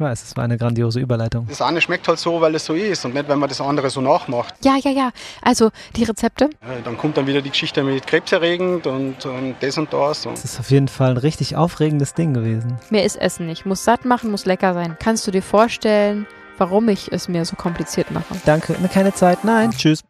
Ich 0.00 0.02
weiß, 0.06 0.22
es 0.22 0.34
war 0.34 0.44
eine 0.44 0.56
grandiose 0.56 0.98
Überleitung. 0.98 1.46
Das 1.46 1.60
eine 1.60 1.78
schmeckt 1.82 2.08
halt 2.08 2.18
so, 2.18 2.40
weil 2.40 2.54
es 2.54 2.64
so 2.64 2.72
ist 2.72 3.04
und 3.04 3.12
nicht, 3.12 3.28
wenn 3.28 3.38
man 3.38 3.50
das 3.50 3.60
andere 3.60 3.90
so 3.90 4.00
nachmacht. 4.00 4.54
Ja, 4.64 4.78
ja, 4.82 4.90
ja. 4.90 5.10
Also 5.42 5.68
die 5.94 6.04
Rezepte. 6.04 6.48
Ja, 6.62 6.68
dann 6.82 6.96
kommt 6.96 7.18
dann 7.18 7.26
wieder 7.26 7.42
die 7.42 7.50
Geschichte 7.50 7.82
mit 7.82 8.06
krebserregend 8.06 8.86
und, 8.86 9.26
und 9.26 9.56
das 9.60 9.76
und 9.76 9.92
das. 9.92 10.24
Und 10.24 10.38
Es 10.38 10.44
ist 10.46 10.58
auf 10.58 10.70
jeden 10.70 10.88
Fall 10.88 11.10
ein 11.10 11.16
richtig 11.18 11.54
aufregendes 11.54 12.14
Ding 12.14 12.32
gewesen. 12.32 12.78
Mir 12.88 13.04
ist 13.04 13.16
Essen 13.16 13.44
nicht. 13.44 13.66
Muss 13.66 13.84
satt 13.84 14.06
machen, 14.06 14.30
muss 14.30 14.46
lecker 14.46 14.72
sein. 14.72 14.96
Kannst 14.98 15.26
du 15.26 15.32
dir 15.32 15.42
vorstellen, 15.42 16.26
warum 16.56 16.88
ich 16.88 17.12
es 17.12 17.28
mir 17.28 17.44
so 17.44 17.56
kompliziert 17.56 18.10
mache? 18.10 18.40
Danke, 18.46 18.80
ne, 18.80 18.88
keine 18.88 19.12
Zeit, 19.12 19.44
nein, 19.44 19.70
tschüss. 19.70 20.00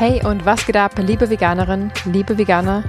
Hey 0.00 0.24
und 0.24 0.46
was 0.46 0.64
geht 0.64 0.78
ab, 0.78 0.92
liebe 0.96 1.28
Veganerin, 1.28 1.92
liebe 2.06 2.38
Veganer, 2.38 2.84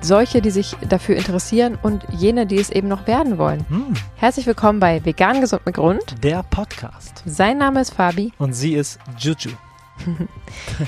solche, 0.00 0.40
die 0.40 0.48
sich 0.50 0.74
dafür 0.88 1.16
interessieren 1.16 1.76
und 1.82 2.04
jene, 2.10 2.46
die 2.46 2.56
es 2.56 2.70
eben 2.70 2.88
noch 2.88 3.06
werden 3.06 3.36
wollen. 3.36 3.66
Hm, 3.68 3.92
Herzlich 4.16 4.46
willkommen 4.46 4.80
bei 4.80 5.04
Vegan 5.04 5.42
Gesund 5.42 5.66
mit 5.66 5.74
Grund. 5.74 6.24
der 6.24 6.42
Podcast. 6.44 7.22
Sein 7.26 7.58
Name 7.58 7.82
ist 7.82 7.92
Fabi. 7.92 8.32
Und 8.38 8.54
sie 8.54 8.72
ist 8.74 8.98
Juju. 9.18 9.50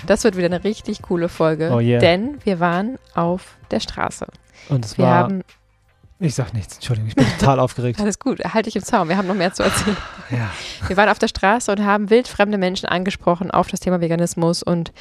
Das 0.07 0.25
wird 0.25 0.37
wieder 0.39 0.47
eine 0.47 0.65
richtig 0.65 1.03
coole 1.03 1.29
Folge, 1.29 1.71
Oh 1.75 1.81
yeah. 1.81 1.99
denn 2.01 2.39
wir 2.45 2.59
waren 2.59 2.97
auf 3.15 3.57
der 3.71 3.81
Straße. 3.81 4.27
Und 4.71 4.87
es 4.87 4.97
Wir 4.97 5.05
war. 5.05 5.15
haben, 5.17 5.43
Ich 6.23 6.35
sag 6.35 6.53
nichts, 6.53 6.75
Entschuldigung, 6.75 7.09
ich 7.09 7.15
bin 7.17 7.27
total 7.39 7.59
aufgeregt. 7.61 7.99
alles 7.99 8.19
gut, 8.19 8.41
halte 8.45 8.69
ich 8.69 8.77
im 8.77 8.83
Zaum, 8.85 9.09
wir 9.09 9.17
haben 9.17 9.27
noch 9.27 9.35
mehr 9.35 9.55
zu 9.55 9.63
erzählen. 9.63 9.97
Ja. 10.31 10.51
Wir 10.87 10.97
waren 10.99 11.09
auf 11.09 11.19
der 11.19 11.29
Straße 11.29 11.73
und 11.73 11.83
haben 11.85 12.11
wildfremde 12.11 12.59
Menschen 12.59 12.87
angesprochen 12.91 13.51
auf 13.51 13.69
das 13.69 13.81
Thema 13.81 14.01
Veganismus 14.03 14.63
und 14.63 14.93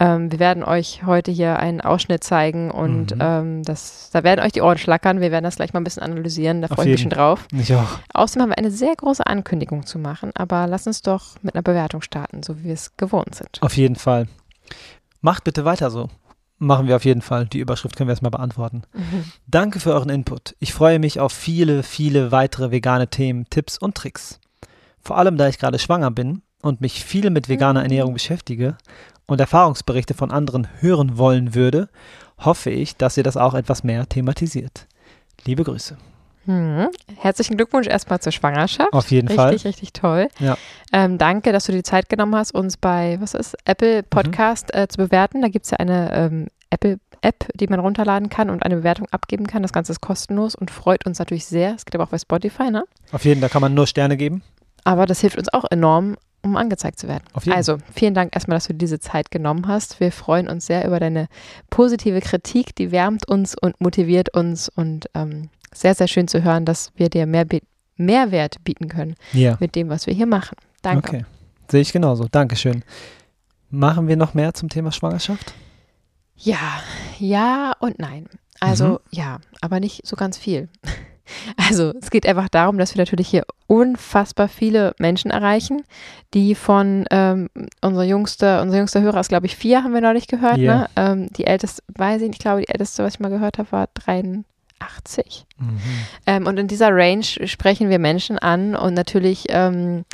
ähm, 0.00 0.32
wir 0.32 0.40
werden 0.40 0.64
euch 0.64 1.02
heute 1.06 1.30
hier 1.30 1.60
einen 1.60 1.80
Ausschnitt 1.80 2.24
zeigen 2.24 2.72
und 2.72 3.14
Mhm. 3.14 3.20
ähm, 3.20 3.62
das, 3.62 4.10
da 4.12 4.24
werden 4.24 4.44
euch 4.44 4.50
die 4.52 4.62
Ohren 4.62 4.76
schlackern. 4.78 5.20
Wir 5.20 5.30
werden 5.30 5.44
das 5.44 5.56
gleich 5.56 5.72
mal 5.72 5.80
ein 5.80 5.84
bisschen 5.84 6.02
analysieren, 6.02 6.60
da 6.60 6.66
freue 6.68 6.86
ich 6.86 6.90
mich 6.92 7.00
schon 7.02 7.10
drauf. 7.10 7.46
Ich 7.52 7.72
auch. 7.72 7.86
Außerdem 8.12 8.42
haben 8.42 8.50
wir 8.50 8.58
eine 8.58 8.70
sehr 8.72 8.96
große 8.96 9.24
Ankündigung 9.26 9.86
zu 9.86 9.98
machen, 10.00 10.32
aber 10.34 10.66
lass 10.66 10.86
uns 10.88 11.02
doch 11.02 11.36
mit 11.42 11.54
einer 11.54 11.62
Bewertung 11.62 12.02
starten, 12.02 12.42
so 12.42 12.58
wie 12.58 12.64
wir 12.64 12.74
es 12.74 12.96
gewohnt 12.96 13.34
sind. 13.36 13.62
Auf 13.62 13.76
jeden 13.76 13.96
Fall. 13.96 14.26
Macht 15.20 15.44
bitte 15.44 15.64
weiter 15.64 15.90
so. 15.90 16.08
Machen 16.64 16.88
wir 16.88 16.96
auf 16.96 17.04
jeden 17.04 17.20
Fall. 17.20 17.46
Die 17.46 17.58
Überschrift 17.58 17.94
können 17.94 18.08
wir 18.08 18.12
erstmal 18.12 18.30
beantworten. 18.30 18.84
Mhm. 18.94 19.24
Danke 19.46 19.80
für 19.80 19.92
euren 19.92 20.08
Input. 20.08 20.56
Ich 20.60 20.72
freue 20.72 20.98
mich 20.98 21.20
auf 21.20 21.30
viele, 21.30 21.82
viele 21.82 22.32
weitere 22.32 22.70
vegane 22.70 23.08
Themen, 23.08 23.44
Tipps 23.50 23.76
und 23.76 23.94
Tricks. 23.94 24.40
Vor 25.02 25.18
allem, 25.18 25.36
da 25.36 25.46
ich 25.46 25.58
gerade 25.58 25.78
schwanger 25.78 26.10
bin 26.10 26.40
und 26.62 26.80
mich 26.80 27.04
viel 27.04 27.28
mit 27.28 27.50
veganer 27.50 27.80
Mhm. 27.80 27.84
Ernährung 27.84 28.14
beschäftige 28.14 28.78
und 29.26 29.40
Erfahrungsberichte 29.40 30.14
von 30.14 30.30
anderen 30.30 30.66
hören 30.80 31.18
wollen 31.18 31.54
würde, 31.54 31.90
hoffe 32.38 32.70
ich, 32.70 32.96
dass 32.96 33.18
ihr 33.18 33.24
das 33.24 33.36
auch 33.36 33.52
etwas 33.52 33.84
mehr 33.84 34.08
thematisiert. 34.08 34.86
Liebe 35.44 35.64
Grüße. 35.64 35.98
Mhm. 36.46 36.88
Herzlichen 37.16 37.56
Glückwunsch 37.56 37.86
erstmal 37.86 38.20
zur 38.20 38.32
Schwangerschaft. 38.32 38.92
Auf 38.92 39.10
jeden 39.10 39.28
richtig, 39.28 39.36
Fall. 39.44 39.50
richtig 39.52 39.92
toll. 39.92 40.28
Ja. 40.38 40.56
Ähm, 40.92 41.18
danke, 41.18 41.52
dass 41.52 41.64
du 41.64 41.72
dir 41.72 41.78
die 41.78 41.82
Zeit 41.84 42.08
genommen 42.08 42.34
hast, 42.36 42.54
uns 42.54 42.76
bei, 42.76 43.16
was 43.20 43.34
ist, 43.34 43.56
Apple 43.64 44.02
Mhm. 44.02 44.06
Podcast 44.10 44.74
äh, 44.74 44.86
zu 44.88 44.98
bewerten. 44.98 45.42
Da 45.42 45.48
gibt 45.48 45.64
es 45.64 45.70
ja 45.70 45.78
eine 45.78 46.12
ähm, 46.14 46.46
Apple 46.70 46.98
App, 47.22 47.46
die 47.54 47.66
man 47.68 47.80
runterladen 47.80 48.28
kann 48.28 48.50
und 48.50 48.62
eine 48.64 48.76
Bewertung 48.76 49.06
abgeben 49.10 49.46
kann. 49.46 49.62
Das 49.62 49.72
Ganze 49.72 49.92
ist 49.92 50.00
kostenlos 50.00 50.54
und 50.54 50.70
freut 50.70 51.06
uns 51.06 51.18
natürlich 51.18 51.46
sehr. 51.46 51.74
Es 51.74 51.86
geht 51.86 51.94
aber 51.94 52.04
auch 52.04 52.08
bei 52.10 52.18
Spotify, 52.18 52.70
ne? 52.70 52.84
Auf 53.12 53.24
jeden 53.24 53.40
Fall, 53.40 53.48
da 53.48 53.52
kann 53.52 53.62
man 53.62 53.72
nur 53.72 53.86
Sterne 53.86 54.16
geben. 54.18 54.42
Aber 54.84 55.06
das 55.06 55.20
hilft 55.20 55.38
uns 55.38 55.50
auch 55.50 55.64
enorm, 55.70 56.16
um 56.42 56.56
angezeigt 56.58 56.98
zu 56.98 57.08
werden. 57.08 57.22
Auf 57.32 57.46
jeden 57.46 57.56
Also, 57.56 57.78
vielen 57.94 58.12
Dank 58.12 58.34
erstmal, 58.36 58.56
dass 58.56 58.66
du 58.66 58.74
dir 58.74 58.78
diese 58.80 59.00
Zeit 59.00 59.30
genommen 59.30 59.66
hast. 59.66 60.00
Wir 60.00 60.12
freuen 60.12 60.46
uns 60.48 60.66
sehr 60.66 60.84
über 60.86 61.00
deine 61.00 61.28
positive 61.70 62.20
Kritik. 62.20 62.76
Die 62.76 62.92
wärmt 62.92 63.26
uns 63.26 63.54
und 63.58 63.80
motiviert 63.80 64.34
uns 64.36 64.68
und 64.68 65.08
ähm, 65.14 65.48
sehr, 65.74 65.94
sehr 65.94 66.08
schön 66.08 66.28
zu 66.28 66.42
hören, 66.42 66.64
dass 66.64 66.90
wir 66.96 67.08
dir 67.10 67.26
mehr 67.26 67.44
Mehrwert 67.96 68.62
bieten 68.64 68.88
können 68.88 69.14
Ja. 69.32 69.56
mit 69.60 69.74
dem, 69.76 69.88
was 69.88 70.06
wir 70.06 70.14
hier 70.14 70.26
machen. 70.26 70.56
Danke. 70.82 71.08
Okay. 71.08 71.24
Sehe 71.70 71.80
ich 71.80 71.92
genauso. 71.92 72.26
Dankeschön. 72.30 72.82
Machen 73.70 74.08
wir 74.08 74.16
noch 74.16 74.34
mehr 74.34 74.54
zum 74.54 74.68
Thema 74.68 74.92
Schwangerschaft? 74.92 75.54
Ja, 76.36 76.80
ja 77.18 77.72
und 77.80 77.98
nein. 77.98 78.26
Also 78.60 78.84
Mhm. 78.86 78.98
ja, 79.10 79.38
aber 79.60 79.80
nicht 79.80 80.06
so 80.06 80.16
ganz 80.16 80.38
viel. 80.38 80.68
Also 81.56 81.94
es 82.02 82.10
geht 82.10 82.26
einfach 82.26 82.50
darum, 82.50 82.76
dass 82.76 82.94
wir 82.94 83.00
natürlich 83.00 83.28
hier 83.28 83.44
unfassbar 83.66 84.46
viele 84.46 84.94
Menschen 84.98 85.30
erreichen, 85.30 85.82
die 86.34 86.54
von 86.54 87.06
ähm, 87.10 87.48
unser 87.80 88.02
jüngster, 88.02 88.60
unser 88.60 88.76
jüngster 88.76 89.00
Hörer 89.00 89.20
ist, 89.20 89.30
glaube 89.30 89.46
ich, 89.46 89.56
vier, 89.56 89.82
haben 89.82 89.94
wir 89.94 90.02
neulich 90.02 90.26
gehört. 90.26 90.58
Ja. 90.58 90.76
Ne? 90.80 90.86
Ähm, 90.96 91.28
die 91.32 91.46
älteste, 91.46 91.82
weiß 91.96 92.20
ich 92.20 92.28
nicht, 92.28 92.38
ich 92.40 92.42
glaube, 92.44 92.60
die 92.60 92.68
älteste, 92.68 93.02
was 93.04 93.14
ich 93.14 93.20
mal 93.20 93.30
gehört 93.30 93.56
habe, 93.56 93.72
war 93.72 93.88
83. 94.78 95.46
Mhm. 95.58 95.80
Ähm, 96.26 96.46
und 96.46 96.58
in 96.58 96.68
dieser 96.68 96.90
Range 96.90 97.24
sprechen 97.24 97.90
wir 97.90 97.98
Menschen 97.98 98.38
an 98.38 98.76
und 98.76 98.94
natürlich 98.94 99.46
ähm, 99.48 100.04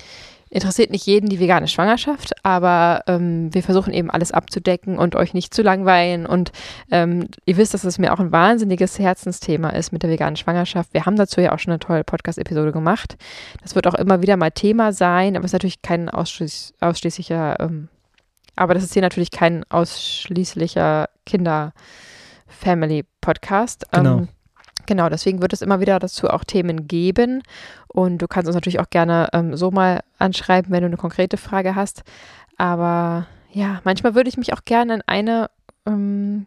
interessiert 0.50 0.90
nicht 0.90 1.06
jeden 1.06 1.28
die 1.28 1.38
vegane 1.38 1.68
Schwangerschaft, 1.68 2.32
aber 2.44 3.04
ähm, 3.06 3.54
wir 3.54 3.62
versuchen 3.62 3.94
eben 3.94 4.10
alles 4.10 4.32
abzudecken 4.32 4.98
und 4.98 5.14
euch 5.14 5.32
nicht 5.32 5.54
zu 5.54 5.62
langweilen. 5.62 6.26
Und 6.26 6.50
ähm, 6.90 7.28
ihr 7.46 7.56
wisst, 7.56 7.72
dass 7.72 7.84
es 7.84 7.98
mir 7.98 8.12
auch 8.12 8.18
ein 8.18 8.32
wahnsinniges 8.32 8.98
Herzensthema 8.98 9.70
ist 9.70 9.92
mit 9.92 10.02
der 10.02 10.10
veganen 10.10 10.34
Schwangerschaft. 10.36 10.92
Wir 10.92 11.06
haben 11.06 11.14
dazu 11.14 11.40
ja 11.40 11.52
auch 11.52 11.60
schon 11.60 11.70
eine 11.72 11.78
tolle 11.78 12.02
Podcast-Episode 12.02 12.72
gemacht. 12.72 13.16
Das 13.62 13.76
wird 13.76 13.86
auch 13.86 13.94
immer 13.94 14.22
wieder 14.22 14.36
mal 14.36 14.50
Thema 14.50 14.92
sein, 14.92 15.36
aber 15.36 15.44
es 15.44 15.50
ist 15.50 15.54
natürlich 15.54 15.82
kein 15.82 16.08
ausschließ 16.08 16.74
ausschließlicher, 16.80 17.60
ähm, 17.60 17.88
aber 18.56 18.74
das 18.74 18.82
ist 18.82 18.92
hier 18.92 19.02
natürlich 19.02 19.30
kein 19.30 19.62
ausschließlicher 19.70 21.08
Kinder-Family-Podcast. 21.26 23.86
Genau. 23.92 24.26
Genau, 24.86 25.08
deswegen 25.08 25.40
wird 25.42 25.52
es 25.52 25.62
immer 25.62 25.80
wieder 25.80 25.98
dazu 25.98 26.28
auch 26.28 26.44
Themen 26.44 26.88
geben. 26.88 27.42
Und 27.88 28.18
du 28.18 28.28
kannst 28.28 28.46
uns 28.48 28.54
natürlich 28.54 28.80
auch 28.80 28.90
gerne 28.90 29.28
ähm, 29.32 29.56
so 29.56 29.70
mal 29.70 30.00
anschreiben, 30.18 30.70
wenn 30.72 30.80
du 30.82 30.86
eine 30.86 30.96
konkrete 30.96 31.36
Frage 31.36 31.74
hast. 31.74 32.02
Aber 32.56 33.26
ja, 33.52 33.80
manchmal 33.84 34.14
würde 34.14 34.28
ich 34.28 34.36
mich 34.36 34.52
auch 34.52 34.64
gerne 34.64 34.94
in 34.94 35.02
eine 35.06 35.50
ähm, 35.86 36.46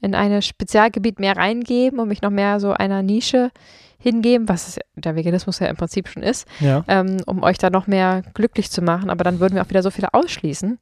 in 0.00 0.14
ein 0.14 0.42
Spezialgebiet 0.42 1.18
mehr 1.18 1.36
reingeben 1.36 1.98
und 1.98 2.08
mich 2.08 2.22
noch 2.22 2.30
mehr 2.30 2.60
so 2.60 2.72
einer 2.72 3.02
Nische 3.02 3.50
hingeben, 3.98 4.48
was 4.48 4.78
der 4.94 5.16
Veganismus 5.16 5.58
ja 5.58 5.68
im 5.68 5.76
Prinzip 5.76 6.06
schon 6.06 6.22
ist, 6.22 6.46
Ja. 6.60 6.84
ähm, 6.86 7.16
um 7.26 7.42
euch 7.42 7.56
da 7.58 7.70
noch 7.70 7.86
mehr 7.86 8.22
glücklich 8.34 8.70
zu 8.70 8.82
machen. 8.82 9.08
Aber 9.10 9.24
dann 9.24 9.40
würden 9.40 9.54
wir 9.54 9.62
auch 9.62 9.70
wieder 9.70 9.82
so 9.82 9.90
viele 9.90 10.12
ausschließen, 10.12 10.78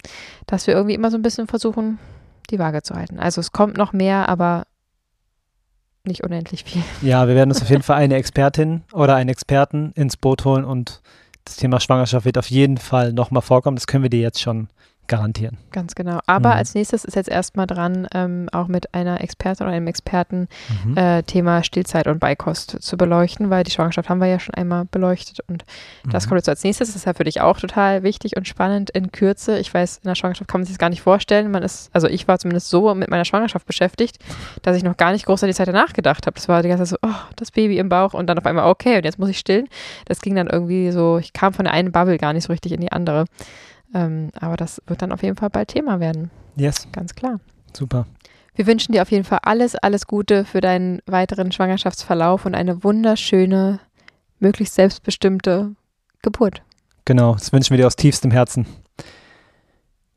dass 0.46 0.66
wir 0.66 0.74
irgendwie 0.74 0.94
immer 0.96 1.10
so 1.12 1.16
ein 1.16 1.22
bisschen 1.22 1.46
versuchen, 1.46 1.98
die 2.50 2.58
Waage 2.58 2.82
zu 2.82 2.94
halten. 2.96 3.18
Also 3.20 3.40
es 3.40 3.52
kommt 3.52 3.78
noch 3.78 3.92
mehr, 3.92 4.28
aber 4.28 4.64
nicht 6.04 6.22
unendlich 6.22 6.64
viel. 6.64 6.82
Ja, 7.02 7.26
wir 7.28 7.34
werden 7.34 7.50
uns 7.50 7.62
auf 7.62 7.70
jeden 7.70 7.82
Fall 7.82 7.96
eine 7.96 8.16
Expertin 8.16 8.82
oder 8.92 9.14
einen 9.16 9.30
Experten 9.30 9.92
ins 9.94 10.16
Boot 10.16 10.44
holen 10.44 10.64
und 10.64 11.00
das 11.44 11.56
Thema 11.56 11.80
Schwangerschaft 11.80 12.24
wird 12.24 12.38
auf 12.38 12.50
jeden 12.50 12.78
Fall 12.78 13.12
nochmal 13.12 13.42
vorkommen. 13.42 13.76
Das 13.76 13.86
können 13.86 14.02
wir 14.02 14.10
dir 14.10 14.20
jetzt 14.20 14.40
schon 14.40 14.68
garantieren. 15.06 15.58
Ganz 15.72 15.94
genau. 15.94 16.20
Aber 16.26 16.50
Mhm. 16.50 16.54
als 16.56 16.74
nächstes 16.74 17.04
ist 17.04 17.14
jetzt 17.14 17.28
erstmal 17.28 17.66
dran, 17.66 18.06
ähm, 18.14 18.48
auch 18.52 18.68
mit 18.68 18.94
einer 18.94 19.20
Expertin 19.20 19.66
oder 19.66 19.74
einem 19.76 19.86
Experten 19.86 20.48
Mhm. 20.84 20.96
äh, 20.96 21.22
Thema 21.22 21.62
Stillzeit 21.62 22.06
und 22.06 22.20
Beikost 22.20 22.76
zu 22.82 22.96
beleuchten, 22.96 23.50
weil 23.50 23.64
die 23.64 23.70
Schwangerschaft 23.70 24.08
haben 24.08 24.20
wir 24.20 24.26
ja 24.28 24.40
schon 24.40 24.54
einmal 24.54 24.86
beleuchtet 24.86 25.40
und 25.48 25.64
das 26.10 26.24
Mhm. 26.24 26.28
kommt 26.30 26.38
jetzt 26.38 26.48
als 26.48 26.64
nächstes. 26.64 26.88
Das 26.88 26.96
ist 26.96 27.04
ja 27.06 27.12
für 27.14 27.24
dich 27.24 27.40
auch 27.40 27.58
total 27.58 28.02
wichtig 28.02 28.36
und 28.36 28.48
spannend 28.48 28.90
in 28.90 29.12
Kürze. 29.12 29.58
Ich 29.58 29.72
weiß, 29.72 29.98
in 30.02 30.08
der 30.08 30.14
Schwangerschaft 30.14 30.48
kann 30.50 30.60
man 30.60 30.66
sich 30.66 30.74
das 30.74 30.78
gar 30.78 30.90
nicht 30.90 31.02
vorstellen. 31.02 31.50
Man 31.50 31.62
ist, 31.62 31.90
also 31.92 32.08
ich 32.08 32.26
war 32.28 32.38
zumindest 32.38 32.68
so 32.70 32.94
mit 32.94 33.10
meiner 33.10 33.24
Schwangerschaft 33.24 33.66
beschäftigt, 33.66 34.18
dass 34.62 34.76
ich 34.76 34.82
noch 34.84 34.96
gar 34.96 35.12
nicht 35.12 35.26
groß 35.26 35.42
an 35.42 35.48
die 35.48 35.54
Zeit 35.54 35.68
danach 35.68 35.92
gedacht 35.92 36.26
habe. 36.26 36.34
Das 36.34 36.48
war 36.48 36.62
die 36.62 36.68
ganze 36.68 36.84
Zeit 36.84 36.98
so, 37.02 37.08
oh, 37.08 37.14
das 37.36 37.50
Baby 37.50 37.78
im 37.78 37.88
Bauch 37.88 38.14
und 38.14 38.26
dann 38.26 38.38
auf 38.38 38.46
einmal, 38.46 38.70
okay, 38.70 38.96
und 38.96 39.04
jetzt 39.04 39.18
muss 39.18 39.28
ich 39.28 39.38
stillen. 39.38 39.68
Das 40.06 40.20
ging 40.20 40.34
dann 40.34 40.46
irgendwie 40.46 40.90
so, 40.90 41.18
ich 41.18 41.32
kam 41.32 41.52
von 41.52 41.64
der 41.66 41.74
einen 41.74 41.92
Bubble 41.92 42.16
gar 42.18 42.32
nicht 42.32 42.44
so 42.44 42.52
richtig 42.52 42.72
in 42.72 42.80
die 42.80 42.90
andere. 42.92 43.26
Ähm, 43.94 44.30
aber 44.38 44.56
das 44.56 44.82
wird 44.86 45.00
dann 45.02 45.12
auf 45.12 45.22
jeden 45.22 45.36
Fall 45.36 45.50
bald 45.50 45.68
Thema 45.68 46.00
werden, 46.00 46.30
Yes, 46.56 46.86
ganz 46.92 47.14
klar. 47.14 47.40
super. 47.76 48.06
Wir 48.56 48.66
wünschen 48.66 48.92
dir 48.92 49.02
auf 49.02 49.10
jeden 49.10 49.24
Fall 49.24 49.40
alles, 49.42 49.74
alles 49.76 50.06
Gute 50.06 50.44
für 50.44 50.60
deinen 50.60 51.00
weiteren 51.06 51.50
Schwangerschaftsverlauf 51.52 52.44
und 52.46 52.54
eine 52.54 52.84
wunderschöne, 52.84 53.80
möglichst 54.38 54.74
selbstbestimmte 54.76 55.74
Geburt. 56.22 56.62
Genau, 57.04 57.34
das 57.34 57.52
wünschen 57.52 57.70
wir 57.70 57.78
dir 57.78 57.86
aus 57.86 57.96
tiefstem 57.96 58.30
Herzen. 58.30 58.66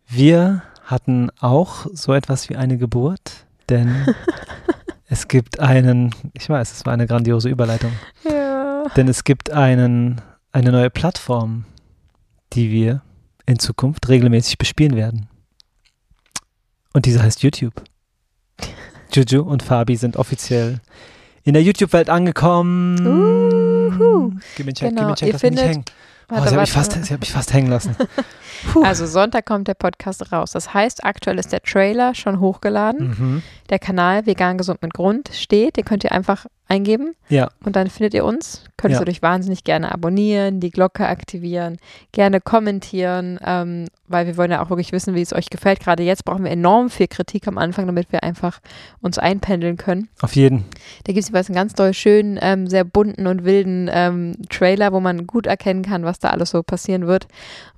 Wir 0.07 0.63
hatten 0.83 1.29
auch 1.39 1.85
so 1.91 2.13
etwas 2.13 2.49
wie 2.49 2.55
eine 2.55 2.77
Geburt, 2.77 3.45
denn 3.69 4.05
es 5.07 5.27
gibt 5.27 5.59
einen, 5.59 6.13
ich 6.33 6.49
weiß, 6.49 6.71
es 6.71 6.85
war 6.85 6.93
eine 6.93 7.07
grandiose 7.07 7.49
Überleitung, 7.49 7.91
Ja. 8.23 8.83
denn 8.95 9.07
es 9.07 9.23
gibt 9.23 9.51
einen, 9.51 10.21
eine 10.51 10.71
neue 10.71 10.89
Plattform, 10.89 11.65
die 12.53 12.69
wir 12.71 13.01
in 13.47 13.57
Zukunft 13.57 14.07
regelmäßig 14.09 14.57
bespielen 14.59 14.95
werden. 14.95 15.27
Und 16.93 17.05
diese 17.05 17.23
heißt 17.23 17.41
YouTube. 17.41 17.73
Juju 19.13 19.41
und 19.41 19.63
Fabi 19.63 19.95
sind 19.95 20.17
offiziell 20.17 20.79
in 21.43 21.53
der 21.53 21.63
YouTube-Welt 21.63 22.09
angekommen. 22.09 22.99
Uhu. 23.05 24.31
Gib 24.55 24.65
mir 24.65 24.69
einen 24.69 24.75
Check, 24.75 24.75
gib 24.75 24.81
mir 24.83 24.89
Genau, 24.89 25.07
einen 25.07 25.15
Check, 25.15 25.33
lass 25.33 25.41
mich. 25.43 25.85
Oh, 26.29 26.35
habe 26.35 26.63
ich, 26.63 26.71
fast- 26.73 26.93
das 26.93 27.09
hab 27.09 27.23
ich 27.23 27.31
fast 27.31 27.53
hängen 27.53 27.69
lassen. 27.69 27.95
Also 28.83 29.05
Sonntag 29.05 29.45
kommt 29.45 29.67
der 29.67 29.75
Podcast 29.75 30.31
raus. 30.31 30.51
Das 30.51 30.73
heißt, 30.73 31.05
aktuell 31.05 31.37
ist 31.37 31.51
der 31.53 31.61
Trailer 31.61 32.15
schon 32.15 32.39
hochgeladen. 32.39 33.09
Mhm. 33.09 33.43
Der 33.69 33.77
Kanal 33.77 34.25
Vegan 34.25 34.57
Gesund 34.57 34.81
mit 34.81 34.95
Grund 34.95 35.29
steht. 35.31 35.77
Den 35.77 35.85
könnt 35.85 36.03
ihr 36.03 36.11
einfach 36.11 36.47
eingeben 36.67 37.13
Ja, 37.29 37.49
und 37.63 37.75
dann 37.75 37.89
findet 37.89 38.13
ihr 38.13 38.25
uns. 38.25 38.63
Könntest 38.77 38.99
Ja. 38.99 39.05
du 39.05 39.11
dich 39.11 39.21
wahnsinnig 39.23 39.63
gerne 39.63 39.91
abonnieren, 39.91 40.59
die 40.59 40.69
Glocke 40.69 41.07
aktivieren, 41.07 41.77
gerne 42.11 42.39
kommentieren, 42.41 43.39
ähm, 43.43 43.87
weil 44.07 44.27
wir 44.27 44.37
wollen 44.37 44.51
ja 44.51 44.63
auch 44.63 44.69
wirklich 44.69 44.91
wissen, 44.91 45.15
wie 45.15 45.21
es 45.21 45.33
euch 45.33 45.49
gefällt. 45.49 45.79
Gerade 45.79 46.03
jetzt 46.03 46.23
brauchen 46.25 46.43
wir 46.43 46.51
enorm 46.51 46.89
viel 46.89 47.07
Kritik 47.07 47.47
am 47.47 47.57
Anfang, 47.57 47.87
damit 47.87 48.11
wir 48.11 48.23
einfach 48.23 48.59
uns 49.01 49.17
einpendeln 49.17 49.77
können. 49.77 50.09
auf 50.21 50.35
jeden. 50.35 50.65
Da 51.05 51.13
gibt 51.13 51.23
es 51.23 51.29
jeweils 51.29 51.47
einen 51.49 51.55
ganz 51.55 51.73
doll 51.73 51.93
schönen, 51.93 52.37
ähm, 52.41 52.67
sehr 52.67 52.83
bunten 52.83 53.25
und 53.27 53.43
wilden 53.45 53.89
ähm, 53.91 54.35
Trailer, 54.49 54.91
wo 54.93 54.99
man 54.99 55.25
gut 55.27 55.47
erkennen 55.47 55.81
kann, 55.81 56.03
was 56.03 56.19
da 56.19 56.29
alles 56.29 56.51
so 56.51 56.61
passieren 56.63 57.07
wird, 57.07 57.27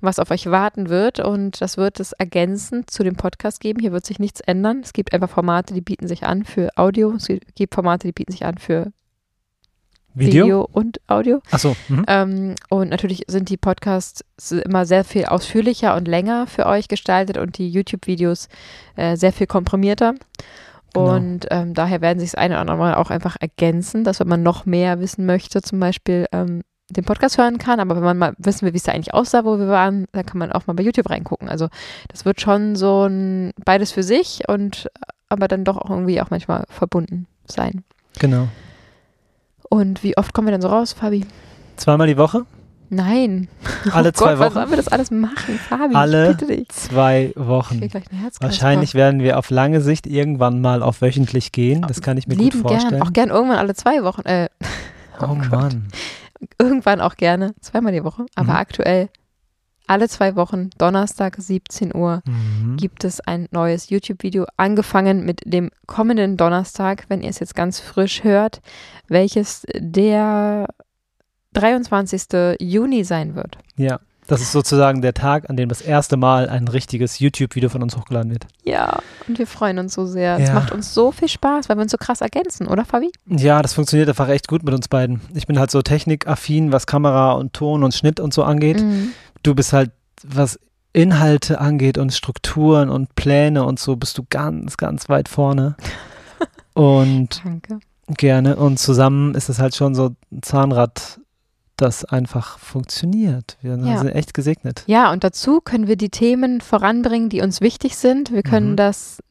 was 0.00 0.18
auf 0.18 0.30
euch 0.30 0.50
warten 0.50 0.88
wird. 0.90 1.18
Und 1.20 1.60
das 1.62 1.76
wird 1.78 1.98
es 1.98 2.12
ergänzend 2.12 2.90
zu 2.90 3.02
dem 3.02 3.16
Podcast 3.16 3.60
geben. 3.60 3.80
Hier 3.80 3.92
wird 3.92 4.04
sich 4.06 4.18
nichts 4.18 4.40
ändern. 4.40 4.80
Es 4.84 4.92
gibt 4.92 5.12
einfach 5.14 5.30
Formate, 5.30 5.72
die 5.74 5.80
bieten 5.80 6.06
sich 6.06 6.24
an 6.24 6.44
für 6.44 6.68
Audio. 6.76 7.12
Es 7.16 7.26
gibt 7.54 7.74
Formate, 7.74 8.06
die 8.06 8.12
bieten 8.12 8.32
sich 8.32 8.44
an 8.44 8.58
für 8.58 8.79
Video? 10.14 10.44
Video, 10.44 10.68
und 10.72 11.00
Audio. 11.06 11.40
Achso. 11.50 11.76
Mhm. 11.88 12.04
Ähm, 12.08 12.54
und 12.68 12.88
natürlich 12.88 13.24
sind 13.28 13.48
die 13.48 13.56
Podcasts 13.56 14.24
immer 14.50 14.86
sehr 14.86 15.04
viel 15.04 15.26
ausführlicher 15.26 15.96
und 15.96 16.08
länger 16.08 16.46
für 16.46 16.66
euch 16.66 16.88
gestaltet 16.88 17.38
und 17.38 17.58
die 17.58 17.70
YouTube-Videos 17.70 18.48
äh, 18.96 19.16
sehr 19.16 19.32
viel 19.32 19.46
komprimierter. 19.46 20.14
Genau. 20.92 21.14
Und 21.14 21.46
ähm, 21.50 21.74
daher 21.74 22.00
werden 22.00 22.18
sich 22.18 22.32
das 22.32 22.38
eine 22.38 22.54
oder 22.54 22.60
andere 22.62 22.76
Mal 22.76 22.94
auch 22.94 23.10
einfach 23.10 23.36
ergänzen, 23.40 24.02
dass 24.02 24.18
wenn 24.18 24.28
man 24.28 24.42
noch 24.42 24.66
mehr 24.66 25.00
wissen 25.00 25.24
möchte, 25.26 25.62
zum 25.62 25.78
Beispiel 25.78 26.26
ähm, 26.32 26.62
den 26.90 27.04
Podcast 27.04 27.38
hören 27.38 27.58
kann. 27.58 27.78
Aber 27.78 27.94
wenn 27.96 28.02
man 28.02 28.18
mal 28.18 28.34
wissen 28.38 28.62
will, 28.62 28.72
wie 28.72 28.78
es 28.78 28.82
da 28.82 28.92
eigentlich 28.92 29.14
aussah, 29.14 29.44
wo 29.44 29.58
wir 29.58 29.68
waren, 29.68 30.06
dann 30.12 30.26
kann 30.26 30.38
man 30.38 30.50
auch 30.50 30.66
mal 30.66 30.74
bei 30.74 30.82
YouTube 30.82 31.08
reingucken. 31.08 31.48
Also 31.48 31.68
das 32.08 32.24
wird 32.24 32.40
schon 32.40 32.74
so 32.74 33.06
ein 33.06 33.52
beides 33.64 33.92
für 33.92 34.02
sich 34.02 34.42
und 34.48 34.90
aber 35.28 35.46
dann 35.46 35.64
doch 35.64 35.76
auch 35.76 35.90
irgendwie 35.90 36.20
auch 36.20 36.30
manchmal 36.30 36.64
verbunden 36.68 37.26
sein. 37.46 37.84
Genau. 38.18 38.48
Und 39.70 40.02
wie 40.02 40.16
oft 40.18 40.34
kommen 40.34 40.48
wir 40.48 40.52
denn 40.52 40.60
so 40.62 40.68
raus, 40.68 40.92
Fabi? 40.92 41.24
Zweimal 41.76 42.06
die 42.08 42.18
Woche? 42.18 42.44
Nein. 42.92 43.46
Alle 43.92 44.08
oh 44.08 44.12
zwei 44.12 44.34
Gott, 44.34 44.40
Wochen? 44.46 44.54
sollen 44.54 44.70
wir 44.70 44.76
das 44.76 44.88
alles 44.88 45.10
machen, 45.12 45.58
Fabi? 45.68 45.94
Alle. 45.94 46.36
Zwei 46.68 47.32
Wochen. 47.36 47.80
Wahrscheinlich 48.40 48.94
werden 48.94 49.20
wir 49.22 49.38
auf 49.38 49.50
lange 49.50 49.80
Sicht 49.80 50.08
irgendwann 50.08 50.60
mal 50.60 50.82
auf 50.82 51.00
wöchentlich 51.00 51.52
gehen. 51.52 51.82
Das 51.86 52.00
kann 52.02 52.16
ich 52.16 52.26
mir 52.26 52.34
Lieben 52.34 52.62
gut 52.62 52.70
vorstellen. 52.72 52.94
gern, 52.98 53.02
auch 53.02 53.12
gern 53.12 53.28
irgendwann 53.30 53.58
alle 53.58 53.74
zwei 53.74 54.02
Wochen. 54.02 54.22
Äh, 54.22 54.48
oh 55.20 55.26
Gott. 55.36 55.50
Mann. 55.50 55.88
Irgendwann 56.58 57.00
auch 57.00 57.16
gerne, 57.16 57.54
zweimal 57.60 57.92
die 57.92 58.02
Woche. 58.02 58.26
Aber 58.34 58.52
Mhm. 58.54 58.58
aktuell 58.58 59.08
alle 59.90 60.08
zwei 60.08 60.36
Wochen, 60.36 60.70
Donnerstag 60.78 61.36
17 61.38 61.94
Uhr, 61.94 62.22
Mhm. 62.26 62.76
gibt 62.76 63.04
es 63.04 63.20
ein 63.20 63.46
neues 63.50 63.90
YouTube-Video, 63.90 64.46
angefangen 64.56 65.24
mit 65.24 65.40
dem 65.44 65.70
kommenden 65.86 66.36
Donnerstag, 66.36 67.04
wenn 67.08 67.22
ihr 67.22 67.30
es 67.30 67.40
jetzt 67.40 67.56
ganz 67.56 67.80
frisch 67.80 68.22
hört, 68.24 68.60
welches 69.08 69.66
der 69.76 70.68
23. 71.54 72.56
Juni 72.60 73.04
sein 73.04 73.34
wird. 73.34 73.58
Ja, 73.76 73.98
das 74.28 74.40
ist 74.40 74.52
sozusagen 74.52 75.02
der 75.02 75.12
Tag, 75.14 75.50
an 75.50 75.56
dem 75.56 75.68
das 75.68 75.80
erste 75.80 76.16
Mal 76.16 76.48
ein 76.48 76.68
richtiges 76.68 77.18
YouTube-Video 77.18 77.68
von 77.68 77.82
uns 77.82 77.96
hochgeladen 77.96 78.30
wird. 78.30 78.46
Ja, 78.62 79.00
und 79.26 79.38
wir 79.40 79.46
freuen 79.48 79.80
uns 79.80 79.94
so 79.94 80.06
sehr. 80.06 80.38
Es 80.38 80.48
Ja. 80.50 80.54
macht 80.54 80.70
uns 80.70 80.94
so 80.94 81.10
viel 81.10 81.26
Spaß, 81.28 81.68
weil 81.68 81.76
wir 81.76 81.82
uns 81.82 81.90
so 81.90 81.98
krass 81.98 82.20
ergänzen, 82.20 82.68
oder 82.68 82.84
Fabi? 82.84 83.10
Ja, 83.26 83.60
das 83.60 83.72
funktioniert 83.74 84.08
einfach 84.08 84.28
echt 84.28 84.46
gut 84.46 84.62
mit 84.62 84.72
uns 84.72 84.86
beiden. 84.86 85.20
Ich 85.34 85.48
bin 85.48 85.58
halt 85.58 85.72
so 85.72 85.82
technikaffin, 85.82 86.70
was 86.70 86.86
Kamera 86.86 87.32
und 87.32 87.52
Ton 87.54 87.82
und 87.82 87.92
Schnitt 87.92 88.20
und 88.20 88.32
so 88.32 88.44
angeht. 88.44 88.80
Mhm. 88.80 89.08
Du 89.42 89.54
bist 89.54 89.72
halt, 89.72 89.92
was 90.22 90.58
Inhalte 90.92 91.60
angeht 91.60 91.98
und 91.98 92.12
Strukturen 92.12 92.90
und 92.90 93.14
Pläne 93.14 93.64
und 93.64 93.78
so, 93.78 93.96
bist 93.96 94.18
du 94.18 94.24
ganz, 94.28 94.76
ganz 94.76 95.08
weit 95.08 95.28
vorne. 95.28 95.76
und 96.74 97.44
Danke. 97.44 97.78
gerne. 98.08 98.56
Und 98.56 98.78
zusammen 98.78 99.34
ist 99.34 99.48
es 99.48 99.58
halt 99.58 99.74
schon 99.74 99.94
so 99.94 100.16
ein 100.32 100.42
Zahnrad, 100.42 101.20
das 101.80 102.04
einfach 102.04 102.58
funktioniert. 102.58 103.56
Wir 103.62 103.76
Ja. 103.76 103.98
sind 103.98 104.08
echt 104.08 104.34
gesegnet. 104.34 104.82
Ja, 104.86 105.12
und 105.12 105.24
dazu 105.24 105.60
können 105.60 105.86
wir 105.86 105.96
die 105.96 106.08
Themen 106.10 106.60
voranbringen, 106.60 107.28
die 107.28 107.40
uns 107.40 107.60
wichtig 107.60 107.96
sind. 107.96 108.32
Wir 108.32 108.42
können 108.42 108.72
Mhm. 108.72 108.76
das, 108.76 109.22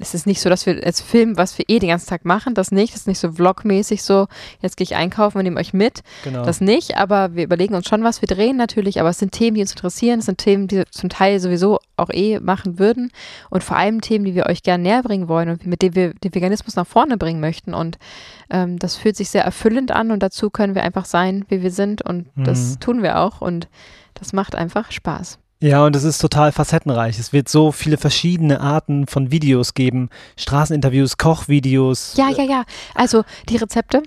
es 0.00 0.14
ist 0.14 0.26
nicht 0.26 0.40
so, 0.40 0.48
dass 0.48 0.66
wir 0.66 0.76
jetzt 0.84 1.00
filmen, 1.02 1.36
was 1.36 1.58
wir 1.58 1.64
eh 1.68 1.78
den 1.78 1.90
ganzen 1.90 2.08
Tag 2.08 2.24
machen, 2.24 2.54
das 2.54 2.70
nicht. 2.72 2.92
Das 2.94 3.02
ist 3.02 3.06
nicht 3.08 3.18
so 3.18 3.32
vlogmäßig 3.32 4.02
so, 4.02 4.26
jetzt 4.60 4.76
gehe 4.76 4.84
ich 4.84 4.94
einkaufen 4.96 5.38
und 5.38 5.44
nehme 5.44 5.60
euch 5.60 5.72
mit. 5.72 6.00
Genau. 6.24 6.44
Das 6.44 6.60
nicht, 6.60 6.96
aber 6.96 7.34
wir 7.34 7.44
überlegen 7.44 7.74
uns 7.74 7.88
schon 7.88 8.02
was. 8.04 8.22
Wir 8.22 8.28
drehen 8.28 8.56
natürlich, 8.56 9.00
aber 9.00 9.10
es 9.10 9.18
sind 9.18 9.32
Themen, 9.32 9.54
die 9.56 9.60
uns 9.62 9.72
interessieren. 9.72 10.20
Es 10.20 10.26
sind 10.26 10.38
Themen, 10.38 10.68
die 10.68 10.76
wir 10.76 10.86
zum 10.90 11.08
Teil 11.10 11.40
sowieso 11.40 11.78
auch 11.96 12.10
eh 12.10 12.38
machen 12.40 12.78
würden. 12.78 13.10
Und 13.50 13.64
vor 13.64 13.76
allem 13.76 14.00
Themen, 14.00 14.24
die 14.24 14.34
wir 14.34 14.46
euch 14.46 14.62
gerne 14.62 14.82
näher 14.82 15.02
bringen 15.02 15.28
wollen 15.28 15.48
und 15.50 15.66
mit 15.66 15.82
denen 15.82 15.94
wir 15.94 16.14
den 16.14 16.34
Veganismus 16.34 16.76
nach 16.76 16.86
vorne 16.86 17.16
bringen 17.18 17.40
möchten. 17.40 17.74
Und 17.74 17.98
ähm, 18.50 18.78
das 18.78 18.96
fühlt 18.96 19.16
sich 19.16 19.28
sehr 19.30 19.44
erfüllend 19.44 19.90
an 19.90 20.10
und 20.10 20.22
dazu 20.22 20.48
können 20.50 20.74
wir 20.74 20.82
einfach 20.82 21.04
sein, 21.04 21.44
wie 21.48 21.62
wir 21.62 21.70
sind. 21.70 21.97
Und 22.02 22.28
das 22.36 22.72
Mhm. 22.76 22.80
tun 22.80 23.02
wir 23.02 23.18
auch. 23.18 23.40
Und 23.40 23.68
das 24.14 24.32
macht 24.32 24.54
einfach 24.54 24.90
Spaß. 24.90 25.38
Ja, 25.60 25.84
und 25.84 25.96
es 25.96 26.04
ist 26.04 26.18
total 26.18 26.52
facettenreich. 26.52 27.18
Es 27.18 27.32
wird 27.32 27.48
so 27.48 27.72
viele 27.72 27.96
verschiedene 27.96 28.60
Arten 28.60 29.08
von 29.08 29.32
Videos 29.32 29.74
geben. 29.74 30.08
Straßeninterviews, 30.36 31.16
Kochvideos. 31.18 32.14
Ja, 32.16 32.28
ja, 32.30 32.44
ja. 32.44 32.64
Also 32.94 33.24
die 33.48 33.56
Rezepte, 33.56 34.02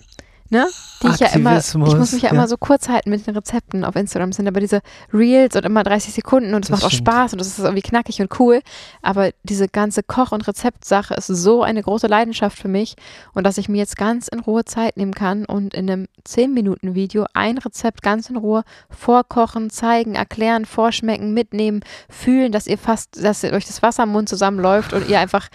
ne? 0.51 0.68
Die 1.01 1.07
ich 1.07 1.19
ja 1.19 1.27
immer, 1.30 1.57
ich 1.57 1.74
muss 1.74 2.12
mich 2.12 2.21
ja, 2.21 2.30
ja. 2.30 2.36
immer 2.36 2.48
so 2.48 2.57
kurz 2.57 2.88
halten 2.88 3.09
mit 3.09 3.25
den 3.25 3.36
Rezepten 3.36 3.83
auf 3.83 3.95
Instagram. 3.95 4.33
Sind 4.33 4.48
aber 4.48 4.59
diese 4.59 4.81
Reels 5.12 5.56
und 5.56 5.65
immer 5.65 5.83
30 5.83 6.13
Sekunden 6.13 6.53
und 6.53 6.65
es 6.65 6.69
macht 6.69 6.83
auch 6.83 6.92
stimmt. 6.92 7.07
Spaß 7.07 7.33
und 7.33 7.39
das 7.39 7.48
ist 7.48 7.59
irgendwie 7.59 7.81
knackig 7.81 8.21
und 8.21 8.39
cool. 8.39 8.62
Aber 9.01 9.31
diese 9.44 9.68
ganze 9.68 10.03
Koch- 10.03 10.31
und 10.31 10.48
Rezeptsache 10.48 11.15
ist 11.15 11.27
so 11.27 11.63
eine 11.63 11.81
große 11.81 12.07
Leidenschaft 12.07 12.57
für 12.57 12.68
mich 12.68 12.95
und 13.33 13.45
dass 13.45 13.57
ich 13.57 13.68
mir 13.68 13.77
jetzt 13.77 13.98
ganz 13.98 14.27
in 14.27 14.39
Ruhe 14.39 14.63
Zeit 14.65 14.98
nehmen 14.98 15.15
kann 15.15 15.45
und 15.45 15.74
in 15.74 15.89
einem 15.89 16.07
10-Minuten-Video 16.27 17.25
ein 17.33 17.57
Rezept 17.57 18.03
ganz 18.03 18.30
in 18.30 18.38
Ruhe 18.38 18.63
vorkochen, 18.89 19.69
zeigen, 19.69 20.13
erklären, 20.13 20.65
vorschmecken, 20.65 21.33
mitnehmen, 21.33 21.81
fühlen, 22.09 22.51
dass 22.51 22.68
ihr 22.68 22.77
fast, 22.77 23.24
dass 23.24 23.44
ihr 23.44 23.53
euch 23.53 23.65
das 23.65 23.81
Wasser 23.81 24.03
im 24.03 24.09
Mund 24.09 24.30
zusammenläuft 24.30 24.94
und 24.94 25.09
ihr 25.09 25.19
einfach 25.19 25.48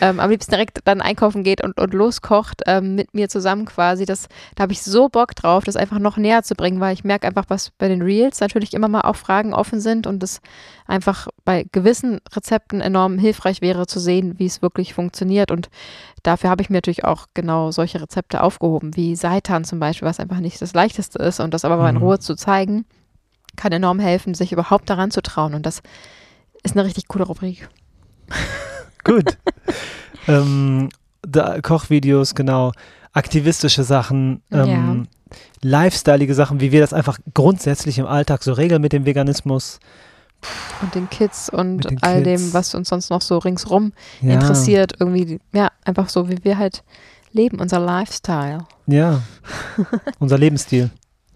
ähm, 0.00 0.20
am 0.20 0.30
liebsten 0.30 0.52
direkt 0.52 0.78
dann 0.84 1.02
einkaufen 1.02 1.44
geht 1.44 1.62
und, 1.62 1.78
und 1.78 1.92
loskocht 1.92 2.62
ähm, 2.66 2.94
mit 2.94 3.12
mir 3.12 3.28
zusammen 3.28 3.66
quasi. 3.66 4.06
Das, 4.06 4.28
da 4.54 4.62
habe 4.62 4.72
ich 4.72 4.82
so 4.82 5.08
Bock 5.08 5.34
drauf, 5.34 5.64
das 5.64 5.76
einfach 5.76 5.98
noch 5.98 6.16
näher 6.16 6.42
zu 6.42 6.54
bringen, 6.54 6.80
weil 6.80 6.94
ich 6.94 7.04
merke 7.04 7.26
einfach, 7.26 7.44
was 7.48 7.70
bei 7.70 7.88
den 7.88 8.02
Reels 8.02 8.40
natürlich 8.40 8.74
immer 8.74 8.88
mal 8.88 9.02
auch 9.02 9.16
Fragen 9.16 9.54
offen 9.54 9.80
sind 9.80 10.06
und 10.06 10.22
es 10.22 10.40
einfach 10.86 11.28
bei 11.44 11.66
gewissen 11.72 12.20
Rezepten 12.34 12.80
enorm 12.80 13.18
hilfreich 13.18 13.60
wäre 13.60 13.86
zu 13.86 13.98
sehen, 14.00 14.38
wie 14.38 14.46
es 14.46 14.62
wirklich 14.62 14.94
funktioniert. 14.94 15.50
Und 15.50 15.68
dafür 16.22 16.50
habe 16.50 16.62
ich 16.62 16.70
mir 16.70 16.76
natürlich 16.76 17.04
auch 17.04 17.26
genau 17.34 17.70
solche 17.70 18.00
Rezepte 18.00 18.42
aufgehoben, 18.42 18.96
wie 18.96 19.16
Seitan 19.16 19.64
zum 19.64 19.80
Beispiel, 19.80 20.08
was 20.08 20.20
einfach 20.20 20.40
nicht 20.40 20.60
das 20.60 20.74
leichteste 20.74 21.18
ist 21.18 21.40
und 21.40 21.52
das 21.54 21.64
aber 21.64 21.76
mal 21.76 21.90
in 21.90 21.96
Mhm. 21.96 22.02
Ruhe 22.02 22.18
zu 22.18 22.34
zeigen, 22.34 22.84
kann 23.56 23.72
enorm 23.72 23.98
helfen, 23.98 24.34
sich 24.34 24.52
überhaupt 24.52 24.90
daran 24.90 25.10
zu 25.10 25.22
trauen. 25.22 25.54
Und 25.54 25.64
das 25.66 25.82
ist 26.62 26.76
eine 26.76 26.84
richtig 26.84 27.08
coole 27.08 27.24
Rubrik. 27.24 27.68
Gut. 29.04 29.36
ähm, 30.28 30.88
da, 31.22 31.60
Kochvideos, 31.60 32.34
genau. 32.34 32.72
Aktivistische 33.14 33.84
Sachen, 33.84 34.42
ähm, 34.50 35.06
lifestyleige 35.62 36.34
Sachen, 36.34 36.60
wie 36.60 36.72
wir 36.72 36.80
das 36.80 36.92
einfach 36.92 37.18
grundsätzlich 37.32 37.98
im 37.98 38.06
Alltag 38.06 38.42
so 38.42 38.52
regeln 38.52 38.82
mit 38.82 38.92
dem 38.92 39.06
Veganismus. 39.06 39.80
Und 40.82 40.94
den 40.94 41.08
Kids 41.08 41.48
und 41.48 41.84
den 41.90 42.02
all 42.02 42.22
Kids. 42.22 42.42
dem, 42.42 42.52
was 42.52 42.74
uns 42.74 42.88
sonst 42.90 43.08
noch 43.10 43.22
so 43.22 43.38
ringsrum 43.38 43.92
Ja, 44.20 44.34
interessiert. 44.34 44.94
Irgendwie, 45.00 45.40
ja, 45.52 45.70
einfach 45.84 46.08
so, 46.10 46.28
wie 46.28 46.42
wir 46.44 46.58
halt 46.58 46.82
leben, 47.32 47.60
unser 47.60 47.78
Lifestyle. 47.80 48.66
Ja, 48.86 49.22
unser 50.18 50.36
Lebensstil. 50.36 50.90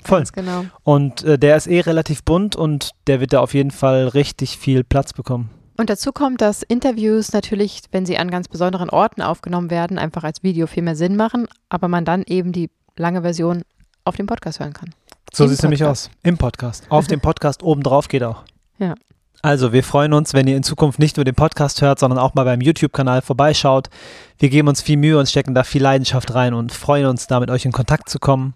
Voll. 0.04 0.20
Ganz 0.20 0.32
genau. 0.32 0.64
Und 0.82 1.22
äh, 1.24 1.38
der 1.38 1.56
ist 1.56 1.66
eh 1.66 1.80
relativ 1.80 2.22
bunt 2.22 2.54
und 2.56 2.90
der 3.06 3.20
wird 3.20 3.32
da 3.32 3.40
auf 3.40 3.54
jeden 3.54 3.70
Fall 3.70 4.08
richtig 4.08 4.58
viel 4.58 4.84
Platz 4.84 5.12
bekommen. 5.12 5.50
Und 5.80 5.90
dazu 5.90 6.10
kommt, 6.10 6.40
dass 6.40 6.64
Interviews 6.64 7.32
natürlich, 7.32 7.82
wenn 7.92 8.04
sie 8.04 8.18
an 8.18 8.32
ganz 8.32 8.48
besonderen 8.48 8.90
Orten 8.90 9.22
aufgenommen 9.22 9.70
werden, 9.70 9.96
einfach 9.96 10.24
als 10.24 10.42
Video 10.42 10.66
viel 10.66 10.82
mehr 10.82 10.96
Sinn 10.96 11.14
machen, 11.14 11.46
aber 11.68 11.86
man 11.86 12.04
dann 12.04 12.24
eben 12.24 12.50
die 12.50 12.68
lange 12.96 13.22
Version 13.22 13.62
auf 14.04 14.16
dem 14.16 14.26
Podcast 14.26 14.58
hören 14.58 14.72
kann. 14.72 14.92
So 15.32 15.46
sieht 15.46 15.58
es 15.58 15.62
nämlich 15.62 15.84
aus. 15.84 16.10
Im 16.24 16.36
Podcast. 16.36 16.84
Auf 16.88 17.06
dem 17.06 17.20
Podcast 17.20 17.62
obendrauf 17.62 18.08
geht 18.08 18.22
auch. 18.22 18.42
Ja. 18.80 18.94
Also, 19.42 19.72
wir 19.72 19.82
freuen 19.82 20.12
uns, 20.12 20.34
wenn 20.34 20.46
ihr 20.46 20.56
in 20.56 20.62
Zukunft 20.62 21.00
nicht 21.00 21.16
nur 21.16 21.24
den 21.24 21.34
Podcast 21.34 21.82
hört, 21.82 21.98
sondern 21.98 22.20
auch 22.20 22.34
mal 22.34 22.44
beim 22.44 22.60
YouTube-Kanal 22.60 23.22
vorbeischaut. 23.22 23.90
Wir 24.38 24.50
geben 24.50 24.68
uns 24.68 24.82
viel 24.82 24.96
Mühe 24.96 25.18
und 25.18 25.28
stecken 25.28 25.52
da 25.52 25.64
viel 25.64 25.82
Leidenschaft 25.82 26.32
rein 26.32 26.54
und 26.54 26.70
freuen 26.70 27.06
uns, 27.06 27.26
da 27.26 27.40
mit 27.40 27.50
euch 27.50 27.64
in 27.64 27.72
Kontakt 27.72 28.08
zu 28.08 28.20
kommen. 28.20 28.54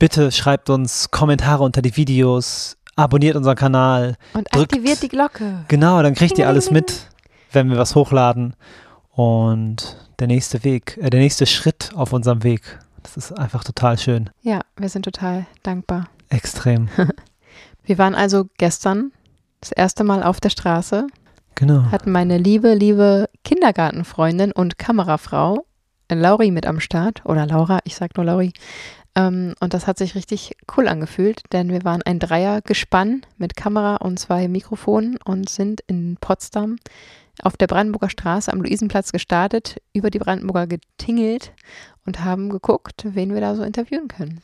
Bitte 0.00 0.32
schreibt 0.32 0.68
uns 0.68 1.12
Kommentare 1.12 1.62
unter 1.62 1.80
die 1.80 1.96
Videos, 1.96 2.76
abonniert 2.96 3.36
unseren 3.36 3.56
Kanal. 3.56 4.16
Und 4.32 4.48
Drückt- 4.52 4.72
aktiviert 4.74 5.02
die 5.02 5.08
Glocke. 5.08 5.64
Genau, 5.68 6.02
dann 6.02 6.14
kriegt 6.14 6.38
ihr 6.38 6.48
alles 6.48 6.70
mit, 6.70 7.08
wenn 7.52 7.70
wir 7.70 7.76
was 7.78 7.94
hochladen. 7.94 8.54
Und 9.12 9.96
der 10.18 10.26
nächste 10.26 10.64
Weg, 10.64 10.98
äh, 11.00 11.10
der 11.10 11.20
nächste 11.20 11.46
Schritt 11.46 11.92
auf 11.94 12.12
unserem 12.12 12.42
Weg, 12.42 12.78
das 13.02 13.16
ist 13.16 13.32
einfach 13.38 13.64
total 13.64 13.98
schön. 13.98 14.30
Ja, 14.42 14.60
wir 14.76 14.88
sind 14.88 15.04
total 15.04 15.46
dankbar. 15.62 16.08
Extrem. 16.28 16.88
Wir 17.84 17.98
waren 17.98 18.16
also 18.16 18.46
gestern 18.58 19.12
das 19.60 19.70
erste 19.70 20.02
Mal 20.02 20.24
auf 20.24 20.40
der 20.40 20.50
Straße, 20.50 21.06
Genau. 21.54 21.84
hatten 21.92 22.10
meine 22.10 22.36
liebe, 22.36 22.74
liebe 22.74 23.28
Kindergartenfreundin 23.44 24.50
und 24.50 24.76
Kamerafrau 24.76 25.64
äh, 26.08 26.16
Lauri 26.16 26.50
mit 26.50 26.66
am 26.66 26.80
Start. 26.80 27.22
Oder 27.24 27.46
Laura, 27.46 27.78
ich 27.84 27.94
sag 27.94 28.16
nur 28.16 28.26
Lauri. 28.26 28.52
Ähm, 29.16 29.54
und 29.60 29.74
das 29.74 29.86
hat 29.86 29.98
sich 29.98 30.14
richtig 30.14 30.56
cool 30.76 30.86
angefühlt, 30.86 31.42
denn 31.52 31.70
wir 31.70 31.82
waren 31.84 32.02
ein 32.02 32.18
Dreiergespann 32.20 33.22
mit 33.38 33.56
Kamera 33.56 33.96
und 33.96 34.18
zwei 34.20 34.46
Mikrofonen 34.46 35.16
und 35.24 35.48
sind 35.48 35.80
in 35.86 36.18
Potsdam 36.20 36.76
auf 37.42 37.56
der 37.56 37.66
Brandenburger 37.66 38.10
Straße 38.10 38.52
am 38.52 38.60
Luisenplatz 38.62 39.12
gestartet, 39.12 39.80
über 39.92 40.10
die 40.10 40.18
Brandenburger 40.18 40.66
getingelt 40.66 41.52
und 42.06 42.24
haben 42.24 42.50
geguckt, 42.50 43.04
wen 43.08 43.34
wir 43.34 43.40
da 43.40 43.54
so 43.56 43.62
interviewen 43.62 44.08
können. 44.08 44.40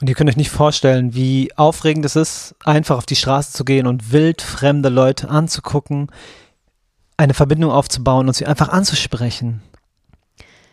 Und 0.00 0.08
ihr 0.08 0.14
könnt 0.14 0.30
euch 0.30 0.36
nicht 0.38 0.50
vorstellen, 0.50 1.14
wie 1.14 1.50
aufregend 1.56 2.06
es 2.06 2.16
ist, 2.16 2.54
einfach 2.64 2.96
auf 2.96 3.04
die 3.04 3.16
Straße 3.16 3.52
zu 3.52 3.64
gehen 3.66 3.86
und 3.86 4.12
wild 4.12 4.40
fremde 4.40 4.88
Leute 4.88 5.28
anzugucken, 5.28 6.10
eine 7.18 7.34
Verbindung 7.34 7.70
aufzubauen 7.70 8.26
und 8.26 8.34
sie 8.34 8.46
einfach 8.46 8.70
anzusprechen. 8.70 9.60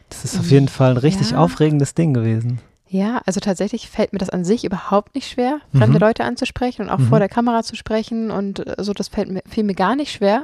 Das 0.10 0.24
ist 0.24 0.40
auf 0.40 0.50
jeden 0.50 0.70
Fall 0.70 0.92
ein 0.92 0.98
richtig 0.98 1.32
Ja. 1.32 1.40
aufregendes 1.40 1.94
Ding 1.94 2.14
gewesen. 2.14 2.62
Ja, 2.90 3.22
also 3.26 3.40
tatsächlich 3.40 3.90
fällt 3.90 4.14
mir 4.14 4.20
das 4.20 4.30
an 4.30 4.46
sich 4.46 4.64
überhaupt 4.64 5.14
nicht 5.16 5.30
schwer, 5.30 5.60
fremde 5.74 5.98
Mhm. 5.98 6.02
Leute 6.06 6.24
anzusprechen 6.24 6.84
und 6.84 6.90
auch 6.90 7.00
Mhm. 7.00 7.08
vor 7.08 7.20
der 7.20 7.28
Kamera 7.30 7.64
zu 7.64 7.76
sprechen 7.76 8.32
und 8.32 8.66
äh, 8.66 8.76
so, 8.82 8.94
das 8.94 9.10
fällt 9.10 9.30
mir, 9.30 9.42
fiel 9.48 9.64
mir 9.66 9.76
gar 9.76 9.96
nicht 9.96 10.12
schwer. 10.12 10.44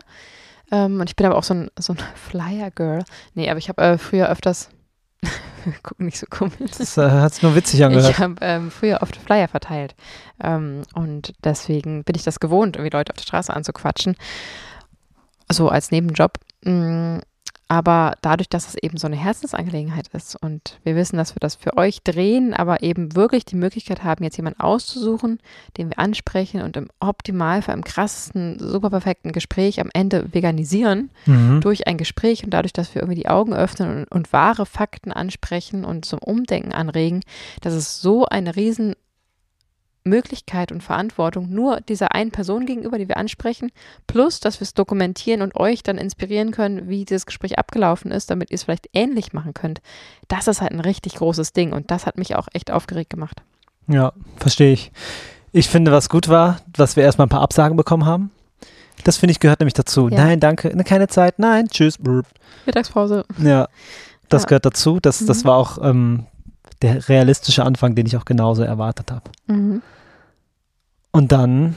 Ähm, 0.71 0.99
und 0.99 1.09
ich 1.09 1.15
bin 1.15 1.25
aber 1.25 1.37
auch 1.37 1.43
so 1.43 1.53
ein, 1.53 1.69
so 1.79 1.93
ein 1.93 1.99
Flyer-Girl. 2.15 3.03
Nee, 3.33 3.49
aber 3.49 3.59
ich 3.59 3.69
habe 3.69 3.81
äh, 3.81 3.97
früher 3.97 4.27
öfters, 4.29 4.69
guck 5.83 5.99
nicht 6.01 6.17
so 6.17 6.25
komisch. 6.29 6.71
Das 6.77 6.97
äh, 6.97 7.09
hat 7.09 7.33
sich 7.35 7.43
nur 7.43 7.55
witzig 7.55 7.83
angehört. 7.85 8.09
Ich 8.11 8.17
habe 8.19 8.35
ähm, 8.41 8.71
früher 8.71 9.01
oft 9.01 9.15
Flyer 9.15 9.47
verteilt. 9.47 9.95
Ähm, 10.43 10.81
und 10.95 11.33
deswegen 11.45 12.03
bin 12.03 12.15
ich 12.15 12.23
das 12.23 12.39
gewohnt, 12.41 12.75
irgendwie 12.75 12.95
Leute 12.95 13.11
auf 13.13 13.17
der 13.17 13.23
Straße 13.23 13.53
anzuquatschen. 13.53 14.17
So 15.51 15.69
als 15.69 15.91
Nebenjob. 15.91 16.39
Mm, 16.63 17.19
Aber 17.73 18.17
dadurch, 18.21 18.49
dass 18.49 18.67
es 18.67 18.75
eben 18.75 18.97
so 18.97 19.07
eine 19.07 19.15
Herzensangelegenheit 19.15 20.07
ist 20.09 20.35
und 20.35 20.79
wir 20.83 20.95
wissen, 20.95 21.17
dass 21.17 21.33
wir 21.33 21.39
das 21.39 21.55
für 21.55 21.75
euch 21.75 22.03
drehen, 22.03 22.53
aber 22.53 22.83
eben 22.83 23.15
wirklich 23.15 23.45
die 23.45 23.55
Möglichkeit 23.55 24.03
haben, 24.03 24.23
jetzt 24.23 24.37
jemanden 24.37 24.59
auszusuchen, 24.59 25.39
den 25.77 25.89
wir 25.89 25.97
ansprechen 25.97 26.61
und 26.61 26.77
im 26.77 26.89
Optimalfall, 26.99 27.73
im 27.73 27.83
krassesten, 27.83 28.59
super 28.59 28.91
perfekten 28.91 29.31
Gespräch 29.31 29.81
am 29.81 29.89
Ende 29.91 30.31
veganisieren, 30.31 31.09
Mhm. 31.25 31.61
durch 31.61 31.87
ein 31.87 31.97
Gespräch 31.97 32.43
und 32.43 32.51
dadurch, 32.51 32.73
dass 32.73 32.93
wir 32.93 33.01
irgendwie 33.01 33.21
die 33.21 33.27
Augen 33.29 33.53
öffnen 33.55 34.01
und, 34.03 34.11
und 34.11 34.31
wahre 34.33 34.67
Fakten 34.67 35.11
ansprechen 35.11 35.83
und 35.83 36.05
zum 36.05 36.19
Umdenken 36.19 36.73
anregen, 36.73 37.21
das 37.61 37.73
ist 37.73 38.01
so 38.03 38.27
eine 38.27 38.55
riesen 38.55 38.93
Möglichkeit 40.05 40.71
und 40.71 40.81
Verantwortung 40.83 41.49
nur 41.49 41.79
dieser 41.81 42.13
einen 42.13 42.31
Person 42.31 42.65
gegenüber, 42.65 42.97
die 42.97 43.07
wir 43.07 43.17
ansprechen, 43.17 43.71
plus, 44.07 44.39
dass 44.39 44.59
wir 44.59 44.65
es 44.65 44.73
dokumentieren 44.73 45.41
und 45.41 45.55
euch 45.55 45.83
dann 45.83 45.97
inspirieren 45.97 46.51
können, 46.51 46.89
wie 46.89 47.05
dieses 47.05 47.25
Gespräch 47.25 47.57
abgelaufen 47.57 48.11
ist, 48.11 48.29
damit 48.29 48.51
ihr 48.51 48.55
es 48.55 48.63
vielleicht 48.63 48.89
ähnlich 48.93 49.33
machen 49.33 49.53
könnt. 49.53 49.81
Das 50.27 50.47
ist 50.47 50.61
halt 50.61 50.71
ein 50.71 50.79
richtig 50.81 51.15
großes 51.15 51.53
Ding 51.53 51.73
und 51.73 51.91
das 51.91 52.05
hat 52.05 52.17
mich 52.17 52.35
auch 52.35 52.47
echt 52.53 52.71
aufgeregt 52.71 53.09
gemacht. 53.09 53.41
Ja, 53.87 54.13
verstehe 54.37 54.73
ich. 54.73 54.91
Ich 55.51 55.69
finde, 55.69 55.91
was 55.91 56.09
gut 56.09 56.29
war, 56.29 56.57
dass 56.71 56.95
wir 56.95 57.03
erstmal 57.03 57.27
ein 57.27 57.29
paar 57.29 57.41
Absagen 57.41 57.77
bekommen 57.77 58.05
haben. 58.05 58.31
Das 59.03 59.17
finde 59.17 59.31
ich 59.31 59.39
gehört 59.39 59.59
nämlich 59.59 59.73
dazu. 59.73 60.07
Ja. 60.09 60.17
Nein, 60.25 60.39
danke, 60.39 60.75
ne, 60.75 60.83
keine 60.83 61.07
Zeit, 61.07 61.39
nein, 61.39 61.67
tschüss. 61.67 61.97
Mittagspause. 62.65 63.25
Ja, 63.39 63.67
das 64.29 64.43
Ja. 64.43 64.47
gehört 64.47 64.65
dazu. 64.65 64.99
Das, 65.01 65.25
das 65.25 65.43
Mhm. 65.43 65.47
war 65.47 65.57
auch 65.57 65.77
ähm, 65.83 66.25
der 66.81 67.07
realistische 67.09 67.63
Anfang, 67.63 67.95
den 67.95 68.05
ich 68.05 68.17
auch 68.17 68.25
genauso 68.25 68.63
erwartet 68.63 69.11
habe. 69.11 69.29
Mhm. 69.47 69.81
Und 71.11 71.31
dann 71.31 71.75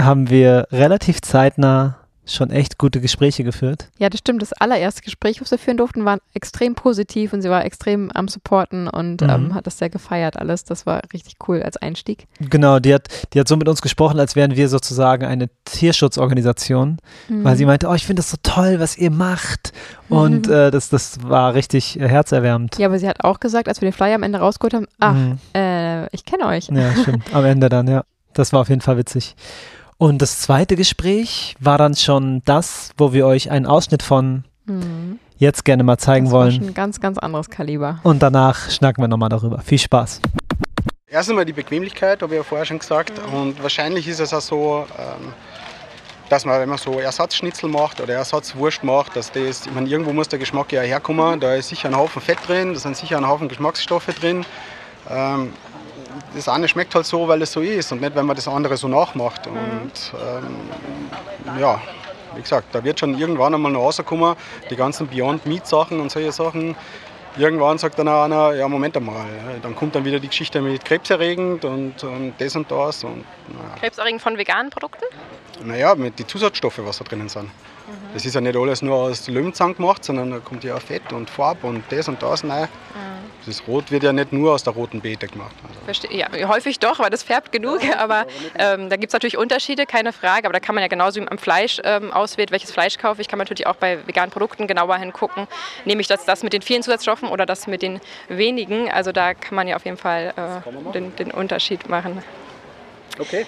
haben 0.00 0.30
wir 0.30 0.66
relativ 0.72 1.20
zeitnah 1.20 2.01
schon 2.24 2.50
echt 2.50 2.78
gute 2.78 3.00
Gespräche 3.00 3.42
geführt. 3.42 3.88
Ja, 3.98 4.08
das 4.08 4.20
stimmt. 4.20 4.42
Das 4.42 4.52
allererste 4.52 5.02
Gespräch, 5.02 5.40
was 5.40 5.50
wir 5.50 5.58
führen 5.58 5.76
durften, 5.76 6.04
war 6.04 6.18
extrem 6.34 6.76
positiv 6.76 7.32
und 7.32 7.42
sie 7.42 7.50
war 7.50 7.64
extrem 7.64 8.12
am 8.12 8.28
Supporten 8.28 8.86
und 8.88 9.22
Mhm. 9.22 9.28
ähm, 9.28 9.54
hat 9.54 9.66
das 9.66 9.78
sehr 9.78 9.90
gefeiert 9.90 10.36
alles. 10.36 10.62
Das 10.64 10.86
war 10.86 11.00
richtig 11.12 11.34
cool 11.48 11.62
als 11.62 11.76
Einstieg. 11.78 12.26
Genau, 12.38 12.78
die 12.78 12.94
hat, 12.94 13.08
die 13.34 13.40
hat 13.40 13.48
so 13.48 13.56
mit 13.56 13.68
uns 13.68 13.82
gesprochen, 13.82 14.20
als 14.20 14.36
wären 14.36 14.54
wir 14.54 14.68
sozusagen 14.68 15.24
eine 15.26 15.48
Tierschutzorganisation, 15.64 16.98
weil 17.28 17.54
Mhm. 17.54 17.56
sie 17.56 17.66
meinte, 17.66 17.88
oh, 17.88 17.94
ich 17.94 18.06
finde 18.06 18.20
das 18.20 18.30
so 18.30 18.36
toll, 18.42 18.80
was 18.80 18.96
ihr 18.96 19.10
macht. 19.10 19.72
Und 20.08 20.46
Mhm. 20.46 20.52
äh, 20.52 20.70
das, 20.70 20.88
das 20.90 21.18
war 21.28 21.54
richtig 21.54 21.98
äh, 21.98 22.08
herzerwärmend. 22.08 22.78
Ja, 22.78 22.86
aber 22.86 22.98
sie 22.98 23.08
hat 23.08 23.24
auch 23.24 23.40
gesagt, 23.40 23.68
als 23.68 23.80
wir 23.80 23.88
den 23.90 23.94
Flyer 23.94 24.14
am 24.14 24.22
Ende 24.22 24.38
rausgeholt 24.38 24.74
haben, 24.74 24.86
ach, 25.00 25.14
Mhm. 25.14 25.38
äh, 25.54 26.06
ich 26.14 26.24
kenne 26.24 26.46
euch. 26.46 26.68
Ja, 26.68 26.94
stimmt. 26.94 27.32
Am 27.34 27.44
Ende 27.44 27.68
dann, 27.68 27.88
ja. 27.88 28.04
Das 28.34 28.52
war 28.52 28.60
auf 28.60 28.68
jeden 28.68 28.80
Fall 28.80 28.96
witzig. 28.96 29.34
Und 30.02 30.20
das 30.20 30.40
zweite 30.40 30.74
Gespräch 30.74 31.54
war 31.60 31.78
dann 31.78 31.94
schon 31.94 32.42
das, 32.44 32.90
wo 32.98 33.12
wir 33.12 33.24
euch 33.24 33.52
einen 33.52 33.66
Ausschnitt 33.66 34.02
von 34.02 34.42
Mhm. 34.64 35.20
jetzt 35.36 35.64
gerne 35.64 35.84
mal 35.84 35.96
zeigen 35.96 36.24
das 36.24 36.32
wollen. 36.34 36.50
schon 36.50 36.66
ein 36.66 36.74
ganz, 36.74 36.98
ganz 36.98 37.18
anderes 37.18 37.48
Kaliber. 37.48 38.00
Und 38.02 38.20
danach 38.20 38.68
schnacken 38.68 39.00
wir 39.00 39.06
nochmal 39.06 39.28
darüber. 39.28 39.60
Viel 39.60 39.78
Spaß. 39.78 40.20
Erst 41.06 41.30
einmal 41.30 41.44
die 41.44 41.52
Bequemlichkeit, 41.52 42.20
habe 42.20 42.34
ich 42.34 42.38
ja 42.38 42.42
vorher 42.42 42.64
schon 42.66 42.80
gesagt. 42.80 43.12
Und 43.32 43.62
wahrscheinlich 43.62 44.08
ist 44.08 44.18
es 44.18 44.34
auch 44.34 44.40
so, 44.40 44.86
ähm, 44.98 45.32
dass 46.28 46.44
man, 46.44 46.58
wenn 46.60 46.68
man 46.68 46.78
so 46.78 46.98
Ersatzschnitzel 46.98 47.70
macht 47.70 48.00
oder 48.00 48.14
Ersatzwurst 48.14 48.82
macht, 48.82 49.14
dass 49.14 49.30
das, 49.30 49.66
ich 49.66 49.72
meine, 49.72 49.88
irgendwo 49.88 50.12
muss 50.12 50.26
der 50.26 50.40
Geschmack 50.40 50.72
ja 50.72 50.80
herkommen. 50.80 51.38
Da 51.38 51.54
ist 51.54 51.68
sicher 51.68 51.88
ein 51.88 51.96
Haufen 51.96 52.20
Fett 52.20 52.38
drin, 52.48 52.74
da 52.74 52.80
sind 52.80 52.96
sicher 52.96 53.18
ein 53.18 53.28
Haufen 53.28 53.46
Geschmacksstoffe 53.46 54.06
drin. 54.06 54.44
Ähm, 55.08 55.52
das 56.34 56.48
eine 56.48 56.68
schmeckt 56.68 56.94
halt 56.94 57.06
so, 57.06 57.26
weil 57.28 57.42
es 57.42 57.52
so 57.52 57.60
ist 57.60 57.92
und 57.92 58.00
nicht, 58.00 58.14
wenn 58.14 58.26
man 58.26 58.36
das 58.36 58.48
andere 58.48 58.76
so 58.76 58.88
nachmacht. 58.88 59.46
Und 59.46 59.92
ähm, 60.14 61.60
ja, 61.60 61.80
wie 62.34 62.42
gesagt, 62.42 62.74
da 62.74 62.82
wird 62.82 63.00
schon 63.00 63.18
irgendwann 63.18 63.54
einmal 63.54 63.72
noch 63.72 63.80
rauskommen, 63.80 64.36
die 64.70 64.76
ganzen 64.76 65.06
Beyond 65.08 65.46
Meat 65.46 65.66
Sachen 65.66 66.00
und 66.00 66.10
solche 66.10 66.32
Sachen. 66.32 66.76
Irgendwann 67.38 67.78
sagt 67.78 67.98
dann 67.98 68.08
auch 68.08 68.24
einer, 68.24 68.54
ja 68.54 68.68
Moment 68.68 68.94
einmal, 68.96 69.24
ja, 69.24 69.58
dann 69.62 69.74
kommt 69.74 69.94
dann 69.94 70.04
wieder 70.04 70.20
die 70.20 70.28
Geschichte 70.28 70.60
mit 70.60 70.84
krebserregend 70.84 71.64
und, 71.64 72.04
und 72.04 72.34
das 72.38 72.54
und 72.56 72.70
das 72.70 73.04
und 73.04 73.24
naja. 73.48 73.74
Krebserregend 73.80 74.20
von 74.20 74.36
veganen 74.36 74.70
Produkten? 74.70 75.04
Naja, 75.64 75.94
mit 75.94 76.18
den 76.18 76.28
Zusatzstoffe, 76.28 76.80
was 76.82 76.98
da 76.98 77.04
drinnen 77.04 77.28
sind. 77.28 77.50
Das 78.14 78.24
ist 78.24 78.34
ja 78.34 78.40
nicht 78.40 78.56
alles 78.56 78.82
nur 78.82 78.96
aus 78.96 79.28
Löwenzahn 79.28 79.74
gemacht, 79.74 80.04
sondern 80.04 80.30
da 80.30 80.38
kommt 80.38 80.64
ja 80.64 80.76
auch 80.76 80.80
Fett 80.80 81.12
und 81.12 81.28
Farbe 81.28 81.66
und 81.66 81.84
das 81.90 82.08
und 82.08 82.22
das 82.22 82.44
rein. 82.44 82.68
Das 83.44 83.66
Rot 83.66 83.90
wird 83.90 84.04
ja 84.04 84.12
nicht 84.12 84.32
nur 84.32 84.52
aus 84.52 84.62
der 84.62 84.72
roten 84.72 85.00
Beete 85.00 85.26
gemacht. 85.26 85.54
Also. 85.66 85.80
Verste 85.84 86.14
ja, 86.14 86.28
häufig 86.48 86.78
doch, 86.78 87.00
weil 87.00 87.10
das 87.10 87.24
färbt 87.24 87.50
genug. 87.50 87.80
Aber 87.98 88.26
ähm, 88.56 88.88
da 88.88 88.96
gibt 88.96 89.10
es 89.10 89.12
natürlich 89.12 89.36
Unterschiede, 89.36 89.84
keine 89.84 90.12
Frage. 90.12 90.46
Aber 90.46 90.52
da 90.52 90.60
kann 90.60 90.76
man 90.76 90.82
ja 90.82 90.88
genauso 90.88 91.20
wie 91.20 91.26
am 91.26 91.38
Fleisch 91.38 91.80
ähm, 91.82 92.12
auswählt, 92.12 92.52
welches 92.52 92.70
Fleisch 92.70 92.98
kaufe 92.98 93.20
ich, 93.20 93.26
kann 93.26 93.38
man 93.38 93.46
natürlich 93.46 93.66
auch 93.66 93.76
bei 93.76 94.06
veganen 94.06 94.30
Produkten 94.30 94.68
genauer 94.68 94.96
hingucken. 94.96 95.48
Nehme 95.84 96.00
ich 96.00 96.06
das, 96.06 96.24
das 96.24 96.44
mit 96.44 96.52
den 96.52 96.62
vielen 96.62 96.84
Zusatzstoffen 96.84 97.28
oder 97.28 97.44
das 97.44 97.66
mit 97.66 97.82
den 97.82 98.00
wenigen? 98.28 98.90
Also 98.90 99.10
da 99.10 99.34
kann 99.34 99.56
man 99.56 99.66
ja 99.66 99.74
auf 99.74 99.84
jeden 99.84 99.96
Fall 99.96 100.34
äh, 100.36 100.92
den, 100.92 101.16
den 101.16 101.32
Unterschied 101.32 101.88
machen. 101.88 102.22
Okay. 103.18 103.44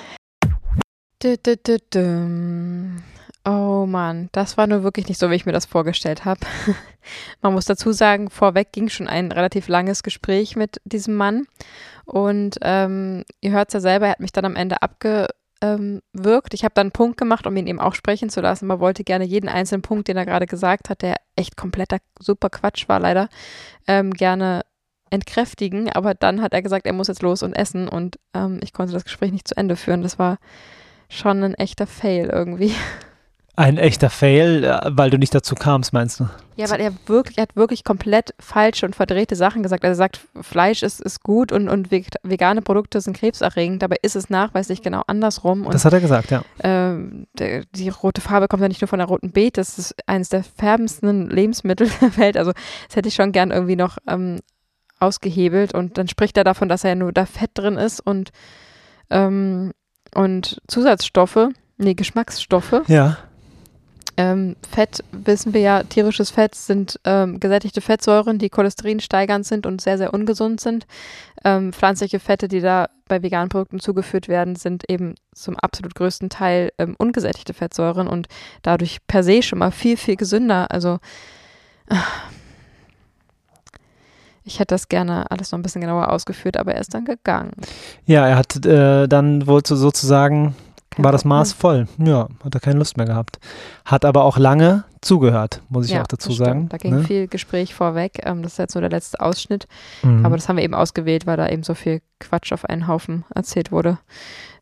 Oh 3.46 3.86
Mann, 3.86 4.28
das 4.32 4.58
war 4.58 4.66
nur 4.66 4.82
wirklich 4.82 5.08
nicht 5.08 5.18
so, 5.18 5.30
wie 5.30 5.34
ich 5.34 5.46
mir 5.46 5.52
das 5.52 5.64
vorgestellt 5.64 6.26
habe. 6.26 6.40
Man 7.42 7.54
muss 7.54 7.64
dazu 7.64 7.92
sagen, 7.92 8.28
vorweg 8.28 8.72
ging 8.72 8.90
schon 8.90 9.08
ein 9.08 9.32
relativ 9.32 9.68
langes 9.68 10.02
Gespräch 10.02 10.54
mit 10.54 10.82
diesem 10.84 11.14
Mann. 11.14 11.46
Und 12.04 12.58
ähm, 12.60 13.24
ihr 13.40 13.52
hört 13.52 13.68
es 13.68 13.74
ja 13.74 13.80
selber, 13.80 14.06
er 14.06 14.12
hat 14.12 14.20
mich 14.20 14.32
dann 14.32 14.44
am 14.44 14.54
Ende 14.56 14.82
abgewürgt. 14.82 16.52
Ich 16.52 16.62
habe 16.62 16.74
dann 16.74 16.88
einen 16.88 16.92
Punkt 16.92 17.16
gemacht, 17.16 17.46
um 17.46 17.56
ihn 17.56 17.66
eben 17.66 17.80
auch 17.80 17.94
sprechen 17.94 18.28
zu 18.28 18.42
lassen, 18.42 18.70
aber 18.70 18.80
wollte 18.80 19.02
gerne 19.02 19.24
jeden 19.24 19.48
einzelnen 19.48 19.82
Punkt, 19.82 20.08
den 20.08 20.18
er 20.18 20.26
gerade 20.26 20.46
gesagt 20.46 20.90
hat, 20.90 21.00
der 21.00 21.16
echt 21.36 21.56
kompletter 21.56 21.98
super 22.20 22.50
Quatsch 22.50 22.86
war 22.88 23.00
leider, 23.00 23.30
ähm, 23.86 24.12
gerne 24.12 24.60
entkräftigen. 25.08 25.88
Aber 25.90 26.12
dann 26.12 26.42
hat 26.42 26.52
er 26.52 26.60
gesagt, 26.60 26.84
er 26.84 26.92
muss 26.92 27.08
jetzt 27.08 27.22
los 27.22 27.42
und 27.42 27.54
essen 27.54 27.88
und 27.88 28.18
ähm, 28.34 28.60
ich 28.62 28.74
konnte 28.74 28.92
das 28.92 29.04
Gespräch 29.04 29.32
nicht 29.32 29.48
zu 29.48 29.56
Ende 29.56 29.76
führen. 29.76 30.02
Das 30.02 30.18
war 30.18 30.38
schon 31.08 31.42
ein 31.42 31.54
echter 31.54 31.86
Fail 31.86 32.28
irgendwie. 32.32 32.72
Ein 33.56 33.78
echter 33.78 34.10
Fail, 34.10 34.64
äh, 34.64 34.80
weil 34.86 35.10
du 35.10 35.16
nicht 35.16 35.32
dazu 35.32 35.54
kamst, 35.54 35.92
meinst 35.92 36.18
du? 36.18 36.28
Ja, 36.56 36.68
weil 36.70 36.80
er 36.80 36.92
wirklich, 37.06 37.38
er 37.38 37.42
hat 37.42 37.54
wirklich 37.54 37.84
komplett 37.84 38.34
falsche 38.40 38.84
und 38.84 38.96
verdrehte 38.96 39.36
Sachen 39.36 39.62
gesagt. 39.62 39.84
Er 39.84 39.94
sagt, 39.94 40.26
Fleisch 40.40 40.82
ist, 40.82 41.00
ist 41.00 41.22
gut 41.22 41.52
und, 41.52 41.68
und 41.68 41.90
veg- 41.92 42.16
vegane 42.24 42.62
Produkte 42.62 43.00
sind 43.00 43.16
krebserregend, 43.16 43.80
dabei 43.80 43.98
ist 44.02 44.16
es 44.16 44.28
nachweislich 44.28 44.82
genau 44.82 45.02
andersrum. 45.06 45.66
Und 45.66 45.72
Das 45.72 45.84
hat 45.84 45.92
er 45.92 46.00
gesagt, 46.00 46.32
ja. 46.32 46.42
ähm, 46.64 47.28
der, 47.38 47.62
die 47.72 47.90
rote 47.90 48.20
Farbe 48.20 48.48
kommt 48.48 48.60
ja 48.60 48.66
nicht 48.66 48.80
nur 48.80 48.88
von 48.88 48.98
der 48.98 49.06
roten 49.06 49.30
Beete, 49.30 49.60
das 49.60 49.78
ist 49.78 49.94
eines 50.08 50.30
der 50.30 50.42
färbendsten 50.42 51.30
Lebensmittel 51.30 51.88
der 52.00 52.16
Welt. 52.16 52.36
Also 52.36 52.50
das 52.88 52.96
hätte 52.96 53.06
ich 53.06 53.14
schon 53.14 53.30
gern 53.30 53.52
irgendwie 53.52 53.76
noch 53.76 53.98
ähm, 54.08 54.40
ausgehebelt. 54.98 55.72
Und 55.74 55.96
dann 55.96 56.08
spricht 56.08 56.36
er 56.36 56.42
davon, 56.42 56.68
dass 56.68 56.82
ja 56.82 56.96
nur 56.96 57.12
da 57.12 57.24
Fett 57.24 57.50
drin 57.54 57.76
ist 57.76 58.00
und, 58.00 58.32
ähm, 59.10 59.70
und 60.14 60.60
Zusatzstoffe, 60.68 61.48
nee, 61.76 61.94
Geschmacksstoffe. 61.94 62.82
Ja. 62.86 63.18
Ähm, 64.16 64.54
Fett, 64.70 65.02
wissen 65.10 65.54
wir 65.54 65.60
ja, 65.60 65.82
tierisches 65.82 66.30
Fett 66.30 66.54
sind 66.54 67.00
ähm, 67.04 67.40
gesättigte 67.40 67.80
Fettsäuren, 67.80 68.38
die 68.38 68.48
Cholesterin 68.48 69.00
steigernd 69.00 69.44
sind 69.44 69.66
und 69.66 69.80
sehr, 69.80 69.98
sehr 69.98 70.14
ungesund 70.14 70.60
sind. 70.60 70.86
Ähm, 71.44 71.72
pflanzliche 71.72 72.20
Fette, 72.20 72.46
die 72.46 72.60
da 72.60 72.88
bei 73.08 73.22
veganen 73.22 73.48
Produkten 73.48 73.80
zugeführt 73.80 74.28
werden, 74.28 74.54
sind 74.54 74.88
eben 74.88 75.16
zum 75.34 75.56
absolut 75.56 75.96
größten 75.96 76.30
Teil 76.30 76.70
ähm, 76.78 76.94
ungesättigte 76.96 77.54
Fettsäuren 77.54 78.06
und 78.06 78.28
dadurch 78.62 78.98
per 79.08 79.24
se 79.24 79.42
schon 79.42 79.58
mal 79.58 79.72
viel, 79.72 79.96
viel 79.96 80.16
gesünder. 80.16 80.70
Also 80.70 81.00
ich 84.44 84.60
hätte 84.60 84.74
das 84.74 84.88
gerne 84.88 85.30
alles 85.30 85.50
noch 85.52 85.58
ein 85.58 85.62
bisschen 85.62 85.80
genauer 85.80 86.10
ausgeführt, 86.10 86.56
aber 86.56 86.74
er 86.74 86.80
ist 86.80 86.94
dann 86.94 87.04
gegangen. 87.04 87.52
Ja, 88.04 88.26
er 88.26 88.36
hat 88.36 88.64
äh, 88.64 89.06
dann 89.08 89.46
wohl 89.46 89.62
so, 89.66 89.74
sozusagen 89.74 90.54
Kein 90.90 91.04
war 91.04 91.12
das. 91.12 91.24
Maß 91.24 91.52
voll. 91.52 91.88
Ja, 91.98 92.28
hat 92.44 92.54
er 92.54 92.60
keine 92.60 92.78
Lust 92.78 92.96
mehr 92.96 93.06
gehabt. 93.06 93.38
Hat 93.84 94.04
aber 94.04 94.24
auch 94.24 94.36
lange 94.38 94.84
zugehört, 95.00 95.62
muss 95.68 95.86
ich 95.86 95.92
Ja, 95.92 96.02
auch 96.02 96.06
dazu 96.06 96.32
sagen. 96.32 96.68
Da 96.68 96.76
ging 96.76 96.94
ne? 96.96 97.04
viel 97.04 97.26
Gespräch 97.26 97.74
vorweg. 97.74 98.20
Ähm, 98.24 98.42
das 98.42 98.52
ist 98.52 98.58
jetzt 98.58 98.74
nur 98.74 98.82
der 98.82 98.90
letzte 98.90 99.20
Ausschnitt. 99.20 99.66
Mhm. 100.02 100.24
Aber 100.24 100.36
das 100.36 100.48
haben 100.48 100.56
wir 100.56 100.64
eben 100.64 100.74
ausgewählt, 100.74 101.26
weil 101.26 101.36
da 101.36 101.48
eben 101.48 101.62
so 101.62 101.74
viel 101.74 102.00
Quatsch 102.20 102.52
auf 102.52 102.64
einen 102.64 102.86
Haufen 102.86 103.24
erzählt 103.34 103.72
wurde. 103.72 103.98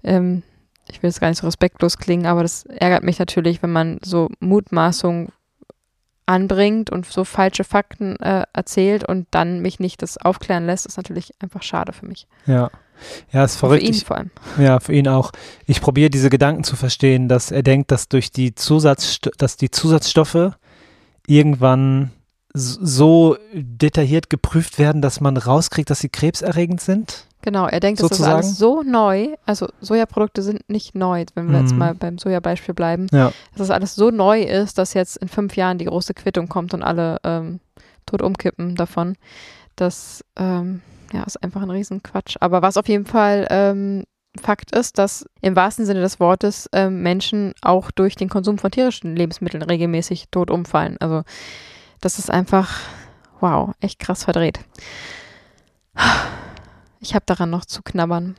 Ähm, 0.05 0.43
ich 0.89 1.03
will 1.03 1.09
jetzt 1.11 1.21
gar 1.21 1.29
nicht 1.29 1.39
so 1.39 1.47
respektlos 1.47 1.97
klingen, 1.99 2.27
aber 2.27 2.43
das 2.43 2.65
ärgert 2.67 3.05
mich 3.05 3.19
natürlich, 3.19 3.63
wenn 3.63 3.71
man 3.73 3.99
so 4.05 4.29
Mutmaßungen 4.41 5.29
anbringt 6.33 6.91
und 6.91 7.07
so 7.07 7.25
falsche 7.25 7.65
Fakten 7.65 8.17
äh, 8.21 8.45
erzählt 8.53 9.05
und 9.09 9.27
dann 9.31 9.61
mich 9.61 9.79
nicht 9.81 10.03
das 10.03 10.17
aufklären 10.19 10.67
lässt, 10.67 10.87
ist 10.87 10.97
natürlich 10.97 11.33
einfach 11.41 11.63
schade 11.63 11.93
für 11.93 12.07
mich. 12.07 12.27
ja. 12.47 12.71
Ja, 13.33 13.43
ist 13.43 13.55
Und 13.55 13.59
Für 13.59 13.67
verrückt. 13.67 13.83
ihn 13.83 13.95
Ich, 13.95 14.05
vor 14.05 14.17
allem. 14.19 14.31
ja, 14.59 14.79
für 14.79 14.93
ihn 14.93 15.09
auch. 15.09 15.33
Ich 15.67 15.81
probiere 15.81 16.09
diese 16.09 16.31
Gedanken 16.31 16.63
zu 16.63 16.77
verstehen, 16.77 17.27
dass 17.29 17.51
er 17.51 17.65
denkt, 17.65 17.91
dass 17.91 18.09
durch 18.09 18.31
die 18.31 18.55
Zusatzsto 18.55 19.31
dass 19.39 19.57
die 19.57 19.73
Zusatzstoffe 19.73 20.53
irgendwann 21.27 22.13
so 22.55 23.37
detailliert 23.55 24.31
geprüft 24.31 24.79
werden, 24.79 25.03
dass 25.03 25.21
man 25.21 25.37
rauskriegt, 25.37 25.91
dass 25.91 25.99
sie 25.99 26.11
krebserregend 26.11 26.81
sind. 26.81 27.27
Genau, 27.43 27.67
er 27.67 27.81
denkt, 27.81 27.99
das 28.01 28.05
ist 28.05 28.17
Sozusagen? 28.19 28.37
alles 28.37 28.57
so 28.57 28.83
neu. 28.83 29.35
Also 29.47 29.69
Sojaprodukte 29.81 30.43
sind 30.43 30.69
nicht 30.71 30.95
neu, 30.95 31.25
wenn 31.35 31.51
wir 31.51 31.61
jetzt 31.61 31.73
Mhm. 31.73 31.79
mal 31.79 31.95
beim 31.95 32.19
Sojabeispiel 32.19 32.75
bleiben. 32.75 33.09
Ja. 33.13 33.33
Dass 33.51 33.67
das 33.67 33.71
alles 33.71 33.95
so 33.97 34.11
neu 34.11 34.43
ist, 34.43 34.79
dass 34.79 34.95
jetzt 34.95 35.17
in 35.17 35.29
fünf 35.29 35.57
Jahren 35.57 35.79
die 35.79 35.87
große 35.87 36.15
Quittung 36.15 36.49
kommt 36.49 36.73
und 36.73 36.83
alle 36.83 37.19
ähm, 37.25 37.61
tot 38.07 38.23
umkippen 38.23 38.77
davon. 38.77 39.17
Das 39.77 40.25
ähm, 40.37 40.83
ja, 41.13 41.25
ist 41.25 41.43
einfach 41.43 41.63
ein 41.63 41.71
Riesenquatsch. 41.71 42.37
Aber 42.41 42.63
was 42.63 42.77
auf 42.77 42.89
jeden 42.89 43.07
Fall 43.07 43.47
ähm, 43.51 44.05
Fakt 44.41 44.75
ist, 44.75 44.97
dass 44.99 45.27
im 45.43 45.57
wahrsten 45.57 45.85
Sinne 45.85 46.01
des 46.01 46.19
Wortes 46.21 46.69
ähm, 46.73 47.03
Menschen 47.03 47.53
auch 47.61 47.91
durch 47.91 48.15
den 48.15 48.29
Konsum 48.31 48.57
von 48.57 48.71
tierischen 48.71 49.15
Lebensmitteln 49.15 49.63
regelmäßig 49.63 50.29
tot 50.31 50.51
umfallen. 50.51 50.97
Also 51.01 51.23
das 52.01 52.19
ist 52.19 52.31
einfach, 52.31 52.79
wow, 53.41 53.73
echt 53.81 53.99
krass 53.99 54.25
verdreht. 54.25 54.61
Ich 57.03 57.15
habe 57.15 57.25
daran 57.27 57.51
noch 57.51 57.67
zu 57.67 57.83
knabbern. 57.83 58.37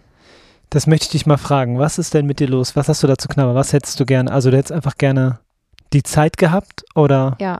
Das 0.70 0.88
möchte 0.88 1.06
ich 1.06 1.12
dich 1.12 1.26
mal 1.28 1.38
fragen. 1.38 1.78
Was 1.78 2.00
ist 2.00 2.16
denn 2.16 2.26
mit 2.26 2.40
dir 2.40 2.48
los? 2.48 2.76
Was 2.76 2.90
hast 2.90 3.04
du 3.04 3.08
da 3.08 3.18
zu 3.18 3.28
knabbern? 3.28 3.54
Was 3.54 3.74
hättest 3.74 4.00
du 4.00 4.06
gerne? 4.06 4.32
Also, 4.32 4.50
du 4.50 4.58
hättest 4.58 4.72
einfach 4.72 4.98
gerne 4.98 5.40
die 5.92 6.02
Zeit 6.02 6.38
gehabt 6.38 6.84
oder? 6.96 7.38
Ja, 7.40 7.60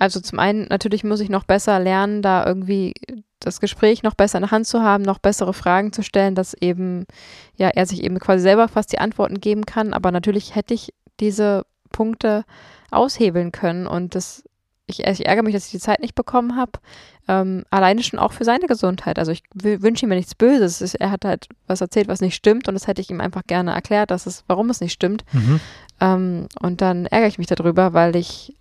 also 0.00 0.18
zum 0.18 0.38
einen 0.38 0.66
natürlich 0.68 1.04
muss 1.04 1.20
ich 1.20 1.28
noch 1.28 1.44
besser 1.44 1.78
lernen, 1.78 2.22
da 2.22 2.44
irgendwie 2.44 2.94
das 3.38 3.60
Gespräch 3.60 4.02
noch 4.02 4.14
besser 4.14 4.38
in 4.38 4.42
der 4.42 4.50
Hand 4.50 4.66
zu 4.66 4.82
haben, 4.82 5.02
noch 5.02 5.18
bessere 5.18 5.54
Fragen 5.54 5.92
zu 5.92 6.02
stellen, 6.02 6.34
dass 6.34 6.54
eben, 6.54 7.06
ja, 7.56 7.68
er 7.68 7.86
sich 7.86 8.02
eben 8.02 8.18
quasi 8.18 8.42
selber 8.42 8.66
fast 8.68 8.92
die 8.92 8.98
Antworten 8.98 9.40
geben 9.40 9.66
kann. 9.66 9.94
Aber 9.94 10.10
natürlich 10.10 10.54
hätte 10.54 10.74
ich 10.74 10.92
diese 11.20 11.64
Punkte 11.92 12.44
aushebeln 12.90 13.52
können 13.52 13.86
und 13.86 14.14
das, 14.14 14.42
ich, 14.86 15.04
ich 15.04 15.26
ärgere 15.26 15.42
mich, 15.42 15.54
dass 15.54 15.66
ich 15.66 15.70
die 15.70 15.78
Zeit 15.78 16.00
nicht 16.00 16.14
bekommen 16.14 16.56
habe. 16.56 16.72
Ähm, 17.32 17.64
alleine 17.70 18.02
schon 18.02 18.18
auch 18.18 18.32
für 18.32 18.44
seine 18.44 18.66
Gesundheit. 18.66 19.16
Also 19.20 19.30
ich 19.30 19.44
wünsche 19.54 20.04
ihm 20.04 20.10
ja 20.10 20.16
nichts 20.16 20.34
Böses. 20.34 20.80
Es- 20.80 20.96
Er 20.96 21.12
hat 21.12 21.24
halt 21.24 21.46
was 21.68 21.80
erzählt, 21.80 22.08
was 22.08 22.20
nicht 22.20 22.34
stimmt 22.34 22.66
und 22.66 22.74
das 22.74 22.88
hätte 22.88 23.00
ich 23.00 23.08
ihm 23.10 23.20
einfach 23.20 23.42
gerne 23.46 23.70
erklärt, 23.72 24.10
dass 24.10 24.26
es, 24.26 24.42
warum 24.48 24.68
es 24.68 24.80
nicht 24.80 24.92
stimmt. 24.92 25.22
Mhm. 25.32 25.60
Ähm, 26.00 26.46
und 26.60 26.80
dann 26.80 27.06
ärgere 27.06 27.28
ich 27.28 27.38
mich 27.38 27.46
darüber, 27.46 27.92
weil 27.92 28.16
ich 28.16 28.56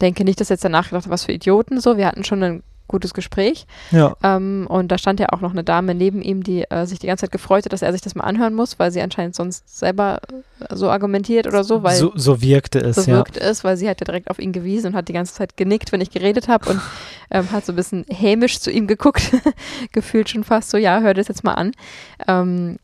denke 0.00 0.22
nicht, 0.22 0.38
dass 0.40 0.48
jetzt 0.48 0.62
danach 0.64 0.90
gedacht 0.90 1.10
was 1.10 1.24
für 1.24 1.32
Idioten 1.32 1.80
so. 1.80 1.96
Wir 1.96 2.06
hatten 2.06 2.22
schon 2.22 2.42
ein 2.44 2.62
gutes 2.88 3.14
Gespräch. 3.14 3.66
Ja. 3.90 4.16
Ähm, 4.22 4.66
und 4.68 4.88
da 4.90 4.98
stand 4.98 5.20
ja 5.20 5.28
auch 5.30 5.40
noch 5.40 5.52
eine 5.52 5.62
Dame 5.62 5.94
neben 5.94 6.22
ihm, 6.22 6.42
die 6.42 6.68
äh, 6.70 6.86
sich 6.86 6.98
die 6.98 7.06
ganze 7.06 7.26
Zeit 7.26 7.32
gefreut 7.32 7.64
hat, 7.64 7.72
dass 7.72 7.82
er 7.82 7.92
sich 7.92 8.00
das 8.00 8.14
mal 8.14 8.24
anhören 8.24 8.54
muss, 8.54 8.78
weil 8.78 8.90
sie 8.90 9.00
anscheinend 9.00 9.34
sonst 9.34 9.78
selber 9.78 10.20
äh, 10.60 10.74
so 10.74 10.90
argumentiert 10.90 11.46
oder 11.46 11.62
so, 11.62 11.82
weil 11.82 11.96
so, 11.96 12.12
so 12.16 12.42
wirkte 12.42 12.80
es, 12.80 12.96
so 12.96 13.10
ja. 13.10 13.18
wirkt 13.18 13.36
es, 13.36 13.62
weil 13.62 13.76
sie 13.76 13.88
hat 13.88 14.00
ja 14.00 14.04
direkt 14.04 14.30
auf 14.30 14.38
ihn 14.38 14.52
gewiesen 14.52 14.88
und 14.88 14.94
hat 14.94 15.08
die 15.08 15.12
ganze 15.12 15.34
Zeit 15.34 15.56
genickt, 15.56 15.92
wenn 15.92 16.00
ich 16.00 16.10
geredet 16.10 16.48
habe 16.48 16.70
und 16.70 16.80
ähm, 17.30 17.50
hat 17.52 17.64
so 17.64 17.72
ein 17.72 17.76
bisschen 17.76 18.04
hämisch 18.08 18.58
zu 18.58 18.70
ihm 18.70 18.86
geguckt, 18.86 19.30
gefühlt 19.92 20.28
schon 20.30 20.44
fast 20.44 20.70
so, 20.70 20.78
ja, 20.78 21.00
hör 21.00 21.14
das 21.14 21.28
jetzt 21.28 21.44
mal 21.44 21.54
an. 21.54 21.72
Ähm, 22.26 22.78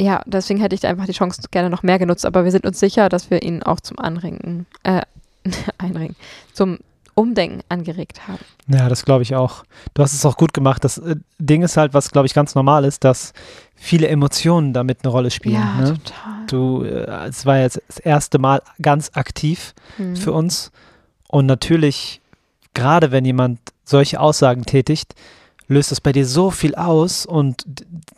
ja, 0.00 0.22
deswegen 0.26 0.60
hätte 0.60 0.74
ich 0.74 0.86
einfach 0.86 1.06
die 1.06 1.12
Chance 1.12 1.40
gerne 1.50 1.70
noch 1.70 1.82
mehr 1.82 1.98
genutzt, 1.98 2.26
aber 2.26 2.44
wir 2.44 2.50
sind 2.50 2.66
uns 2.66 2.80
sicher, 2.80 3.08
dass 3.08 3.30
wir 3.30 3.42
ihn 3.42 3.62
auch 3.62 3.80
zum 3.80 3.98
Anregen, 3.98 4.66
äh, 4.82 5.02
Einregen, 5.78 6.16
zum 6.52 6.78
Umdenken 7.16 7.62
angeregt 7.68 8.28
haben. 8.28 8.38
Ja, 8.68 8.88
das 8.88 9.04
glaube 9.04 9.22
ich 9.22 9.34
auch. 9.34 9.64
Du 9.94 10.02
hast 10.02 10.12
es 10.12 10.24
auch 10.24 10.36
gut 10.36 10.52
gemacht. 10.52 10.84
Das 10.84 10.98
äh, 10.98 11.16
Ding 11.38 11.62
ist 11.62 11.76
halt, 11.76 11.94
was 11.94 12.10
glaube 12.12 12.26
ich 12.26 12.34
ganz 12.34 12.54
normal 12.54 12.84
ist, 12.84 13.02
dass 13.04 13.32
viele 13.74 14.06
Emotionen 14.08 14.72
damit 14.72 14.98
eine 15.02 15.10
Rolle 15.10 15.30
spielen. 15.30 15.54
ja, 15.54 15.74
ne? 15.76 15.94
total. 15.94 16.46
Du, 16.46 16.84
äh, 16.84 17.26
es 17.28 17.44
war 17.46 17.58
jetzt 17.58 17.80
das 17.88 17.98
erste 17.98 18.38
Mal 18.38 18.62
ganz 18.80 19.10
aktiv 19.14 19.74
Hm. 19.96 20.14
für 20.14 20.32
uns. 20.32 20.70
Und 21.28 21.46
natürlich, 21.46 22.20
gerade 22.74 23.10
wenn 23.12 23.24
jemand 23.24 23.58
solche 23.84 24.20
Aussagen 24.20 24.64
tätigt, 24.64 25.14
löst 25.68 25.90
das 25.90 26.00
bei 26.00 26.12
dir 26.12 26.26
so 26.26 26.50
viel 26.52 26.74
aus 26.76 27.26
und 27.26 27.64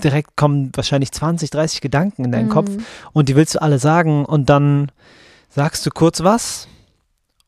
direkt 0.04 0.36
kommen 0.36 0.70
wahrscheinlich 0.74 1.12
20, 1.12 1.50
30 1.50 1.80
Gedanken 1.80 2.24
in 2.26 2.32
deinen 2.32 2.46
Mhm. 2.48 2.52
Kopf 2.52 2.70
und 3.14 3.28
die 3.30 3.36
willst 3.36 3.54
du 3.54 3.62
alle 3.62 3.78
sagen 3.78 4.24
und 4.26 4.50
dann 4.50 4.90
sagst 5.48 5.86
du 5.86 5.90
kurz 5.90 6.22
was 6.22 6.68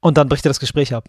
und 0.01 0.17
dann 0.17 0.29
bricht 0.31 0.45
dir 0.45 0.49
das 0.49 0.61
Gespräch 0.61 0.95
ab. 0.95 1.05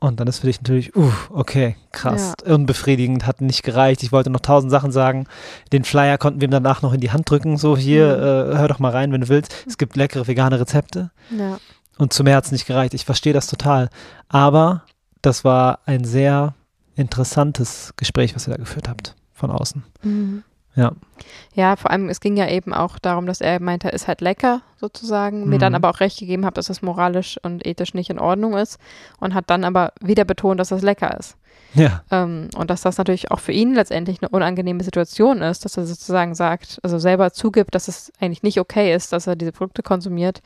Und 0.00 0.18
dann 0.18 0.26
ist 0.28 0.38
für 0.38 0.46
dich 0.46 0.60
natürlich, 0.60 0.96
uh, 0.96 1.12
okay, 1.28 1.76
krass, 1.92 2.32
unbefriedigend, 2.46 3.26
hat 3.26 3.42
nicht 3.42 3.62
gereicht. 3.62 4.02
Ich 4.02 4.12
wollte 4.12 4.30
noch 4.30 4.40
tausend 4.40 4.70
Sachen 4.70 4.92
sagen. 4.92 5.26
Den 5.72 5.84
Flyer 5.84 6.16
konnten 6.16 6.40
wir 6.40 6.48
ihm 6.48 6.52
danach 6.52 6.80
noch 6.80 6.94
in 6.94 7.00
die 7.00 7.10
Hand 7.10 7.28
drücken. 7.28 7.58
So, 7.58 7.76
hier, 7.76 8.06
äh, 8.06 8.56
hör 8.56 8.68
doch 8.68 8.78
mal 8.78 8.92
rein, 8.92 9.12
wenn 9.12 9.20
du 9.20 9.28
willst. 9.28 9.54
Es 9.66 9.76
gibt 9.76 9.96
leckere 9.96 10.26
vegane 10.26 10.58
Rezepte. 10.58 11.10
Ja. 11.36 11.58
Und 11.98 12.14
zu 12.14 12.24
mehr 12.24 12.36
hat 12.36 12.46
es 12.46 12.52
nicht 12.52 12.66
gereicht. 12.66 12.94
Ich 12.94 13.04
verstehe 13.04 13.34
das 13.34 13.46
total. 13.46 13.90
Aber 14.28 14.84
das 15.20 15.44
war 15.44 15.80
ein 15.84 16.04
sehr 16.04 16.54
interessantes 16.96 17.92
Gespräch, 17.96 18.34
was 18.34 18.48
ihr 18.48 18.52
da 18.52 18.56
geführt 18.56 18.88
habt 18.88 19.14
von 19.34 19.50
außen. 19.50 19.82
Mhm. 20.02 20.44
Ja. 20.80 20.92
Ja, 21.54 21.76
vor 21.76 21.90
allem, 21.90 22.08
es 22.08 22.20
ging 22.20 22.36
ja 22.36 22.48
eben 22.48 22.72
auch 22.72 22.98
darum, 22.98 23.26
dass 23.26 23.40
er 23.40 23.60
meinte, 23.60 23.88
ist 23.88 24.08
halt 24.08 24.20
lecker 24.20 24.62
sozusagen, 24.76 25.48
mir 25.48 25.58
dann 25.58 25.72
Mhm. 25.72 25.76
aber 25.76 25.90
auch 25.90 26.00
recht 26.00 26.18
gegeben 26.18 26.46
hat, 26.46 26.56
dass 26.56 26.66
das 26.66 26.80
moralisch 26.80 27.38
und 27.42 27.66
ethisch 27.66 27.92
nicht 27.92 28.08
in 28.08 28.18
Ordnung 28.18 28.56
ist 28.56 28.78
und 29.18 29.34
hat 29.34 29.50
dann 29.50 29.64
aber 29.64 29.92
wieder 30.00 30.24
betont, 30.24 30.58
dass 30.60 30.68
das 30.68 30.82
lecker 30.82 31.18
ist. 31.18 31.36
Ja. 31.74 32.02
Ähm, 32.10 32.48
und 32.56 32.70
dass 32.70 32.82
das 32.82 32.98
natürlich 32.98 33.30
auch 33.30 33.40
für 33.40 33.52
ihn 33.52 33.74
letztendlich 33.74 34.22
eine 34.22 34.28
unangenehme 34.30 34.82
Situation 34.82 35.42
ist, 35.42 35.64
dass 35.64 35.76
er 35.76 35.86
sozusagen 35.86 36.34
sagt, 36.34 36.78
also 36.82 36.98
selber 36.98 37.32
zugibt, 37.32 37.74
dass 37.74 37.88
es 37.88 38.12
eigentlich 38.20 38.42
nicht 38.42 38.58
okay 38.58 38.94
ist, 38.94 39.12
dass 39.12 39.26
er 39.26 39.36
diese 39.36 39.52
Produkte 39.52 39.82
konsumiert 39.82 40.42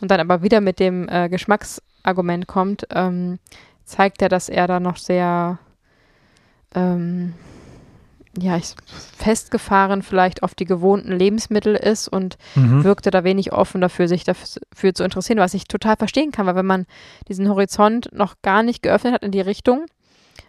und 0.00 0.10
dann 0.10 0.20
aber 0.20 0.42
wieder 0.42 0.60
mit 0.60 0.80
dem 0.80 1.08
äh, 1.08 1.28
Geschmacksargument 1.28 2.46
kommt, 2.46 2.86
ähm, 2.90 3.38
zeigt 3.84 4.22
er, 4.22 4.28
dass 4.28 4.48
er 4.48 4.66
da 4.66 4.80
noch 4.80 4.96
sehr 4.96 5.58
ähm, 6.74 7.34
ja, 8.38 8.56
ich, 8.56 8.74
festgefahren 9.18 10.02
vielleicht 10.02 10.42
auf 10.42 10.54
die 10.54 10.64
gewohnten 10.64 11.12
Lebensmittel 11.12 11.74
ist 11.74 12.08
und 12.08 12.36
Mhm. 12.54 12.84
wirkte 12.84 13.10
da 13.10 13.24
wenig 13.24 13.52
offen 13.52 13.80
dafür, 13.80 14.08
sich 14.08 14.24
dafür 14.24 14.94
zu 14.94 15.04
interessieren, 15.04 15.38
was 15.38 15.54
ich 15.54 15.64
total 15.66 15.96
verstehen 15.96 16.32
kann, 16.32 16.46
weil 16.46 16.56
wenn 16.56 16.66
man 16.66 16.86
diesen 17.28 17.48
Horizont 17.48 18.10
noch 18.12 18.34
gar 18.42 18.62
nicht 18.62 18.82
geöffnet 18.82 19.14
hat 19.14 19.22
in 19.24 19.30
die 19.32 19.40
Richtung, 19.40 19.86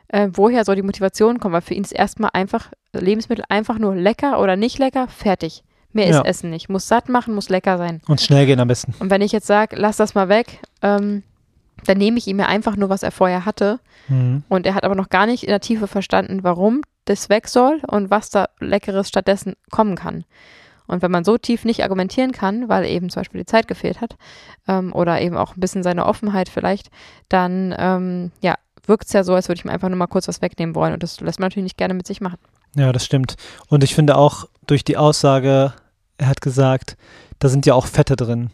äh, 0.07 0.29
woher 0.33 0.65
soll 0.65 0.75
die 0.75 0.81
Motivation 0.83 1.39
kommen? 1.39 1.53
Weil 1.53 1.61
für 1.61 1.73
ihn 1.73 1.83
ist 1.83 1.91
erstmal 1.91 2.31
einfach 2.33 2.71
Lebensmittel 2.93 3.45
einfach 3.49 3.77
nur 3.79 3.95
lecker 3.95 4.39
oder 4.41 4.55
nicht 4.55 4.77
lecker, 4.77 5.07
fertig. 5.07 5.63
Mehr 5.93 6.07
ist 6.07 6.15
Ja. 6.15 6.21
Essen 6.23 6.49
nicht. 6.49 6.67
Muss 6.69 6.87
satt 6.87 7.07
machen, 7.09 7.33
muss 7.33 7.49
lecker 7.49 7.77
sein. 7.77 8.01
Und 8.07 8.19
schnell 8.21 8.45
gehen 8.45 8.59
am 8.59 8.67
besten. 8.67 8.93
Und 8.99 9.09
wenn 9.09 9.21
ich 9.21 9.31
jetzt 9.31 9.47
sage, 9.47 9.75
lass 9.77 9.95
das 9.97 10.13
mal 10.13 10.27
weg, 10.27 10.59
ähm, 10.81 11.23
dann 11.85 11.97
nehme 11.97 12.17
ich 12.17 12.27
ihm 12.27 12.39
ja 12.39 12.47
einfach 12.47 12.75
nur, 12.75 12.89
was 12.89 13.01
er 13.03 13.11
vorher 13.11 13.45
hatte. 13.45 13.79
Mhm. 14.09 14.43
Und 14.49 14.65
er 14.65 14.75
hat 14.75 14.83
aber 14.83 14.95
noch 14.95 15.09
gar 15.09 15.25
nicht 15.25 15.43
in 15.43 15.49
der 15.49 15.59
Tiefe 15.61 15.87
verstanden, 15.87 16.39
warum 16.43 16.81
das 17.05 17.29
weg 17.29 17.47
soll 17.47 17.81
und 17.87 18.09
was 18.09 18.29
da 18.29 18.49
Leckeres 18.59 19.07
stattdessen 19.07 19.55
kommen 19.71 19.95
kann. 19.95 20.25
Und 20.87 21.01
wenn 21.01 21.11
man 21.11 21.23
so 21.23 21.37
tief 21.37 21.65
nicht 21.65 21.83
argumentieren 21.83 22.31
kann, 22.31 22.69
weil 22.69 22.85
eben 22.85 23.09
zum 23.09 23.21
Beispiel 23.21 23.41
die 23.41 23.47
Zeit 23.47 23.67
gefehlt 23.67 24.01
hat 24.01 24.17
ähm, 24.67 24.93
oder 24.93 25.19
eben 25.19 25.35
auch 25.37 25.55
ein 25.55 25.59
bisschen 25.59 25.83
seine 25.83 26.05
Offenheit 26.05 26.49
vielleicht, 26.49 26.91
dann 27.29 27.73
ähm, 27.77 28.31
ja, 28.41 28.55
wirkt 28.85 29.07
es 29.07 29.13
ja 29.13 29.23
so, 29.23 29.33
als 29.33 29.47
würde 29.47 29.57
ich 29.57 29.65
mir 29.65 29.71
einfach 29.71 29.89
nur 29.89 29.97
mal 29.97 30.07
kurz 30.07 30.27
was 30.27 30.41
wegnehmen 30.41 30.75
wollen. 30.75 30.93
Und 30.93 31.01
das 31.01 31.19
lässt 31.21 31.39
man 31.39 31.47
natürlich 31.47 31.63
nicht 31.63 31.77
gerne 31.77 31.95
mit 31.95 32.05
sich 32.05 32.21
machen. 32.21 32.37
Ja, 32.75 32.91
das 32.91 33.05
stimmt. 33.05 33.35
Und 33.67 33.83
ich 33.83 33.95
finde 33.95 34.15
auch 34.17 34.47
durch 34.67 34.83
die 34.83 34.97
Aussage, 34.97 35.73
er 36.17 36.27
hat 36.27 36.41
gesagt, 36.41 36.97
da 37.39 37.49
sind 37.49 37.65
ja 37.65 37.73
auch 37.73 37.87
Fette 37.87 38.15
drin. 38.15 38.51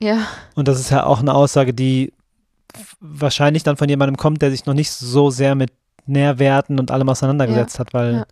Ja. 0.00 0.26
Und 0.54 0.68
das 0.68 0.78
ist 0.78 0.90
ja 0.90 1.06
auch 1.06 1.20
eine 1.20 1.34
Aussage, 1.34 1.72
die 1.72 2.12
wahrscheinlich 3.00 3.62
dann 3.62 3.76
von 3.76 3.88
jemandem 3.88 4.16
kommt, 4.16 4.42
der 4.42 4.50
sich 4.50 4.66
noch 4.66 4.74
nicht 4.74 4.90
so 4.90 5.30
sehr 5.30 5.54
mit 5.54 5.70
Nährwerten 6.06 6.78
und 6.80 6.90
allem 6.90 7.08
auseinandergesetzt 7.08 7.78
hat, 7.78 7.94
weil 7.94 8.14
Ja. 8.14 8.24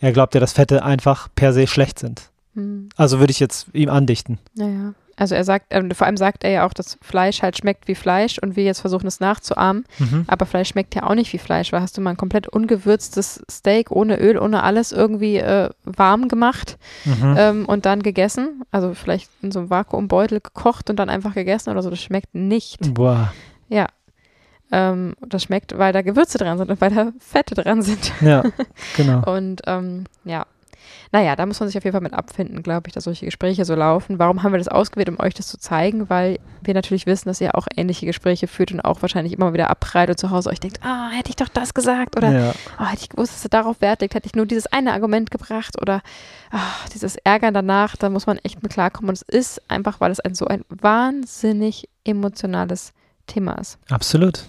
er 0.00 0.12
glaubt 0.12 0.34
ja, 0.34 0.40
dass 0.40 0.52
Fette 0.52 0.84
einfach 0.84 1.28
per 1.34 1.52
se 1.52 1.66
schlecht 1.66 1.98
sind. 1.98 2.30
Hm. 2.54 2.88
Also 2.96 3.18
würde 3.20 3.30
ich 3.30 3.40
jetzt 3.40 3.68
ihm 3.72 3.88
andichten. 3.90 4.38
Naja. 4.54 4.94
Also 5.16 5.34
er 5.34 5.44
sagt, 5.44 5.66
ähm, 5.68 5.90
vor 5.90 6.06
allem 6.06 6.16
sagt 6.16 6.44
er 6.44 6.50
ja 6.50 6.66
auch, 6.66 6.72
dass 6.72 6.96
Fleisch 7.02 7.42
halt 7.42 7.58
schmeckt 7.58 7.88
wie 7.88 7.94
Fleisch 7.94 8.38
und 8.38 8.56
wir 8.56 8.64
jetzt 8.64 8.80
versuchen 8.80 9.06
es 9.06 9.20
nachzuahmen. 9.20 9.84
Mhm. 9.98 10.24
Aber 10.28 10.46
Fleisch 10.46 10.70
schmeckt 10.70 10.94
ja 10.94 11.02
auch 11.02 11.14
nicht 11.14 11.30
wie 11.34 11.38
Fleisch, 11.38 11.72
weil 11.72 11.82
hast 11.82 11.94
du 11.98 12.00
mal 12.00 12.10
ein 12.10 12.16
komplett 12.16 12.48
ungewürztes 12.48 13.42
Steak 13.50 13.90
ohne 13.90 14.18
Öl, 14.18 14.38
ohne 14.38 14.62
alles 14.62 14.92
irgendwie 14.92 15.36
äh, 15.36 15.68
warm 15.84 16.28
gemacht 16.28 16.78
Mhm. 17.04 17.34
ähm, 17.36 17.66
und 17.66 17.84
dann 17.84 18.02
gegessen. 18.02 18.62
Also 18.70 18.94
vielleicht 18.94 19.28
in 19.42 19.52
so 19.52 19.58
einem 19.58 19.68
Vakuumbeutel 19.68 20.40
gekocht 20.40 20.88
und 20.88 20.96
dann 20.96 21.10
einfach 21.10 21.34
gegessen 21.34 21.68
oder 21.68 21.82
so. 21.82 21.90
Das 21.90 22.00
schmeckt 22.00 22.34
nicht. 22.34 22.94
Boah. 22.94 23.30
Ja. 23.68 23.88
Ähm, 24.72 25.14
das 25.20 25.42
schmeckt, 25.42 25.76
weil 25.78 25.92
da 25.92 26.02
Gewürze 26.02 26.38
dran 26.38 26.58
sind 26.58 26.70
und 26.70 26.80
weil 26.80 26.90
da 26.94 27.12
Fette 27.18 27.54
dran 27.54 27.82
sind. 27.82 28.12
Ja, 28.20 28.42
genau. 28.96 29.22
Und 29.32 29.62
ähm, 29.66 30.04
ja. 30.24 30.46
Naja, 31.12 31.34
da 31.34 31.44
muss 31.44 31.58
man 31.58 31.68
sich 31.68 31.76
auf 31.76 31.82
jeden 31.82 31.92
Fall 31.92 32.02
mit 32.02 32.14
abfinden, 32.14 32.62
glaube 32.62 32.86
ich, 32.86 32.94
dass 32.94 33.04
solche 33.04 33.24
Gespräche 33.24 33.64
so 33.64 33.74
laufen. 33.74 34.20
Warum 34.20 34.42
haben 34.42 34.52
wir 34.52 34.58
das 34.58 34.68
ausgewählt, 34.68 35.08
um 35.08 35.18
euch 35.18 35.34
das 35.34 35.48
zu 35.48 35.58
zeigen? 35.58 36.08
Weil 36.08 36.38
wir 36.62 36.72
natürlich 36.72 37.06
wissen, 37.06 37.28
dass 37.28 37.40
ihr 37.40 37.56
auch 37.56 37.66
ähnliche 37.76 38.06
Gespräche 38.06 38.46
führt 38.46 38.70
und 38.70 38.80
auch 38.80 39.02
wahrscheinlich 39.02 39.32
immer 39.32 39.52
wieder 39.52 39.70
und 39.70 40.18
zu 40.18 40.30
Hause 40.30 40.50
euch 40.50 40.60
denkt, 40.60 40.78
ah, 40.84 41.08
hätte 41.10 41.30
ich 41.30 41.36
doch 41.36 41.48
das 41.48 41.74
gesagt 41.74 42.16
oder 42.16 42.30
Ja. 42.30 42.54
oh, 42.78 42.84
hätte 42.84 43.02
ich 43.02 43.08
gewusst, 43.08 43.34
dass 43.34 43.44
er 43.44 43.50
darauf 43.50 43.80
Wert 43.80 44.02
legt, 44.02 44.14
hätte 44.14 44.26
ich 44.26 44.36
nur 44.36 44.46
dieses 44.46 44.68
eine 44.68 44.92
Argument 44.92 45.32
gebracht 45.32 45.80
oder 45.80 46.00
ah, 46.52 46.58
dieses 46.94 47.16
Ärgern 47.16 47.54
danach, 47.54 47.96
da 47.96 48.08
muss 48.08 48.26
man 48.26 48.38
echt 48.38 48.62
mit 48.62 48.72
klarkommen. 48.72 49.08
Und 49.08 49.14
es 49.16 49.22
ist 49.22 49.68
einfach, 49.68 50.00
weil 50.00 50.12
es 50.12 50.20
ein 50.20 50.34
so 50.34 50.46
ein 50.46 50.64
wahnsinnig 50.68 51.88
emotionales 52.04 52.92
Thema 53.26 53.54
ist. 53.54 53.78
Absolut. 53.90 54.44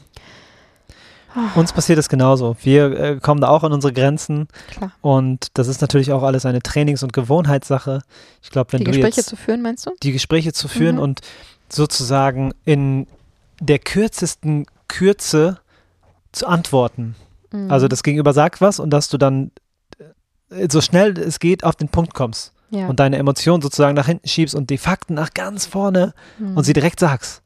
Ah, 1.35 1.57
Uns 1.59 1.71
passiert 1.73 1.97
es 1.99 2.09
genauso. 2.09 2.55
Wir 2.61 2.91
äh, 2.99 3.19
kommen 3.21 3.39
da 3.41 3.47
auch 3.49 3.63
an 3.63 3.71
unsere 3.73 3.93
Grenzen 3.93 4.47
klar. 4.69 4.91
und 5.01 5.47
das 5.53 5.67
ist 5.67 5.79
natürlich 5.81 6.11
auch 6.11 6.23
alles 6.23 6.45
eine 6.45 6.61
Trainings- 6.61 7.03
und 7.03 7.13
Gewohnheitssache. 7.13 8.01
Ich 8.41 8.49
glaube, 8.49 8.73
wenn 8.73 8.79
Die 8.79 8.85
du 8.85 8.91
Gespräche 8.91 9.17
jetzt 9.21 9.29
zu 9.29 9.35
führen, 9.37 9.61
meinst 9.61 9.85
du? 9.85 9.91
die 10.03 10.11
Gespräche 10.11 10.51
zu 10.53 10.67
führen 10.67 10.95
Mhm. 10.95 11.01
und 11.01 11.21
sozusagen 11.69 12.51
in 12.65 13.07
der 13.61 13.79
kürzesten 13.79 14.65
Kürze 14.87 15.59
zu 16.31 16.47
antworten. 16.47 17.15
Mhm. 17.51 17.71
Also 17.71 17.87
das 17.87 18.03
Gegenüber 18.03 18.33
sagt 18.33 18.59
was 18.61 18.79
und 18.79 18.89
dass 18.89 19.07
du 19.09 19.17
dann 19.17 19.51
äh, 20.49 20.67
so 20.69 20.81
schnell 20.81 21.17
es 21.17 21.39
geht 21.39 21.63
auf 21.63 21.75
den 21.75 21.87
Punkt 21.89 22.13
kommst 22.13 22.51
ja. 22.71 22.87
und 22.87 22.99
deine 22.99 23.17
Emotionen 23.17 23.61
sozusagen 23.61 23.95
nach 23.95 24.07
hinten 24.07 24.27
schiebst 24.27 24.53
und 24.55 24.69
die 24.69 24.77
Fakten 24.77 25.13
nach 25.13 25.33
ganz 25.33 25.65
vorne 25.65 26.13
Mhm. 26.39 26.57
und 26.57 26.63
sie 26.65 26.73
direkt 26.73 26.99
sagst. 26.99 27.41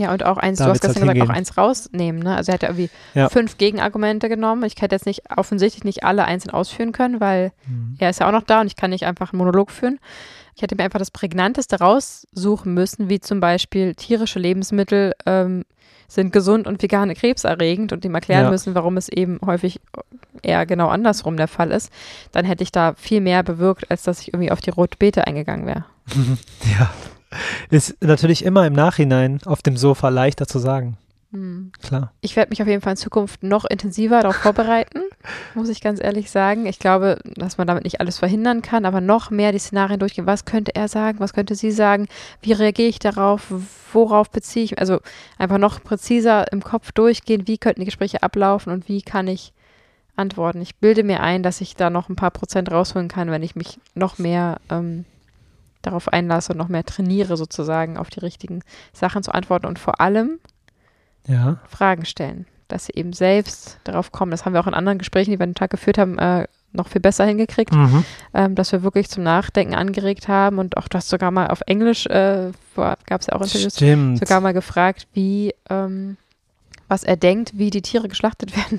Ja, 0.00 0.12
und 0.12 0.24
auch 0.24 0.38
eins, 0.38 0.58
Da 0.58 0.64
du 0.64 0.70
hast 0.70 0.82
halt 0.82 0.94
gestern 0.94 1.08
gesagt, 1.12 1.30
auch 1.30 1.34
eins 1.34 1.56
rausnehmen. 1.56 2.22
Ne? 2.22 2.34
Also 2.36 2.50
er 2.50 2.54
hat 2.54 2.62
ja 2.62 2.68
irgendwie 2.70 2.90
Ja. 3.14 3.28
fünf 3.28 3.58
Gegenargumente 3.58 4.28
genommen. 4.28 4.64
Ich 4.64 4.74
hätte 4.80 4.94
jetzt 4.94 5.06
nicht 5.06 5.22
offensichtlich 5.36 5.84
nicht 5.84 6.04
alle 6.04 6.24
einzeln 6.24 6.50
ausführen 6.52 6.92
können, 6.92 7.20
weil 7.20 7.52
er 7.98 8.10
ist 8.10 8.20
ja 8.20 8.26
auch 8.28 8.32
noch 8.32 8.42
da 8.44 8.60
und 8.62 8.66
ich 8.66 8.76
kann 8.76 8.90
nicht 8.90 9.04
einfach 9.06 9.32
einen 9.32 9.38
Monolog 9.38 9.70
führen. 9.70 9.98
Ich 10.56 10.62
hätte 10.62 10.74
mir 10.74 10.84
einfach 10.84 10.98
das 10.98 11.10
Prägnanteste 11.10 11.78
raussuchen 11.78 12.74
müssen, 12.74 13.08
wie 13.08 13.20
zum 13.20 13.40
Beispiel 13.40 13.94
tierische 13.94 14.38
Lebensmittel 14.38 15.12
ähm, 15.26 15.64
sind 16.08 16.32
gesund 16.32 16.66
und 16.66 16.82
vegane 16.82 17.14
krebserregend 17.14 17.92
und 17.92 18.04
ihm 18.04 18.14
erklären 18.14 18.44
Ja. 18.44 18.50
müssen, 18.50 18.74
warum 18.74 18.96
es 18.96 19.08
eben 19.08 19.38
häufig 19.46 19.80
eher 20.42 20.66
genau 20.66 20.88
andersrum 20.88 21.36
der 21.36 21.46
Fall 21.48 21.70
ist. 21.70 21.92
Dann 22.32 22.44
hätte 22.44 22.62
ich 22.64 22.72
da 22.72 22.94
viel 22.94 23.20
mehr 23.20 23.42
bewirkt, 23.44 23.90
als 23.90 24.02
dass 24.02 24.20
ich 24.20 24.28
irgendwie 24.34 24.50
auf 24.50 24.60
die 24.60 24.70
rote 24.70 24.96
Beete 24.98 25.26
eingegangen 25.26 25.66
wäre. 25.66 25.84
Ja. 26.78 26.90
Ist 27.70 27.96
natürlich 28.02 28.44
immer 28.44 28.66
im 28.66 28.72
Nachhinein 28.72 29.40
auf 29.44 29.62
dem 29.62 29.76
Sofa 29.76 30.08
leichter 30.08 30.46
zu 30.46 30.58
sagen. 30.58 30.96
Hm. 31.32 31.70
Klar. 31.80 32.12
Ich 32.22 32.34
werde 32.34 32.50
mich 32.50 32.60
auf 32.60 32.66
jeden 32.66 32.80
Fall 32.80 32.94
in 32.94 32.96
Zukunft 32.96 33.44
noch 33.44 33.64
intensiver 33.64 34.20
darauf 34.20 34.36
vorbereiten, 34.42 35.02
muss 35.54 35.68
ich 35.68 35.80
ganz 35.80 36.02
ehrlich 36.02 36.30
sagen. 36.30 36.66
Ich 36.66 36.80
glaube, 36.80 37.18
dass 37.24 37.56
man 37.56 37.68
damit 37.68 37.84
nicht 37.84 38.00
alles 38.00 38.18
verhindern 38.18 38.62
kann, 38.62 38.84
aber 38.84 39.00
noch 39.00 39.30
mehr 39.30 39.52
die 39.52 39.60
Szenarien 39.60 40.00
durchgehen. 40.00 40.26
Was 40.26 40.44
könnte 40.44 40.74
er 40.74 40.88
sagen? 40.88 41.20
Was 41.20 41.32
könnte 41.32 41.54
sie 41.54 41.70
sagen? 41.70 42.08
Wie 42.42 42.52
reagiere 42.52 42.88
ich 42.88 42.98
darauf? 42.98 43.52
Worauf 43.92 44.30
beziehe 44.30 44.64
ich? 44.64 44.78
Also 44.80 45.00
einfach 45.38 45.58
noch 45.58 45.82
präziser 45.82 46.50
im 46.52 46.64
Kopf 46.64 46.90
durchgehen. 46.92 47.46
Wie 47.46 47.58
könnten 47.58 47.80
die 47.80 47.86
Gespräche 47.86 48.24
ablaufen 48.24 48.72
und 48.72 48.88
wie 48.88 49.02
kann 49.02 49.28
ich 49.28 49.52
antworten? 50.16 50.60
Ich 50.60 50.76
bilde 50.76 51.04
mir 51.04 51.20
ein, 51.20 51.44
dass 51.44 51.60
ich 51.60 51.76
da 51.76 51.90
noch 51.90 52.08
ein 52.08 52.16
paar 52.16 52.32
Prozent 52.32 52.72
rausholen 52.72 53.08
kann, 53.08 53.30
wenn 53.30 53.44
ich 53.44 53.54
mich 53.54 53.78
noch 53.94 54.18
mehr 54.18 54.60
ähm, 54.68 55.04
darauf 55.82 56.08
einlasse 56.08 56.52
und 56.52 56.58
noch 56.58 56.68
mehr 56.68 56.84
trainiere, 56.84 57.36
sozusagen 57.36 57.96
auf 57.96 58.10
die 58.10 58.20
richtigen 58.20 58.60
Sachen 58.92 59.22
zu 59.22 59.32
antworten 59.32 59.66
und 59.66 59.78
vor 59.78 60.00
allem 60.00 60.38
Ja. 61.26 61.58
Fragen 61.68 62.04
stellen, 62.04 62.46
dass 62.68 62.86
sie 62.86 62.92
eben 62.94 63.12
selbst 63.12 63.78
darauf 63.84 64.12
kommen. 64.12 64.30
Das 64.30 64.44
haben 64.44 64.52
wir 64.54 64.60
auch 64.60 64.66
in 64.66 64.74
anderen 64.74 64.98
Gesprächen, 64.98 65.30
die 65.32 65.38
wir 65.38 65.46
den 65.46 65.54
Tag 65.54 65.70
geführt 65.70 65.98
haben, 65.98 66.18
äh, 66.18 66.46
noch 66.72 66.86
viel 66.88 67.00
besser 67.00 67.24
hingekriegt, 67.24 67.72
Mhm. 67.74 68.04
ähm, 68.32 68.54
dass 68.54 68.70
wir 68.72 68.82
wirklich 68.84 69.08
zum 69.08 69.24
Nachdenken 69.24 69.74
angeregt 69.74 70.28
haben 70.28 70.58
und 70.58 70.76
auch 70.76 70.86
das 70.86 71.08
sogar 71.08 71.30
mal 71.32 71.48
auf 71.48 71.62
Englisch, 71.66 72.06
äh, 72.06 72.52
gab 72.76 73.20
es 73.20 73.26
ja 73.26 73.34
auch 73.34 73.42
Interviews, 73.42 73.74
Stimmt. 73.74 74.18
sogar 74.20 74.40
mal 74.40 74.52
gefragt, 74.52 75.08
wie, 75.12 75.52
ähm, 75.68 76.16
was 76.88 77.02
er 77.02 77.16
denkt, 77.16 77.58
wie 77.58 77.70
die 77.70 77.82
Tiere 77.82 78.08
geschlachtet 78.08 78.52
werden. 78.56 78.78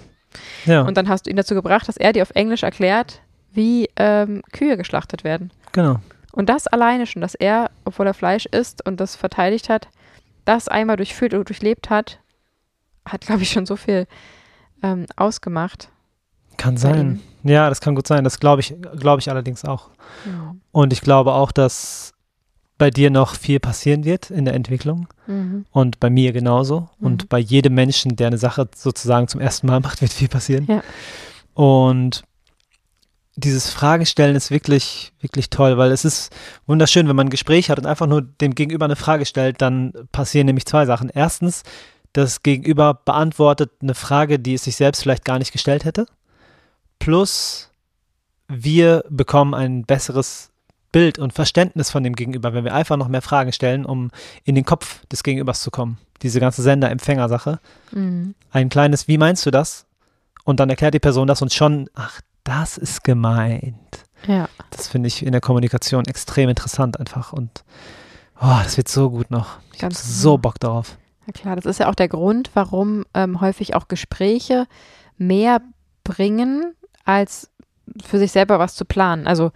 ja, 0.65 0.81
Und 0.83 0.95
dann 0.95 1.09
hast 1.09 1.25
du 1.25 1.29
ihn 1.29 1.35
dazu 1.35 1.53
gebracht, 1.53 1.87
dass 1.89 1.97
er 1.97 2.13
dir 2.13 2.21
auf 2.23 2.31
Englisch 2.33 2.63
erklärt, 2.63 3.19
wie 3.53 3.89
ähm, 3.97 4.41
Kühe 4.53 4.77
geschlachtet 4.77 5.23
werden. 5.25 5.51
genau. 5.73 5.99
Und 6.31 6.49
das 6.49 6.67
alleine 6.67 7.05
schon, 7.05 7.21
dass 7.21 7.35
er, 7.35 7.71
obwohl 7.85 8.07
er 8.07 8.13
Fleisch 8.13 8.45
isst 8.45 8.85
und 8.85 8.99
das 8.99 9.15
verteidigt 9.15 9.69
hat, 9.69 9.89
das 10.45 10.67
einmal 10.67 10.97
durchfühlt 10.97 11.33
und 11.33 11.47
durchlebt 11.49 11.89
hat, 11.89 12.19
hat, 13.05 13.21
glaube 13.21 13.41
ich, 13.43 13.51
schon 13.51 13.65
so 13.65 13.75
viel 13.75 14.07
ähm, 14.83 15.05
ausgemacht. 15.15 15.89
Kann 16.57 16.77
sein. 16.77 17.21
Ja, 17.43 17.69
das 17.69 17.81
kann 17.81 17.95
gut 17.95 18.07
sein. 18.07 18.23
Das 18.23 18.39
glaube 18.39 18.61
ich, 18.61 18.75
glaube 18.97 19.19
ich 19.19 19.29
allerdings 19.29 19.65
auch. 19.65 19.89
Ja. 20.25 20.55
Und 20.71 20.93
ich 20.93 21.01
glaube 21.01 21.33
auch, 21.33 21.51
dass 21.51 22.13
bei 22.77 22.89
dir 22.89 23.09
noch 23.11 23.35
viel 23.35 23.59
passieren 23.59 24.05
wird 24.05 24.31
in 24.31 24.45
der 24.45 24.55
Entwicklung 24.55 25.07
Mhm. 25.27 25.65
und 25.71 25.99
bei 25.99 26.09
mir 26.09 26.33
genauso. 26.33 26.89
Mhm. 26.99 27.05
Und 27.05 27.29
bei 27.29 27.37
jedem 27.39 27.75
Menschen, 27.75 28.15
der 28.15 28.27
eine 28.27 28.37
Sache 28.37 28.67
sozusagen 28.75 29.27
zum 29.27 29.39
ersten 29.39 29.67
Mal 29.67 29.79
macht, 29.79 30.01
wird 30.01 30.11
viel 30.13 30.27
passieren. 30.27 30.65
Ja. 30.67 30.81
Und 31.53 32.23
dieses 33.35 33.69
Fragenstellen 33.69 34.35
ist 34.35 34.51
wirklich, 34.51 35.13
wirklich 35.21 35.49
toll, 35.49 35.77
weil 35.77 35.91
es 35.91 36.03
ist 36.03 36.33
wunderschön, 36.67 37.07
wenn 37.07 37.15
man 37.15 37.27
ein 37.27 37.31
Gespräch 37.31 37.69
hat 37.69 37.79
und 37.79 37.85
einfach 37.85 38.07
nur 38.07 38.21
dem 38.21 38.55
Gegenüber 38.55 38.85
eine 38.85 38.95
Frage 38.95 39.25
stellt, 39.25 39.61
dann 39.61 39.93
passieren 40.11 40.47
nämlich 40.47 40.65
zwei 40.65 40.85
Sachen. 40.85 41.09
Erstens, 41.09 41.63
das 42.13 42.43
Gegenüber 42.43 42.93
beantwortet 42.93 43.71
eine 43.81 43.95
Frage, 43.95 44.37
die 44.37 44.55
es 44.55 44.65
sich 44.65 44.75
selbst 44.75 45.01
vielleicht 45.01 45.23
gar 45.23 45.39
nicht 45.39 45.53
gestellt 45.53 45.85
hätte. 45.85 46.05
Plus, 46.99 47.71
wir 48.47 49.05
bekommen 49.09 49.53
ein 49.53 49.85
besseres 49.85 50.49
Bild 50.91 51.19
und 51.19 51.31
Verständnis 51.31 51.89
von 51.89 52.03
dem 52.03 52.15
Gegenüber, 52.15 52.53
wenn 52.53 52.65
wir 52.65 52.73
einfach 52.73 52.97
noch 52.97 53.07
mehr 53.07 53.21
Fragen 53.21 53.53
stellen, 53.53 53.85
um 53.85 54.11
in 54.43 54.55
den 54.55 54.65
Kopf 54.65 55.05
des 55.05 55.23
Gegenübers 55.23 55.61
zu 55.61 55.71
kommen. 55.71 55.97
Diese 56.21 56.41
ganze 56.41 56.61
Sender-Empfänger-Sache. 56.61 57.59
Mhm. 57.91 58.35
Ein 58.51 58.67
kleines, 58.67 59.07
wie 59.07 59.17
meinst 59.17 59.45
du 59.45 59.51
das? 59.51 59.85
Und 60.43 60.59
dann 60.59 60.69
erklärt 60.69 60.93
die 60.93 60.99
Person 60.99 61.27
das 61.27 61.41
und 61.41 61.53
schon, 61.53 61.89
ach, 61.93 62.19
das 62.43 62.77
ist 62.77 63.03
gemeint. 63.03 64.05
Ja. 64.27 64.47
Das 64.69 64.87
finde 64.87 65.07
ich 65.07 65.25
in 65.25 65.31
der 65.31 65.41
Kommunikation 65.41 66.05
extrem 66.05 66.49
interessant 66.49 66.99
einfach 66.99 67.33
und 67.33 67.63
oh, 68.39 68.59
das 68.63 68.77
wird 68.77 68.87
so 68.87 69.09
gut 69.09 69.31
noch. 69.31 69.57
Ich 69.73 69.83
habe 69.83 69.93
Ganz 69.93 70.01
genau. 70.01 70.13
so 70.13 70.37
Bock 70.37 70.59
darauf. 70.59 70.97
Ja 71.27 71.33
klar, 71.33 71.55
das 71.55 71.65
ist 71.65 71.79
ja 71.79 71.89
auch 71.89 71.95
der 71.95 72.07
Grund, 72.07 72.51
warum 72.53 73.05
ähm, 73.13 73.41
häufig 73.41 73.75
auch 73.75 73.87
Gespräche 73.87 74.67
mehr 75.17 75.61
bringen, 76.03 76.73
als 77.05 77.49
für 78.05 78.19
sich 78.19 78.31
selber 78.31 78.57
was 78.57 78.75
zu 78.75 78.85
planen. 78.85 79.27
Also 79.27 79.51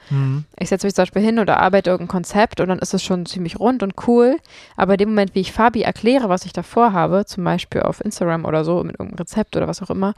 ich 0.59 0.69
setze 0.69 0.85
mich 0.85 0.93
zum 0.93 1.03
Beispiel 1.03 1.21
hin 1.21 1.39
oder 1.39 1.59
arbeite 1.59 1.89
irgendein 1.89 2.11
Konzept 2.11 2.59
und 2.59 2.67
dann 2.67 2.79
ist 2.79 2.93
es 2.93 3.01
schon 3.01 3.25
ziemlich 3.25 3.59
rund 3.59 3.81
und 3.81 3.93
cool. 4.07 4.37
Aber 4.75 4.93
in 4.93 4.97
dem 4.97 5.09
Moment, 5.09 5.35
wie 5.35 5.39
ich 5.39 5.53
Fabi 5.53 5.81
erkläre, 5.81 6.27
was 6.27 6.45
ich 6.45 6.51
davor 6.51 6.91
habe, 6.91 7.25
zum 7.25 7.43
Beispiel 7.43 7.81
auf 7.81 8.03
Instagram 8.03 8.45
oder 8.45 8.65
so, 8.65 8.83
mit 8.83 8.95
irgendeinem 8.99 9.19
Rezept 9.19 9.55
oder 9.55 9.67
was 9.67 9.81
auch 9.81 9.89
immer, 9.89 10.13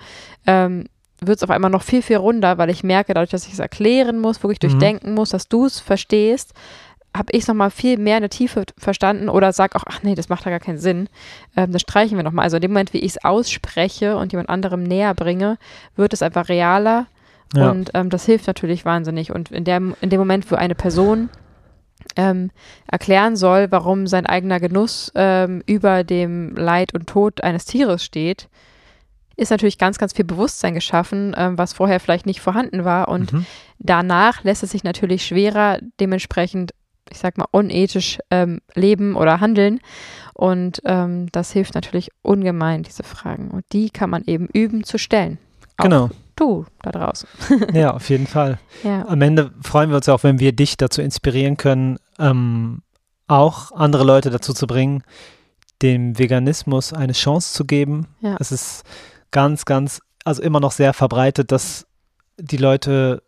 ähm, 0.47 0.86
wird 1.21 1.38
es 1.38 1.43
auf 1.43 1.49
einmal 1.49 1.71
noch 1.71 1.84
viel, 1.84 2.01
viel 2.01 2.17
runder, 2.17 2.58
weil 2.58 2.69
ich 2.69 2.84
merke, 2.84 3.13
dadurch, 3.13 3.32
dass 3.32 3.47
ich 3.47 3.53
es 3.53 3.60
erklären 3.60 4.19
muss, 4.19 4.43
wirklich 4.43 4.60
Mhm. 4.62 4.69
durchdenken 4.69 5.13
muss, 5.13 5.30
dass 5.30 5.47
du 5.47 5.65
es 5.65 5.80
verstehst, 5.80 6.53
habe 7.15 7.32
ich 7.32 7.41
es 7.43 7.47
nochmal 7.47 7.71
viel 7.71 7.97
mehr 7.97 8.17
in 8.17 8.21
der 8.21 8.30
Tiefe 8.30 8.63
verstanden 8.77 9.27
oder 9.30 9.51
sag 9.51 9.75
auch, 9.75 9.84
ach 9.88 10.03
nee, 10.03 10.13
das 10.13 10.30
macht 10.30 10.45
ja 10.45 10.51
gar 10.51 10.60
keinen 10.60 10.77
Sinn. 10.77 11.10
Ähm, 11.56 11.71
das 11.71 11.82
streichen 11.82 12.15
wir 12.17 12.23
nochmal. 12.23 12.43
Also 12.43 12.58
in 12.58 12.62
dem 12.62 12.71
Moment, 12.71 12.93
wie 12.93 12.99
ich 12.99 13.12
es 13.15 13.25
ausspreche 13.25 14.17
und 14.17 14.32
jemand 14.34 14.49
anderem 14.49 14.84
näher 14.84 15.15
bringe, 15.15 15.58
wird 15.95 16.13
es 16.13 16.21
einfach 16.21 16.49
realer 16.49 17.08
Ja. 17.56 17.71
und 17.71 17.91
ähm, 17.95 18.10
das 18.12 18.25
hilft 18.25 18.45
natürlich 18.45 18.86
wahnsinnig. 18.86 19.32
Und 19.34 19.51
in, 19.51 19.63
der, 19.63 19.77
in 20.01 20.10
dem 20.10 20.19
Moment, 20.19 20.51
wo 20.51 20.56
eine 20.56 20.75
Person 20.75 21.30
ähm, 22.15 22.51
erklären 22.86 23.36
soll, 23.36 23.71
warum 23.71 24.06
sein 24.06 24.25
eigener 24.27 24.60
Genuss 24.60 25.12
ähm, 25.15 25.63
über 25.65 26.03
dem 26.03 26.56
Leid 26.56 26.93
und 26.93 27.08
Tod 27.08 27.41
eines 27.43 27.65
Tieres 27.65 28.03
steht, 28.03 28.47
ist 29.38 29.52
natürlich 29.52 29.78
ganz, 29.78 29.97
ganz 29.97 30.13
viel 30.13 30.26
Bewusstsein 30.26 30.73
geschaffen, 30.73 31.34
ähm, 31.38 31.58
was 31.58 31.73
vorher 31.73 32.00
vielleicht 32.00 32.26
nicht 32.26 32.41
vorhanden 32.41 32.84
war. 32.84 33.08
Und 33.08 33.32
Mhm. 33.32 33.45
danach 33.80 34.43
lässt 34.43 34.63
es 34.63 34.71
sich 34.71 34.84
natürlich 34.84 35.26
schwerer, 35.26 35.80
dementsprechend 36.00 36.71
ich 37.10 37.19
sag 37.19 37.38
mal, 37.38 37.47
unethisch 37.52 38.19
ähm, 38.32 38.60
leben 38.76 39.15
oder 39.15 39.39
handeln. 39.39 39.80
Und 40.34 40.82
ähm, 40.84 41.28
das 41.32 41.54
hilft 41.54 41.73
natürlich 41.73 42.10
ungemein, 42.21 42.84
diese 42.84 43.04
Fragen. 43.04 43.50
Und 43.50 43.63
die 43.71 43.89
kann 43.91 44.10
man 44.10 44.23
eben 44.26 44.47
üben 44.47 44.84
zu 44.84 44.97
stellen. 44.97 45.38
Auch 45.78 45.84
Genau. 45.86 46.10
Du 46.36 46.65
da 46.82 46.91
draußen. 46.91 47.30
Ja, 47.73 47.93
auf 47.93 48.10
jeden 48.10 48.28
Fall. 48.28 48.60
Ja. 48.84 49.08
Am 49.08 49.21
Ende 49.21 49.52
freuen 49.62 49.89
wir 49.89 49.95
uns 49.95 50.10
auch, 50.10 50.23
wenn 50.23 50.39
wir 50.41 50.52
dich 50.52 50.76
dazu 50.76 51.02
inspirieren 51.02 51.56
können, 51.56 51.97
ähm, 52.19 52.82
auch 53.28 53.71
andere 53.71 54.04
Leute 54.04 54.30
dazu 54.30 54.54
zu 54.54 54.67
bringen, 54.67 55.02
dem 55.82 56.19
Veganismus 56.19 56.91
eine 56.91 57.13
Chance 57.13 57.54
zu 57.54 57.63
geben. 57.63 58.08
Ja. 58.19 58.36
Es 58.41 58.52
ist 58.52 58.84
ganz, 59.32 59.66
ganz, 59.66 60.02
also 60.24 60.42
immer 60.42 60.60
noch 60.60 60.72
sehr 60.72 60.94
verbreitet, 60.94 61.52
dass 61.52 61.88
die 62.38 62.58
Leute 62.58 63.24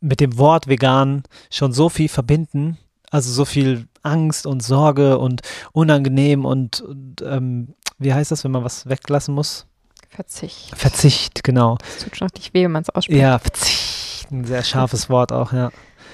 mit 0.00 0.20
dem 0.20 0.38
Wort 0.38 0.68
vegan 0.68 1.24
schon 1.50 1.72
so 1.72 1.88
viel 1.88 2.08
verbinden, 2.08 2.78
also 3.10 3.32
so 3.32 3.44
viel 3.44 3.88
Angst 4.02 4.46
und 4.46 4.62
Sorge 4.62 5.18
und 5.18 5.42
unangenehm 5.72 6.44
und, 6.44 6.80
und 6.80 7.22
ähm, 7.22 7.74
wie 7.98 8.14
heißt 8.14 8.30
das, 8.30 8.44
wenn 8.44 8.52
man 8.52 8.64
was 8.64 8.88
weglassen 8.88 9.34
muss? 9.34 9.66
Verzicht. 10.08 10.76
Verzicht, 10.76 11.44
genau. 11.44 11.78
Es 11.96 12.04
tut 12.04 12.16
schon 12.16 12.28
richtig 12.28 12.54
weh, 12.54 12.64
wenn 12.64 12.72
man 12.72 12.82
es 12.82 12.90
ausspricht. 12.90 13.20
Ja, 13.20 13.38
Verzicht, 13.38 14.30
ein 14.30 14.44
sehr 14.44 14.62
scharfes 14.62 15.10
Wort 15.10 15.32
auch, 15.32 15.52
ja. 15.52 15.70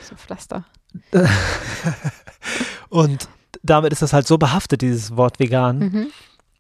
So 0.08 0.16
Pflaster. 0.16 0.64
Und 2.88 3.28
damit 3.62 3.92
ist 3.92 4.02
das 4.02 4.12
halt 4.12 4.26
so 4.26 4.38
behaftet, 4.38 4.82
dieses 4.82 5.16
Wort 5.16 5.38
vegan. 5.38 5.78
Mhm. 5.78 6.06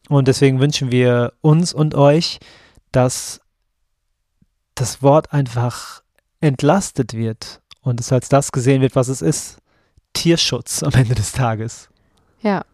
Und 0.08 0.28
deswegen 0.28 0.60
wünschen 0.60 0.90
wir 0.92 1.32
uns 1.40 1.72
und 1.72 1.94
euch, 1.94 2.38
dass 2.92 3.40
das 4.74 5.02
Wort 5.02 5.32
einfach 5.32 6.02
entlastet 6.40 7.14
wird 7.14 7.62
und 7.80 8.00
es 8.00 8.12
als 8.12 8.28
das 8.28 8.52
gesehen 8.52 8.82
wird, 8.82 8.96
was 8.96 9.08
es 9.08 9.22
ist. 9.22 9.58
Tierschutz 10.12 10.82
am 10.82 10.92
Ende 10.92 11.14
des 11.14 11.32
Tages. 11.32 11.88
Ja. 12.40 12.64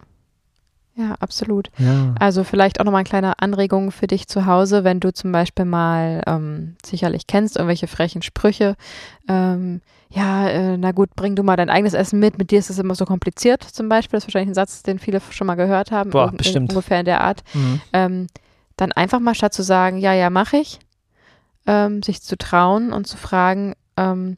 Ja, 1.01 1.15
absolut. 1.19 1.71
Ja. 1.79 2.15
Also 2.19 2.45
vielleicht 2.45 2.79
auch 2.79 2.85
nochmal 2.85 3.01
eine 3.01 3.09
kleine 3.09 3.39
Anregung 3.39 3.91
für 3.91 4.07
dich 4.07 4.29
zu 4.29 4.45
Hause, 4.45 4.85
wenn 4.85 5.01
du 5.01 5.15
zum 5.15 5.33
Beispiel 5.33 5.65
mal 5.65 6.23
ähm, 6.27 6.77
sicherlich 6.85 7.27
kennst, 7.27 7.57
irgendwelche 7.57 7.87
frechen 7.87 8.21
Sprüche. 8.21 8.77
Ähm, 9.29 9.81
ja, 10.11 10.49
äh, 10.49 10.77
na 10.77 10.93
gut, 10.93 11.15
bring 11.17 11.37
du 11.37 11.43
mal 11.43 11.57
dein 11.57 11.71
eigenes 11.71 11.95
Essen 11.95 12.19
mit. 12.19 12.37
Mit 12.37 12.51
dir 12.51 12.59
ist 12.59 12.69
es 12.69 12.79
immer 12.79 12.95
so 12.95 13.07
kompliziert 13.07 13.63
zum 13.63 13.89
Beispiel. 13.89 14.19
Das 14.19 14.25
ist 14.25 14.29
wahrscheinlich 14.29 14.51
ein 14.51 14.55
Satz, 14.55 14.83
den 14.83 14.99
viele 14.99 15.23
schon 15.31 15.47
mal 15.47 15.55
gehört 15.55 15.91
haben. 15.91 16.11
Boah, 16.11 16.33
bestimmt. 16.33 16.71
Ungefähr 16.71 17.01
in 17.01 17.07
der 17.07 17.23
Art. 17.23 17.43
Mhm. 17.55 17.81
Ähm, 17.95 18.27
dann 18.77 18.93
einfach 18.93 19.21
mal 19.21 19.35
statt 19.35 19.55
zu 19.55 19.63
sagen, 19.63 19.99
ja, 19.99 20.13
ja, 20.13 20.29
mache 20.29 20.59
ich, 20.59 20.81
ähm, 21.67 22.03
sich 22.03 22.21
zu 22.21 22.37
trauen 22.37 22.93
und 22.93 23.07
zu 23.07 23.17
fragen, 23.17 23.75
ähm, 23.97 24.37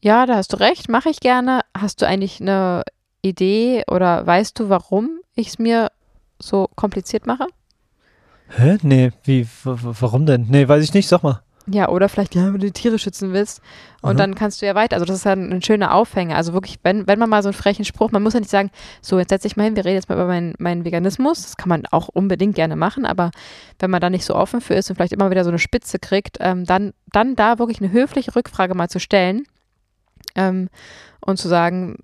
ja, 0.00 0.26
da 0.26 0.36
hast 0.36 0.52
du 0.52 0.58
recht, 0.58 0.88
mache 0.88 1.08
ich 1.08 1.18
gerne. 1.18 1.62
Hast 1.76 2.02
du 2.02 2.06
eigentlich 2.06 2.40
eine 2.40 2.84
Idee 3.28 3.84
oder 3.90 4.26
weißt 4.26 4.58
du, 4.58 4.68
warum 4.68 5.20
ich 5.34 5.48
es 5.48 5.58
mir 5.58 5.88
so 6.38 6.68
kompliziert 6.76 7.26
mache? 7.26 7.46
Hä? 8.48 8.76
Nee, 8.82 9.10
wie, 9.24 9.46
warum 9.64 10.26
denn? 10.26 10.46
Nee, 10.48 10.68
weiß 10.68 10.82
ich 10.84 10.94
nicht, 10.94 11.08
sag 11.08 11.22
mal. 11.22 11.40
Ja, 11.66 11.88
oder 11.88 12.10
vielleicht, 12.10 12.34
ja, 12.34 12.44
wenn 12.44 12.52
du 12.60 12.66
die 12.66 12.72
Tiere 12.72 12.98
schützen 12.98 13.32
willst. 13.32 13.62
Und 14.02 14.14
Mhm. 14.14 14.18
dann 14.18 14.34
kannst 14.34 14.60
du 14.60 14.66
ja 14.66 14.74
weiter. 14.74 14.96
Also 14.96 15.06
das 15.06 15.16
ist 15.16 15.24
ja 15.24 15.32
ein, 15.32 15.50
ein 15.50 15.62
schöner 15.62 15.94
Aufhänger. 15.94 16.36
Also 16.36 16.52
wirklich, 16.52 16.76
wenn, 16.82 17.06
wenn 17.06 17.18
man 17.18 17.30
mal 17.30 17.42
so 17.42 17.48
einen 17.48 17.54
frechen 17.54 17.86
Spruch, 17.86 18.10
man 18.12 18.22
muss 18.22 18.34
ja 18.34 18.40
nicht 18.40 18.50
sagen, 18.50 18.70
so, 19.00 19.18
jetzt 19.18 19.30
setze 19.30 19.46
ich 19.46 19.56
mal 19.56 19.64
hin, 19.64 19.74
wir 19.74 19.86
reden 19.86 19.94
jetzt 19.94 20.10
mal 20.10 20.16
über 20.16 20.26
meinen, 20.26 20.52
meinen 20.58 20.84
Veganismus. 20.84 21.40
Das 21.40 21.56
kann 21.56 21.70
man 21.70 21.84
auch 21.90 22.08
unbedingt 22.08 22.54
gerne 22.54 22.76
machen, 22.76 23.06
aber 23.06 23.30
wenn 23.78 23.90
man 23.90 24.02
da 24.02 24.10
nicht 24.10 24.26
so 24.26 24.34
offen 24.34 24.60
für 24.60 24.74
ist 24.74 24.90
und 24.90 24.96
vielleicht 24.96 25.14
immer 25.14 25.30
wieder 25.30 25.42
so 25.42 25.48
eine 25.48 25.58
Spitze 25.58 25.98
kriegt, 25.98 26.36
ähm, 26.40 26.66
dann, 26.66 26.92
dann 27.10 27.34
da 27.34 27.58
wirklich 27.58 27.80
eine 27.80 27.90
höfliche 27.92 28.36
Rückfrage 28.36 28.74
mal 28.74 28.90
zu 28.90 29.00
stellen 29.00 29.44
ähm, 30.34 30.68
und 31.20 31.38
zu 31.38 31.48
sagen, 31.48 31.96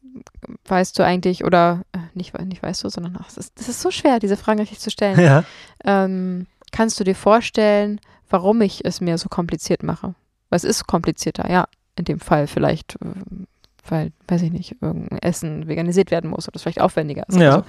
weißt 0.67 0.99
du 0.99 1.05
eigentlich, 1.05 1.45
oder 1.45 1.83
äh, 1.93 1.99
nicht, 2.15 2.39
nicht 2.41 2.63
weißt 2.63 2.83
du, 2.85 2.89
sondern 2.89 3.19
ach, 3.21 3.27
das 3.27 3.37
ist, 3.37 3.59
das 3.59 3.69
ist 3.69 3.81
so 3.81 3.91
schwer, 3.91 4.19
diese 4.19 4.37
Fragen 4.37 4.61
richtig 4.61 4.81
zu 4.81 4.91
stellen. 4.91 5.21
Ja. 5.21 5.45
Ähm, 5.85 6.47
kannst 6.73 6.99
du 6.99 7.05
dir 7.05 7.15
vorstellen, 7.15 8.01
warum 8.29 8.61
ich 8.63 8.85
es 8.85 9.01
mir 9.01 9.19
so 9.19 9.29
kompliziert 9.29 9.83
mache? 9.83 10.15
Es 10.51 10.65
ist 10.65 10.87
komplizierter, 10.87 11.51
ja. 11.51 11.69
In 11.97 12.05
dem 12.05 12.21
Fall 12.21 12.47
vielleicht, 12.47 12.97
ähm, 13.03 13.47
weil, 13.87 14.13
weiß 14.29 14.43
ich 14.43 14.53
nicht, 14.53 14.77
irgendein 14.81 15.19
Essen 15.19 15.69
veganisiert 15.69 16.11
werden 16.11 16.31
muss 16.31 16.49
oder 16.49 16.57
es 16.57 16.63
vielleicht 16.63 16.81
aufwendiger 16.81 17.29
ist. 17.29 17.39
Ja. 17.39 17.53
So. 17.53 17.65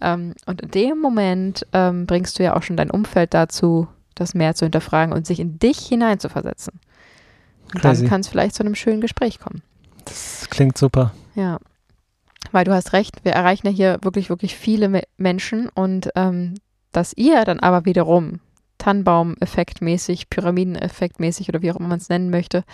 ähm, 0.00 0.34
und 0.46 0.62
in 0.62 0.70
dem 0.70 0.98
Moment 0.98 1.66
ähm, 1.72 2.06
bringst 2.06 2.38
du 2.38 2.42
ja 2.42 2.56
auch 2.56 2.62
schon 2.62 2.76
dein 2.76 2.90
Umfeld 2.90 3.34
dazu, 3.34 3.86
das 4.14 4.34
mehr 4.34 4.54
zu 4.54 4.64
hinterfragen 4.64 5.12
und 5.12 5.26
sich 5.26 5.38
in 5.38 5.58
dich 5.58 5.78
hineinzuversetzen. 5.78 6.80
Und 7.74 7.84
dann 7.84 8.04
kann 8.06 8.22
es 8.22 8.28
vielleicht 8.28 8.54
zu 8.54 8.62
einem 8.62 8.74
schönen 8.74 9.00
Gespräch 9.00 9.38
kommen. 9.38 9.62
Das 10.08 10.48
klingt 10.50 10.78
super. 10.78 11.12
Ja. 11.34 11.58
Weil 12.52 12.64
du 12.64 12.72
hast 12.72 12.92
recht, 12.92 13.24
wir 13.24 13.32
erreichen 13.32 13.66
ja 13.66 13.72
hier 13.72 13.98
wirklich, 14.02 14.30
wirklich 14.30 14.56
viele 14.56 14.88
Me 14.88 15.02
Menschen 15.16 15.68
und 15.68 16.10
ähm, 16.14 16.54
dass 16.92 17.12
ihr 17.16 17.44
dann 17.44 17.60
aber 17.60 17.84
wiederum 17.84 18.40
Tannenbaum-Effektmäßig, 18.78 20.30
Pyramiden-Effektmäßig 20.30 21.48
oder 21.48 21.62
wie 21.62 21.70
auch 21.70 21.76
immer 21.76 21.88
man 21.88 21.98
es 21.98 22.08
nennen 22.08 22.30
möchte, 22.30 22.64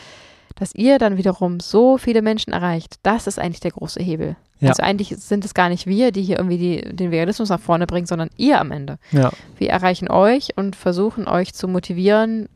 dass 0.54 0.74
ihr 0.74 0.98
dann 0.98 1.16
wiederum 1.16 1.58
so 1.58 1.98
viele 1.98 2.22
Menschen 2.22 2.52
erreicht, 2.52 2.96
das 3.02 3.26
ist 3.26 3.38
eigentlich 3.38 3.60
der 3.60 3.72
große 3.72 4.00
Hebel. 4.00 4.36
Ja. 4.60 4.68
Also 4.68 4.82
eigentlich 4.82 5.08
sind 5.08 5.44
es 5.44 5.54
gar 5.54 5.68
nicht 5.68 5.86
wir, 5.86 6.12
die 6.12 6.22
hier 6.22 6.38
irgendwie 6.38 6.58
die, 6.58 6.96
den 6.96 7.10
Veganismus 7.10 7.48
nach 7.48 7.60
vorne 7.60 7.86
bringen, 7.86 8.06
sondern 8.06 8.30
ihr 8.36 8.60
am 8.60 8.70
Ende. 8.70 8.98
Ja. 9.10 9.32
Wir 9.58 9.70
erreichen 9.70 10.08
euch 10.08 10.56
und 10.56 10.76
versuchen 10.76 11.26
euch 11.26 11.54
zu 11.54 11.66
motivieren 11.66 12.48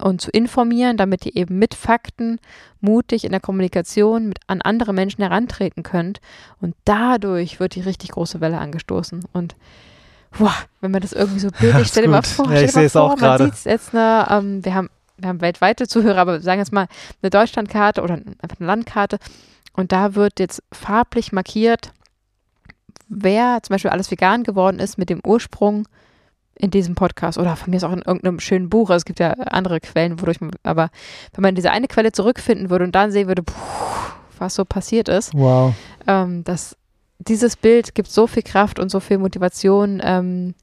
und 0.00 0.20
zu 0.20 0.30
informieren, 0.30 0.96
damit 0.96 1.26
ihr 1.26 1.36
eben 1.36 1.58
mit 1.58 1.74
Fakten 1.74 2.38
mutig 2.80 3.24
in 3.24 3.30
der 3.32 3.40
Kommunikation 3.40 4.28
mit 4.28 4.38
an 4.46 4.62
andere 4.62 4.92
Menschen 4.92 5.22
herantreten 5.22 5.82
könnt. 5.82 6.20
Und 6.60 6.74
dadurch 6.84 7.60
wird 7.60 7.74
die 7.74 7.80
richtig 7.80 8.10
große 8.10 8.40
Welle 8.40 8.58
angestoßen. 8.58 9.24
Und 9.32 9.56
boah, 10.38 10.54
wenn 10.80 10.90
man 10.90 11.02
das 11.02 11.12
irgendwie 11.12 11.40
so 11.40 11.48
Ja, 11.48 11.58
bildlich, 11.60 11.82
ist 11.82 11.90
stell 11.90 12.04
dir 12.04 12.10
mal 12.10 12.22
vor, 12.22 12.50
Ja, 12.52 12.62
ich 12.62 12.72
sehe 12.72 12.84
es 12.84 12.96
auch 12.96 13.10
man 13.10 13.18
gerade. 13.18 13.44
sieht 13.44 13.64
jetzt 13.64 13.94
eine, 13.94 14.26
ähm, 14.30 14.64
wir 14.64 14.74
haben 14.74 14.90
wir 15.20 15.28
haben 15.30 15.40
weltweite 15.40 15.88
Zuhörer, 15.88 16.18
aber 16.20 16.40
sagen 16.40 16.60
jetzt 16.60 16.72
mal 16.72 16.86
eine 17.22 17.30
Deutschlandkarte 17.30 18.02
oder 18.02 18.14
einfach 18.14 18.60
eine 18.60 18.66
Landkarte 18.68 19.18
und 19.72 19.90
da 19.90 20.14
wird 20.14 20.38
jetzt 20.38 20.62
farblich 20.72 21.32
markiert, 21.32 21.92
wer 23.08 23.58
zum 23.62 23.74
Beispiel 23.74 23.90
alles 23.90 24.10
vegan 24.10 24.44
geworden 24.44 24.78
ist 24.78 24.96
mit 24.96 25.10
dem 25.10 25.20
Ursprung 25.26 25.88
in 26.58 26.70
diesem 26.70 26.94
Podcast 26.94 27.38
oder 27.38 27.56
von 27.56 27.70
mir 27.70 27.76
ist 27.76 27.84
auch 27.84 27.92
in 27.92 28.02
irgendeinem 28.02 28.40
schönen 28.40 28.68
Buch. 28.68 28.90
Also 28.90 28.98
es 28.98 29.04
gibt 29.04 29.20
ja 29.20 29.30
andere 29.32 29.80
Quellen, 29.80 30.20
wodurch 30.20 30.40
man, 30.40 30.50
aber 30.62 30.90
wenn 31.34 31.42
man 31.42 31.54
diese 31.54 31.70
eine 31.70 31.86
Quelle 31.88 32.12
zurückfinden 32.12 32.68
würde 32.70 32.84
und 32.84 32.94
dann 32.94 33.10
sehen 33.12 33.28
würde, 33.28 33.42
puh, 33.42 33.54
was 34.38 34.54
so 34.54 34.64
passiert 34.64 35.08
ist, 35.08 35.32
Wow. 35.34 35.74
ähm, 36.06 36.44
dass 36.44 36.76
dieses 37.18 37.56
Bild 37.56 37.94
gibt 37.94 38.08
so 38.10 38.26
viel 38.26 38.42
Kraft 38.42 38.78
und 38.78 38.90
so 38.90 39.00
viel 39.00 39.18
Motivation, 39.18 40.00
ähm, 40.04 40.54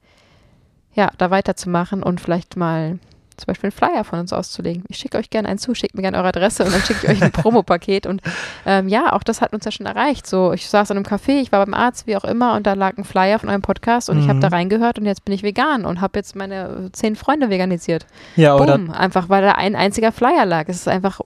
ja, 0.93 1.11
da 1.17 1.29
weiterzumachen 1.31 2.01
und 2.03 2.21
vielleicht 2.21 2.55
mal 2.55 2.99
zum 3.37 3.47
Beispiel 3.47 3.69
einen 3.69 3.77
Flyer 3.91 4.03
von 4.03 4.19
uns 4.19 4.33
auszulegen. 4.33 4.83
Ich 4.89 4.97
schicke 4.97 5.17
euch 5.17 5.29
gerne 5.29 5.47
einen 5.49 5.57
zu, 5.57 5.73
schickt 5.75 5.95
mir 5.95 6.01
gerne 6.01 6.17
eure 6.17 6.27
Adresse 6.29 6.63
und 6.63 6.73
dann 6.73 6.81
schicke 6.81 6.99
ich 7.03 7.09
euch 7.09 7.21
ein 7.23 7.31
Promopaket. 7.33 8.05
Und 8.07 8.21
ähm, 8.65 8.87
ja, 8.87 9.13
auch 9.13 9.23
das 9.23 9.41
hat 9.41 9.53
uns 9.53 9.65
ja 9.65 9.71
schon 9.71 9.85
erreicht. 9.85 10.27
So, 10.27 10.53
ich 10.53 10.69
saß 10.69 10.91
an 10.91 10.97
einem 10.97 11.05
Café, 11.05 11.41
ich 11.41 11.51
war 11.51 11.65
beim 11.65 11.73
Arzt, 11.73 12.07
wie 12.07 12.15
auch 12.17 12.23
immer, 12.23 12.55
und 12.55 12.65
da 12.67 12.73
lag 12.73 12.97
ein 12.97 13.03
Flyer 13.03 13.39
von 13.39 13.49
eurem 13.49 13.61
Podcast 13.61 14.09
und 14.09 14.19
ich 14.19 14.25
habe 14.27 14.35
Mhm. 14.37 14.41
da 14.41 14.47
reingehört 14.49 14.99
und 14.99 15.05
jetzt 15.05 15.25
bin 15.25 15.33
ich 15.33 15.43
vegan 15.43 15.85
und 15.85 16.01
habe 16.01 16.17
jetzt 16.19 16.35
meine 16.35 16.89
zehn 16.93 17.15
Freunde 17.15 17.49
veganisiert. 17.49 18.05
Ja, 18.35 18.55
oder, 18.55 18.77
Boom, 18.77 18.91
einfach 18.91 19.29
weil 19.29 19.41
da 19.41 19.53
ein 19.53 19.75
einziger 19.75 20.11
Flyer 20.11 20.45
lag. 20.45 20.65
Es 20.67 20.77
ist 20.77 20.87
einfach 20.87 21.19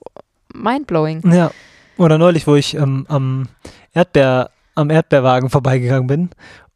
mindblowing. 0.54 1.22
ja. 1.32 1.50
oder 1.96 2.18
neulich, 2.18 2.46
wo 2.46 2.54
ich 2.54 2.74
ähm, 2.74 3.04
am 3.08 3.48
Erdbeer, 3.92 4.50
am 4.74 4.90
Erdbeerwagen 4.90 5.50
vorbeigegangen 5.50 6.06
bin 6.06 6.30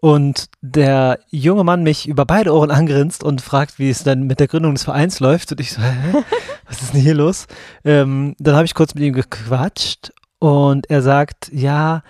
und 0.04 0.50
der 0.60 1.18
junge 1.30 1.64
Mann 1.64 1.82
mich 1.82 2.06
über 2.06 2.26
beide 2.26 2.52
Ohren 2.52 2.70
angrinst 2.70 3.24
und 3.24 3.40
fragt, 3.40 3.78
wie 3.78 3.88
es 3.88 4.04
dann 4.04 4.24
mit 4.24 4.38
der 4.38 4.48
Gründung 4.48 4.74
des 4.74 4.84
Vereins 4.84 5.18
läuft. 5.18 5.50
Und 5.52 5.60
ich 5.60 5.72
so, 5.72 5.80
hä? 5.82 6.22
was 6.68 6.82
ist 6.82 6.92
denn 6.92 7.00
hier 7.00 7.14
los? 7.14 7.46
Ähm, 7.84 8.34
dann 8.38 8.54
habe 8.54 8.66
ich 8.66 8.74
kurz 8.74 8.94
mit 8.94 9.02
ihm 9.02 9.14
gequatscht 9.14 10.12
und 10.40 10.90
er 10.90 11.00
sagt, 11.00 11.50
ja, 11.54 12.02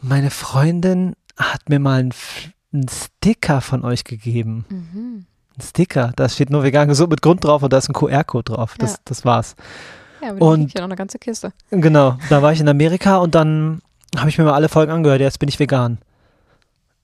meine 0.00 0.30
Freundin 0.30 1.14
hat 1.36 1.68
mir 1.68 1.80
mal 1.80 1.98
einen, 1.98 2.14
einen 2.72 2.86
Sticker 2.88 3.60
von 3.60 3.84
euch 3.84 4.04
gegeben. 4.04 4.64
Mhm. 4.68 5.26
Ein 5.58 5.62
Sticker, 5.62 6.12
da 6.14 6.28
steht 6.28 6.48
nur 6.50 6.62
vegan 6.62 6.86
gesund 6.86 7.10
mit 7.10 7.22
Grund 7.22 7.42
drauf 7.42 7.64
und 7.64 7.72
da 7.72 7.78
ist 7.78 7.88
ein 7.90 7.92
QR-Code 7.92 8.52
drauf. 8.54 8.76
Das, 8.78 8.92
Ja. 8.92 8.98
das 9.04 9.24
war's. 9.24 9.56
Ja, 10.22 10.30
aber 10.30 10.46
Und- 10.46 10.60
und 10.62 10.72
hier 10.72 10.82
noch 10.82 10.86
eine 10.88 10.94
ganze 10.96 11.18
Kiste. 11.18 11.52
Genau, 11.72 12.18
da 12.30 12.40
war 12.40 12.52
ich 12.52 12.60
in 12.60 12.68
Amerika 12.68 13.16
und 13.16 13.34
dann 13.34 13.82
habe 14.16 14.28
ich 14.28 14.38
mir 14.38 14.44
mal 14.44 14.54
alle 14.54 14.68
Folgen 14.68 14.92
angehört. 14.92 15.20
Jetzt 15.20 15.40
bin 15.40 15.48
ich 15.48 15.58
vegan. 15.58 15.98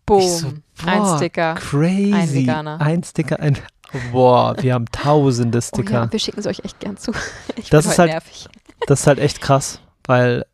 Boom. 0.08 0.20
So, 0.28 0.46
ein 0.86 0.98
boah, 1.02 1.16
Sticker. 1.16 1.54
Crazy. 1.54 2.12
Ein 2.14 2.32
Veganer. 2.34 2.80
Ein 2.80 3.02
Sticker, 3.04 3.38
ein. 3.40 3.56
Boah, 4.12 4.54
wir 4.60 4.74
haben 4.74 4.84
tausende 4.92 5.58
Oh 5.58 5.60
Sticker. 5.62 5.92
ja, 5.92 6.12
wir 6.12 6.18
schicken 6.18 6.40
es 6.40 6.46
euch 6.46 6.60
echt 6.64 6.78
gern 6.80 6.96
zu. 6.96 7.12
Ich 7.56 7.70
Das 7.70 7.86
ist 7.86 7.98
halt- 7.98 8.10
nervig. 8.10 8.48
Das 8.86 9.00
ist 9.00 9.06
halt 9.06 9.18
echt 9.18 9.40
krass, 9.40 9.80
weil 10.06 10.44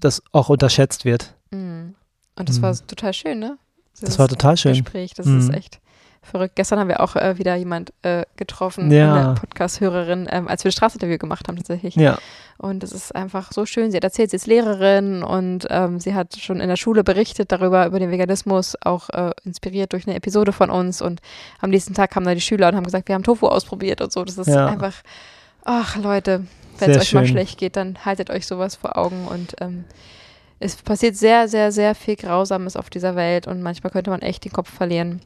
das 0.00 0.22
auch 0.32 0.48
unterschätzt 0.48 1.04
wird. 1.04 1.34
Mhm. 1.50 1.94
Und 2.36 2.48
das 2.48 2.58
Mhm. 2.58 2.62
war 2.62 2.74
total 2.86 3.12
schön, 3.14 3.38
ne? 3.38 3.58
Das 4.00 4.18
war 4.18 4.28
total 4.28 4.56
schön. 4.56 4.72
Gespräch, 4.72 5.14
das 5.14 5.26
Mhm. 5.26 5.38
ist 5.40 5.50
echt 5.54 5.80
Verrückt. 6.24 6.56
Gestern 6.56 6.78
haben 6.78 6.88
wir 6.88 7.00
auch 7.00 7.16
äh, 7.16 7.38
wieder 7.38 7.54
jemand 7.54 7.92
äh, 8.02 8.24
getroffen, 8.36 8.90
Ja. 8.90 9.14
eine 9.14 9.34
Podcast-Hörerin, 9.34 10.26
ähm, 10.30 10.48
als 10.48 10.64
wir 10.64 10.70
das 10.70 10.74
Straßinterview 10.74 11.18
gemacht 11.18 11.46
haben 11.48 11.56
tatsächlich. 11.56 11.94
Ja. 11.96 12.18
Und 12.58 12.82
es 12.82 12.92
ist 12.92 13.14
einfach 13.14 13.52
so 13.52 13.66
schön. 13.66 13.90
Sie 13.90 13.96
hat 13.96 14.04
erzählt, 14.04 14.30
sie 14.30 14.36
ist 14.36 14.46
Lehrerin 14.46 15.22
und 15.22 15.66
ähm, 15.70 16.00
sie 16.00 16.14
hat 16.14 16.36
schon 16.36 16.60
in 16.60 16.68
der 16.68 16.76
Schule 16.76 17.04
berichtet 17.04 17.52
darüber, 17.52 17.86
über 17.86 17.98
den 17.98 18.10
Veganismus, 18.10 18.74
auch 18.82 19.10
äh, 19.10 19.32
inspiriert 19.44 19.92
durch 19.92 20.06
eine 20.06 20.16
Episode 20.16 20.52
von 20.52 20.70
uns. 20.70 21.02
Und 21.02 21.20
am 21.60 21.70
nächsten 21.70 21.94
Tag 21.94 22.10
kamen 22.10 22.26
da 22.26 22.34
die 22.34 22.40
Schüler 22.40 22.68
und 22.68 22.76
haben 22.76 22.84
gesagt, 22.84 23.08
wir 23.08 23.14
haben 23.14 23.24
Tofu 23.24 23.46
ausprobiert 23.48 24.00
und 24.00 24.12
so. 24.12 24.24
Das 24.24 24.38
ist 24.38 24.46
Ja. 24.48 24.66
einfach, 24.66 24.94
ach 25.64 25.96
Leute, 25.96 26.46
wenn 26.78 26.90
es 26.90 26.98
euch 26.98 27.12
mal 27.14 27.24
schön. 27.26 27.34
schlecht 27.34 27.58
geht, 27.58 27.76
dann 27.76 28.04
haltet 28.04 28.30
euch 28.30 28.46
sowas 28.46 28.76
vor 28.76 28.96
Augen. 28.96 29.26
Und 29.28 29.56
ähm, 29.60 29.84
es 30.60 30.76
passiert 30.76 31.16
sehr, 31.16 31.48
sehr, 31.48 31.72
sehr 31.72 31.94
viel 31.94 32.16
Grausames 32.16 32.76
auf 32.76 32.88
dieser 32.88 33.16
Welt 33.16 33.46
und 33.46 33.60
manchmal 33.62 33.90
könnte 33.90 34.10
man 34.10 34.22
echt 34.22 34.44
den 34.44 34.52
Kopf 34.52 34.72
verlieren. 34.72 35.20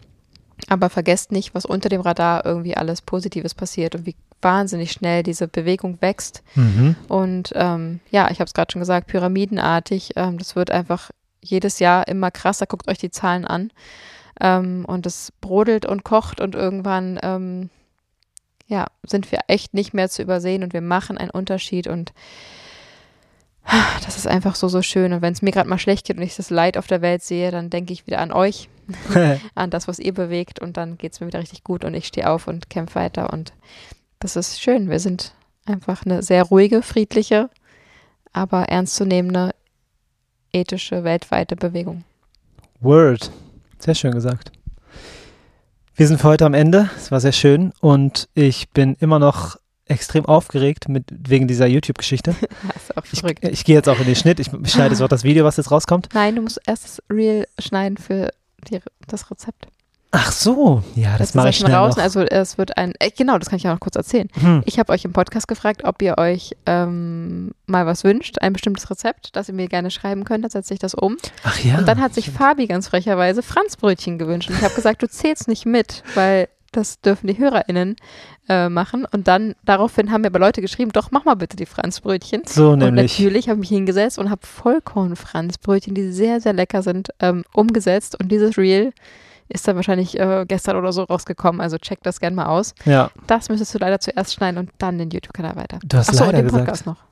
Aber 0.68 0.90
vergesst 0.90 1.32
nicht, 1.32 1.54
was 1.54 1.64
unter 1.64 1.88
dem 1.88 2.00
Radar 2.00 2.44
irgendwie 2.44 2.76
alles 2.76 3.00
Positives 3.02 3.54
passiert 3.54 3.94
und 3.94 4.06
wie 4.06 4.16
wahnsinnig 4.42 4.92
schnell 4.92 5.22
diese 5.22 5.48
Bewegung 5.48 5.98
wächst. 6.00 6.42
Mhm. 6.54 6.96
Und 7.08 7.52
ähm, 7.54 8.00
ja, 8.10 8.30
ich 8.30 8.40
habe 8.40 8.46
es 8.46 8.54
gerade 8.54 8.72
schon 8.72 8.80
gesagt, 8.80 9.06
pyramidenartig. 9.06 10.12
Ähm, 10.16 10.38
das 10.38 10.56
wird 10.56 10.70
einfach 10.70 11.10
jedes 11.40 11.78
Jahr 11.78 12.08
immer 12.08 12.30
krasser. 12.30 12.66
Guckt 12.66 12.88
euch 12.88 12.98
die 12.98 13.10
Zahlen 13.10 13.44
an. 13.44 13.70
Ähm, 14.40 14.84
und 14.86 15.06
es 15.06 15.32
brodelt 15.40 15.86
und 15.86 16.04
kocht 16.04 16.40
und 16.40 16.54
irgendwann 16.54 17.18
ähm, 17.22 17.70
ja, 18.68 18.86
sind 19.02 19.32
wir 19.32 19.40
echt 19.48 19.74
nicht 19.74 19.94
mehr 19.94 20.08
zu 20.08 20.22
übersehen 20.22 20.62
und 20.62 20.72
wir 20.72 20.82
machen 20.82 21.18
einen 21.18 21.30
Unterschied 21.30 21.88
und 21.88 22.12
das 24.04 24.16
ist 24.16 24.26
einfach 24.26 24.54
so, 24.54 24.68
so 24.68 24.82
schön. 24.82 25.12
Und 25.12 25.22
wenn 25.22 25.32
es 25.32 25.42
mir 25.42 25.50
gerade 25.50 25.68
mal 25.68 25.78
schlecht 25.78 26.06
geht 26.06 26.16
und 26.16 26.22
ich 26.22 26.36
das 26.36 26.50
Leid 26.50 26.78
auf 26.78 26.86
der 26.86 27.02
Welt 27.02 27.22
sehe, 27.22 27.50
dann 27.50 27.70
denke 27.70 27.92
ich 27.92 28.06
wieder 28.06 28.20
an 28.20 28.32
euch, 28.32 28.68
an 29.54 29.70
das, 29.70 29.88
was 29.88 29.98
ihr 29.98 30.14
bewegt 30.14 30.60
und 30.60 30.76
dann 30.76 30.98
geht 30.98 31.12
es 31.12 31.20
mir 31.20 31.26
wieder 31.26 31.40
richtig 31.40 31.64
gut 31.64 31.84
und 31.84 31.94
ich 31.94 32.06
stehe 32.06 32.28
auf 32.28 32.46
und 32.48 32.70
kämpfe 32.70 32.96
weiter 32.96 33.32
und 33.32 33.52
das 34.20 34.36
ist 34.36 34.60
schön. 34.60 34.90
Wir 34.90 35.00
sind 35.00 35.34
einfach 35.66 36.04
eine 36.04 36.22
sehr 36.22 36.42
ruhige, 36.44 36.82
friedliche, 36.82 37.50
aber 38.32 38.64
ernstzunehmende, 38.64 39.54
ethische, 40.52 41.04
weltweite 41.04 41.56
Bewegung. 41.56 42.04
Word. 42.80 43.30
Sehr 43.78 43.94
schön 43.94 44.12
gesagt. 44.12 44.52
Wir 45.94 46.06
sind 46.06 46.20
für 46.20 46.28
heute 46.28 46.46
am 46.46 46.54
Ende. 46.54 46.90
Es 46.96 47.10
war 47.10 47.20
sehr 47.20 47.32
schön 47.32 47.72
und 47.80 48.28
ich 48.34 48.70
bin 48.70 48.96
immer 49.00 49.18
noch 49.18 49.56
extrem 49.86 50.26
aufgeregt 50.26 50.88
mit, 50.88 51.04
wegen 51.10 51.48
dieser 51.48 51.66
YouTube-Geschichte. 51.66 52.34
Ich, 53.12 53.22
ich 53.24 53.64
gehe 53.64 53.76
jetzt 53.76 53.88
auch 53.88 53.98
in 54.00 54.06
den 54.06 54.16
Schnitt. 54.16 54.38
Ich 54.38 54.48
schneide 54.70 54.90
jetzt 54.90 55.00
auch 55.00 55.08
das 55.08 55.24
Video, 55.24 55.44
was 55.44 55.56
jetzt 55.56 55.70
rauskommt. 55.70 56.08
Nein, 56.12 56.34
du 56.36 56.42
musst 56.42 56.60
erst 56.66 56.84
das 56.84 57.02
Reel 57.08 57.46
schneiden 57.58 57.96
für 57.96 58.30
die, 58.68 58.80
das 59.06 59.30
Rezept. 59.30 59.68
Ach 60.10 60.32
so. 60.32 60.82
Ja, 60.94 61.18
das, 61.18 61.30
ist 61.30 61.34
mache 61.34 61.46
ja 61.46 61.50
ich 61.50 61.58
schon 61.58 61.66
schnell 61.66 61.78
raus. 61.78 61.96
noch. 61.96 62.02
Also 62.02 62.22
es 62.22 62.56
wird 62.56 62.78
ein, 62.78 62.94
äh, 62.98 63.10
genau, 63.10 63.36
das 63.38 63.50
kann 63.50 63.58
ich 63.58 63.68
auch 63.68 63.72
noch 63.72 63.80
kurz 63.80 63.96
erzählen. 63.96 64.28
Hm. 64.40 64.62
Ich 64.64 64.78
habe 64.78 64.92
euch 64.92 65.04
im 65.04 65.12
Podcast 65.12 65.48
gefragt, 65.48 65.84
ob 65.84 66.00
ihr 66.00 66.16
euch 66.16 66.56
ähm, 66.64 67.52
mal 67.66 67.84
was 67.84 68.04
wünscht, 68.04 68.40
ein 68.40 68.54
bestimmtes 68.54 68.90
Rezept, 68.90 69.36
das 69.36 69.48
ihr 69.48 69.54
mir 69.54 69.68
gerne 69.68 69.90
schreiben 69.90 70.24
könnt, 70.24 70.44
dann 70.44 70.50
setze 70.50 70.72
ich 70.72 70.80
das 70.80 70.94
um. 70.94 71.18
Ach 71.44 71.58
ja. 71.60 71.76
Und 71.76 71.86
dann 71.86 72.00
hat 72.00 72.14
sich 72.14 72.30
Fabi 72.30 72.66
ganz 72.66 72.88
frecherweise 72.88 73.42
Franzbrötchen 73.42 74.18
gewünscht. 74.18 74.48
Und 74.48 74.56
ich 74.56 74.62
habe 74.62 74.74
gesagt, 74.74 75.02
du 75.02 75.08
zählst 75.08 75.46
nicht 75.46 75.66
mit, 75.66 76.02
weil 76.14 76.48
das 76.72 77.00
dürfen 77.00 77.26
die 77.28 77.38
HörerInnen 77.38 77.96
äh, 78.48 78.68
machen. 78.68 79.06
Und 79.10 79.28
dann 79.28 79.54
daraufhin 79.64 80.10
haben 80.12 80.22
mir 80.22 80.28
aber 80.28 80.38
Leute 80.38 80.60
geschrieben, 80.60 80.92
doch, 80.92 81.10
mach 81.10 81.24
mal 81.24 81.34
bitte 81.34 81.56
die 81.56 81.66
Franzbrötchen. 81.66 82.42
so 82.46 82.70
Und 82.70 82.80
nämlich. 82.80 83.12
natürlich 83.18 83.48
habe 83.48 83.56
ich 83.62 83.70
mich 83.70 83.76
hingesetzt 83.76 84.18
und 84.18 84.30
habe 84.30 84.46
Vollkorn-Franzbrötchen, 84.46 85.94
die 85.94 86.10
sehr, 86.12 86.40
sehr 86.40 86.52
lecker 86.52 86.82
sind, 86.82 87.08
ähm, 87.20 87.44
umgesetzt. 87.52 88.18
Und 88.20 88.30
dieses 88.30 88.56
Reel 88.58 88.92
ist 89.48 89.66
dann 89.66 89.76
wahrscheinlich 89.76 90.18
äh, 90.18 90.44
gestern 90.46 90.76
oder 90.76 90.92
so 90.92 91.02
rausgekommen. 91.04 91.60
Also 91.60 91.78
checkt 91.78 92.04
das 92.04 92.20
gerne 92.20 92.36
mal 92.36 92.46
aus. 92.46 92.74
Ja, 92.84 93.10
Das 93.26 93.48
müsstest 93.48 93.74
du 93.74 93.78
leider 93.78 93.98
zuerst 93.98 94.34
schneiden 94.34 94.58
und 94.58 94.70
dann 94.78 94.98
den 94.98 95.10
YouTube-Kanal 95.10 95.56
weiter. 95.56 95.78
du 95.84 95.96
hast 95.96 96.10
Achso, 96.10 96.24
und 96.24 96.32
leider 96.32 96.42
den 96.42 96.50
Podcast 96.50 96.84
gesagt. 96.84 96.86
noch. 96.86 97.04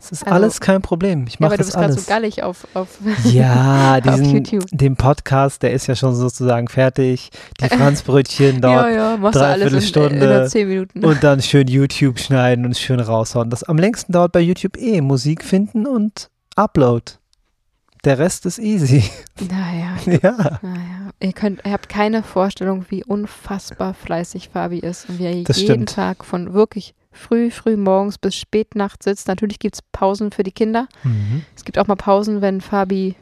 Das 0.00 0.12
ist 0.12 0.22
Also- 0.24 0.34
alles 0.34 0.60
kein 0.60 0.80
Problem. 0.80 1.26
Ich 1.28 1.34
Ja, 1.34 1.38
mache 1.40 1.46
aber 1.48 1.56
du 1.56 1.58
das 1.58 1.66
bist 1.68 1.74
gerade 1.76 1.92
alles. 1.92 2.04
so 2.06 2.08
gallig 2.10 2.42
auf, 2.42 2.66
auf 2.74 2.98
ja, 3.24 3.94
auf 4.06 4.14
diesen, 4.16 4.24
YouTube. 4.34 4.64
den 4.72 4.96
Podcast, 4.96 5.62
der 5.62 5.72
ist 5.72 5.86
ja 5.88 5.94
schon 5.94 6.14
sozusagen 6.14 6.68
fertig. 6.68 7.30
Die 7.60 7.68
Franzbrötchen 7.68 8.60
dauert 8.62 8.86
ja, 8.86 9.10
ja, 9.12 9.16
machst 9.18 9.36
du 9.36 9.44
alles 9.46 9.90
in, 9.94 10.02
in, 10.04 10.22
in 10.22 10.48
10 10.48 10.68
Minuten. 10.68 11.04
und 11.04 11.22
dann 11.22 11.42
schön 11.42 11.68
YouTube 11.68 12.18
schneiden 12.18 12.64
und 12.64 12.76
schön 12.78 12.98
raushauen. 12.98 13.50
Das 13.50 13.62
am 13.62 13.76
längsten 13.76 14.12
dauert 14.12 14.32
bei 14.32 14.40
YouTube 14.40 14.76
eh 14.78 15.00
Musik 15.02 15.44
finden 15.44 15.86
und 15.86 16.30
Upload. 16.56 17.12
Der 18.04 18.18
Rest 18.18 18.46
ist 18.46 18.58
easy. 18.58 19.04
naja, 19.38 19.96
ja, 20.06 20.58
naja. 20.62 21.10
Ihr, 21.20 21.32
könnt, 21.34 21.60
ihr 21.66 21.72
habt 21.72 21.90
keine 21.90 22.22
Vorstellung, 22.22 22.86
wie 22.88 23.04
unfassbar 23.04 23.92
fleißig 23.92 24.48
Fabi 24.54 24.78
ist 24.78 25.06
und 25.10 25.18
wie 25.18 25.26
er 25.26 25.44
Das 25.44 25.58
jeden 25.60 25.72
stimmt. 25.86 25.94
Tag 25.94 26.24
von 26.24 26.54
wirklich 26.54 26.94
früh, 27.12 27.50
früh 27.50 27.76
morgens 27.76 28.18
bis 28.18 28.36
spät 28.36 28.74
nachts 28.74 29.04
sitzt. 29.04 29.28
Natürlich 29.28 29.58
gibt 29.58 29.76
es 29.76 29.82
Pausen 29.92 30.30
für 30.30 30.42
die 30.42 30.52
Kinder. 30.52 30.88
mhm. 31.02 31.44
Es 31.56 31.64
gibt 31.64 31.78
auch 31.78 31.86
mal 31.86 31.96
Pausen, 31.96 32.40
wenn 32.40 32.60
Fabi 32.60 33.16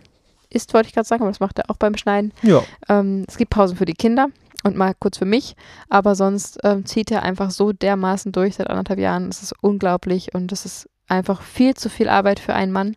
isst, 0.51 0.75
wollte 0.75 0.89
ich 0.89 0.95
gerade 0.95 1.07
sagen, 1.07 1.23
aber 1.23 1.31
das 1.31 1.41
macht 1.41 1.59
er 1.59 1.71
auch 1.71 1.77
beim 1.77 1.97
Schneiden. 1.97 2.33
ja. 2.43 2.63
Ähm, 2.89 3.25
es 3.29 3.37
gibt 3.37 3.51
Pausen 3.51 3.77
für 3.77 3.85
die 3.85 3.95
Kinder 3.95 4.29
und 4.65 4.77
mal 4.77 4.95
kurz 4.99 5.19
für 5.19 5.25
mich, 5.25 5.55
aber 5.89 6.15
sonst 6.15 6.59
ähm, 6.65 6.85
zieht 6.85 7.11
er 7.11 7.23
einfach 7.23 7.51
so 7.51 7.73
dermaßen 7.73 8.33
durch 8.33 8.57
seit 8.57 8.71
anderthalb 8.71 8.99
Jahren. 8.99 9.29
Es 9.29 9.43
ist 9.43 9.55
unglaublich 9.61 10.35
und 10.35 10.53
es 10.53 10.65
ist 10.65 10.89
einfach 11.07 11.43
viel 11.43 11.75
zu 11.75 11.89
viel 11.89 12.09
Arbeit 12.09 12.41
für 12.41 12.55
einen 12.55 12.73
Mann. 12.73 12.97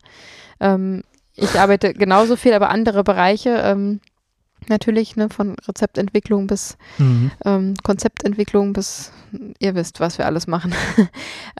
Ähm, 0.59 1.03
ich 1.35 1.59
arbeite 1.59 1.93
genauso 1.93 2.35
viel, 2.35 2.53
aber 2.53 2.69
andere 2.69 3.03
Bereiche. 3.03 3.61
Natürlich, 4.69 5.15
ne, 5.15 5.29
von 5.29 5.55
Rezeptentwicklung 5.67 6.47
bis 6.47 6.77
Mhm. 6.97 7.31
ähm, 7.45 7.73
Konzeptentwicklung 7.83 8.73
bis 8.73 9.11
ihr 9.59 9.75
wisst, 9.75 9.99
was 9.99 10.17
wir 10.17 10.25
alles 10.25 10.45
machen. 10.47 10.73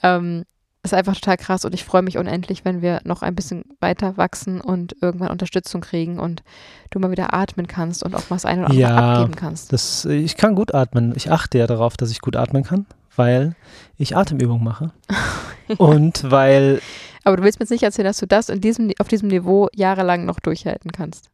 ähm, 0.04 0.44
ist 0.84 0.94
einfach 0.96 1.14
total 1.16 1.38
krass 1.38 1.64
und 1.64 1.76
ich 1.76 1.84
freue 1.84 2.02
mich 2.02 2.18
unendlich, 2.18 2.66
wenn 2.66 2.82
wir 2.82 3.02
noch 3.04 3.22
ein 3.22 3.36
bisschen 3.36 3.66
weiter 3.80 4.18
wachsen 4.18 4.62
und 4.62 4.96
irgendwann 5.02 5.30
Unterstützung 5.30 5.82
kriegen 5.82 6.20
und 6.20 6.42
du 6.90 7.00
mal 7.00 7.12
wieder 7.12 7.34
atmen 7.36 7.68
kannst 7.68 8.02
und 8.04 8.16
auch 8.16 8.30
mal 8.32 8.36
das 8.38 8.46
eine 8.46 8.62
oder 8.62 8.70
andere 8.72 8.90
Ja. 8.90 9.14
abgeben 9.14 9.36
kannst. 9.36 9.72
Das, 9.74 10.06
ich 10.06 10.38
kann 10.38 10.56
gut 10.56 10.74
atmen. 10.74 11.14
Ich 11.16 11.32
achte 11.32 11.60
ja 11.60 11.68
darauf, 11.68 11.98
dass 11.98 12.10
ich 12.10 12.20
gut 12.20 12.36
atmen 12.36 12.64
kann, 12.64 12.88
weil 13.16 13.56
ich 13.98 14.18
Atemübungen 14.18 14.64
mache. 14.64 14.92
Und 15.78 16.30
weil, 16.32 16.82
Aber 17.24 17.38
du 17.38 17.44
willst 17.44 17.60
mir 17.60 17.64
jetzt 17.66 17.72
nicht 17.72 17.84
erzählen, 17.84 18.08
dass 18.08 18.18
du 18.18 18.26
das 18.28 18.50
in 18.50 18.60
diesem, 18.60 18.92
auf 19.00 19.08
diesem 19.08 19.30
Niveau 19.30 19.68
jahrelang 19.76 20.26
noch 20.26 20.40
durchhalten 20.40 20.92
kannst. 20.92 21.30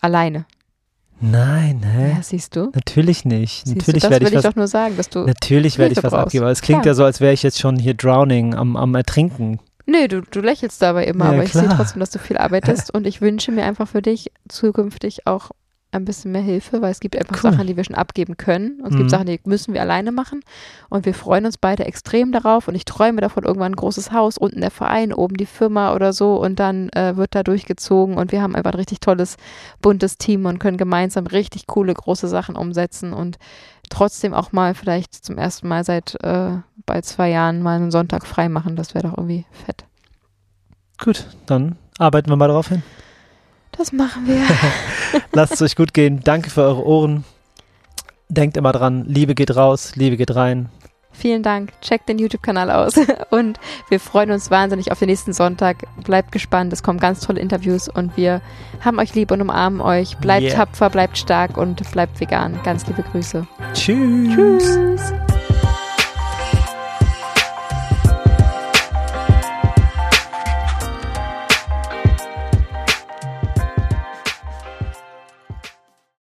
Alleine. 0.00 0.44
Nein, 1.22 1.82
hä? 1.84 2.10
Ja, 2.16 2.22
siehst 2.22 2.54
du? 2.56 2.70
Natürlich 2.74 3.24
nicht. 3.24 3.64
Siehst 3.64 3.76
Natürlich 3.78 4.02
du, 4.02 4.08
das 4.08 4.10
werde 4.10 4.26
will 4.26 4.32
ich 4.32 4.36
was 4.36 4.44
doch 4.44 4.56
nur 4.56 4.66
sagen, 4.68 4.96
dass 4.96 5.08
du. 5.08 5.20
Natürlich 5.20 5.78
werde 5.78 5.92
ich 5.92 6.02
was 6.02 6.10
brauchst. 6.10 6.26
abgeben, 6.26 6.44
aber 6.44 6.52
es 6.52 6.60
klingt 6.60 6.82
Klar. 6.82 6.92
ja 6.92 6.94
so, 6.94 7.04
als 7.04 7.20
wäre 7.20 7.32
ich 7.32 7.42
jetzt 7.42 7.58
schon 7.60 7.76
hier 7.76 7.94
drowning, 7.94 8.54
am, 8.54 8.76
am 8.76 8.94
Ertrinken. 8.94 9.58
Nee, 9.86 10.06
du, 10.08 10.20
du 10.22 10.40
lächelst 10.40 10.80
dabei 10.82 11.06
immer, 11.06 11.24
Ja, 11.26 11.30
aber 11.32 11.44
ich 11.44 11.52
sehe 11.52 11.62
klar. 11.64 11.76
trotzdem, 11.76 12.00
dass 12.00 12.10
du 12.10 12.18
viel 12.18 12.36
arbeitest 12.38 12.94
und 12.94 13.06
ich 13.06 13.20
wünsche 13.20 13.50
mir 13.50 13.64
einfach 13.64 13.88
für 13.88 14.00
dich 14.02 14.30
zukünftig 14.48 15.26
auch 15.26 15.50
ein 15.92 16.04
bisschen 16.04 16.32
mehr 16.32 16.40
Hilfe, 16.42 16.80
weil 16.82 16.90
es 16.90 17.00
gibt 17.00 17.16
einfach 17.16 17.36
Cool. 17.42 17.52
Sachen, 17.52 17.66
die 17.66 17.76
wir 17.76 17.84
schon 17.84 17.96
abgeben 17.96 18.36
können 18.36 18.80
und 18.80 18.86
es 18.88 18.92
Mhm. 18.94 18.98
gibt 18.98 19.10
Sachen, 19.10 19.26
die 19.26 19.40
müssen 19.44 19.74
wir 19.74 19.80
alleine 19.82 20.10
machen 20.10 20.40
und 20.88 21.04
wir 21.06 21.14
freuen 21.14 21.44
uns 21.46 21.58
beide 21.58 21.84
extrem 21.84 22.32
darauf 22.32 22.66
und 22.68 22.74
ich 22.74 22.84
träume 22.84 23.20
davon 23.20 23.44
irgendwann 23.44 23.72
ein 23.72 23.76
großes 23.76 24.10
Haus, 24.12 24.38
unten 24.38 24.60
der 24.60 24.70
Verein, 24.70 25.12
oben 25.12 25.36
die 25.36 25.46
Firma 25.46 25.94
oder 25.94 26.12
so 26.12 26.36
und 26.42 26.58
dann 26.58 26.88
äh, 26.90 27.16
wird 27.16 27.34
da 27.34 27.42
durchgezogen 27.42 28.16
und 28.16 28.32
wir 28.32 28.42
haben 28.42 28.56
einfach 28.56 28.72
ein 28.72 28.78
richtig 28.78 29.00
tolles, 29.00 29.36
buntes 29.80 30.18
Team 30.18 30.46
und 30.46 30.58
können 30.58 30.78
gemeinsam 30.78 31.26
richtig 31.26 31.66
coole, 31.66 31.92
große 31.94 32.28
Sachen 32.28 32.56
umsetzen 32.56 33.12
und 33.12 33.36
trotzdem 33.90 34.32
auch 34.32 34.52
mal 34.52 34.74
vielleicht 34.74 35.14
zum 35.14 35.36
ersten 35.36 35.68
Mal 35.68 35.84
seit 35.84 36.16
äh, 36.24 36.56
bald 36.86 37.04
zwei 37.04 37.28
Jahren 37.30 37.62
mal 37.62 37.76
einen 37.76 37.90
Sonntag 37.90 38.26
frei 38.26 38.48
machen, 38.48 38.76
das 38.76 38.94
wäre 38.94 39.08
doch 39.08 39.18
irgendwie 39.18 39.44
fett. 39.50 39.84
Gut, 41.02 41.26
dann 41.46 41.76
arbeiten 41.98 42.30
wir 42.30 42.36
mal 42.36 42.48
darauf 42.48 42.68
hin. 42.68 42.82
Das 43.76 43.92
machen 43.92 44.26
wir. 44.26 44.42
Lasst 45.32 45.54
es 45.54 45.62
euch 45.62 45.76
gut 45.76 45.94
gehen. 45.94 46.20
Danke 46.22 46.50
für 46.50 46.62
eure 46.62 46.84
Ohren. 46.84 47.24
Denkt 48.28 48.56
immer 48.56 48.72
dran, 48.72 49.04
Liebe 49.06 49.34
geht 49.34 49.54
raus, 49.54 49.92
Liebe 49.96 50.16
geht 50.16 50.34
rein. 50.34 50.68
Vielen 51.12 51.42
Dank. 51.42 51.78
Checkt 51.82 52.08
den 52.08 52.18
YouTube-Kanal 52.18 52.70
aus. 52.70 52.94
Und 53.30 53.60
wir 53.90 54.00
freuen 54.00 54.30
uns 54.30 54.50
wahnsinnig 54.50 54.90
auf 54.90 54.98
den 54.98 55.08
nächsten 55.08 55.32
Sonntag. 55.34 55.84
Bleibt 56.04 56.32
gespannt. 56.32 56.72
Es 56.72 56.82
kommen 56.82 56.98
ganz 56.98 57.20
tolle 57.20 57.40
Interviews 57.40 57.88
und 57.88 58.16
wir 58.16 58.40
haben 58.80 58.98
euch 58.98 59.14
lieb 59.14 59.30
und 59.30 59.40
umarmen 59.40 59.80
euch. 59.80 60.16
Bleibt 60.16 60.42
Yeah. 60.42 60.54
tapfer, 60.56 60.90
bleibt 60.90 61.18
stark 61.18 61.56
und 61.56 61.88
bleibt 61.92 62.18
vegan. 62.18 62.58
Ganz 62.64 62.86
liebe 62.86 63.02
Grüße. 63.02 63.46
Tschüss. 63.74 64.34
Tschüss. 64.34 65.12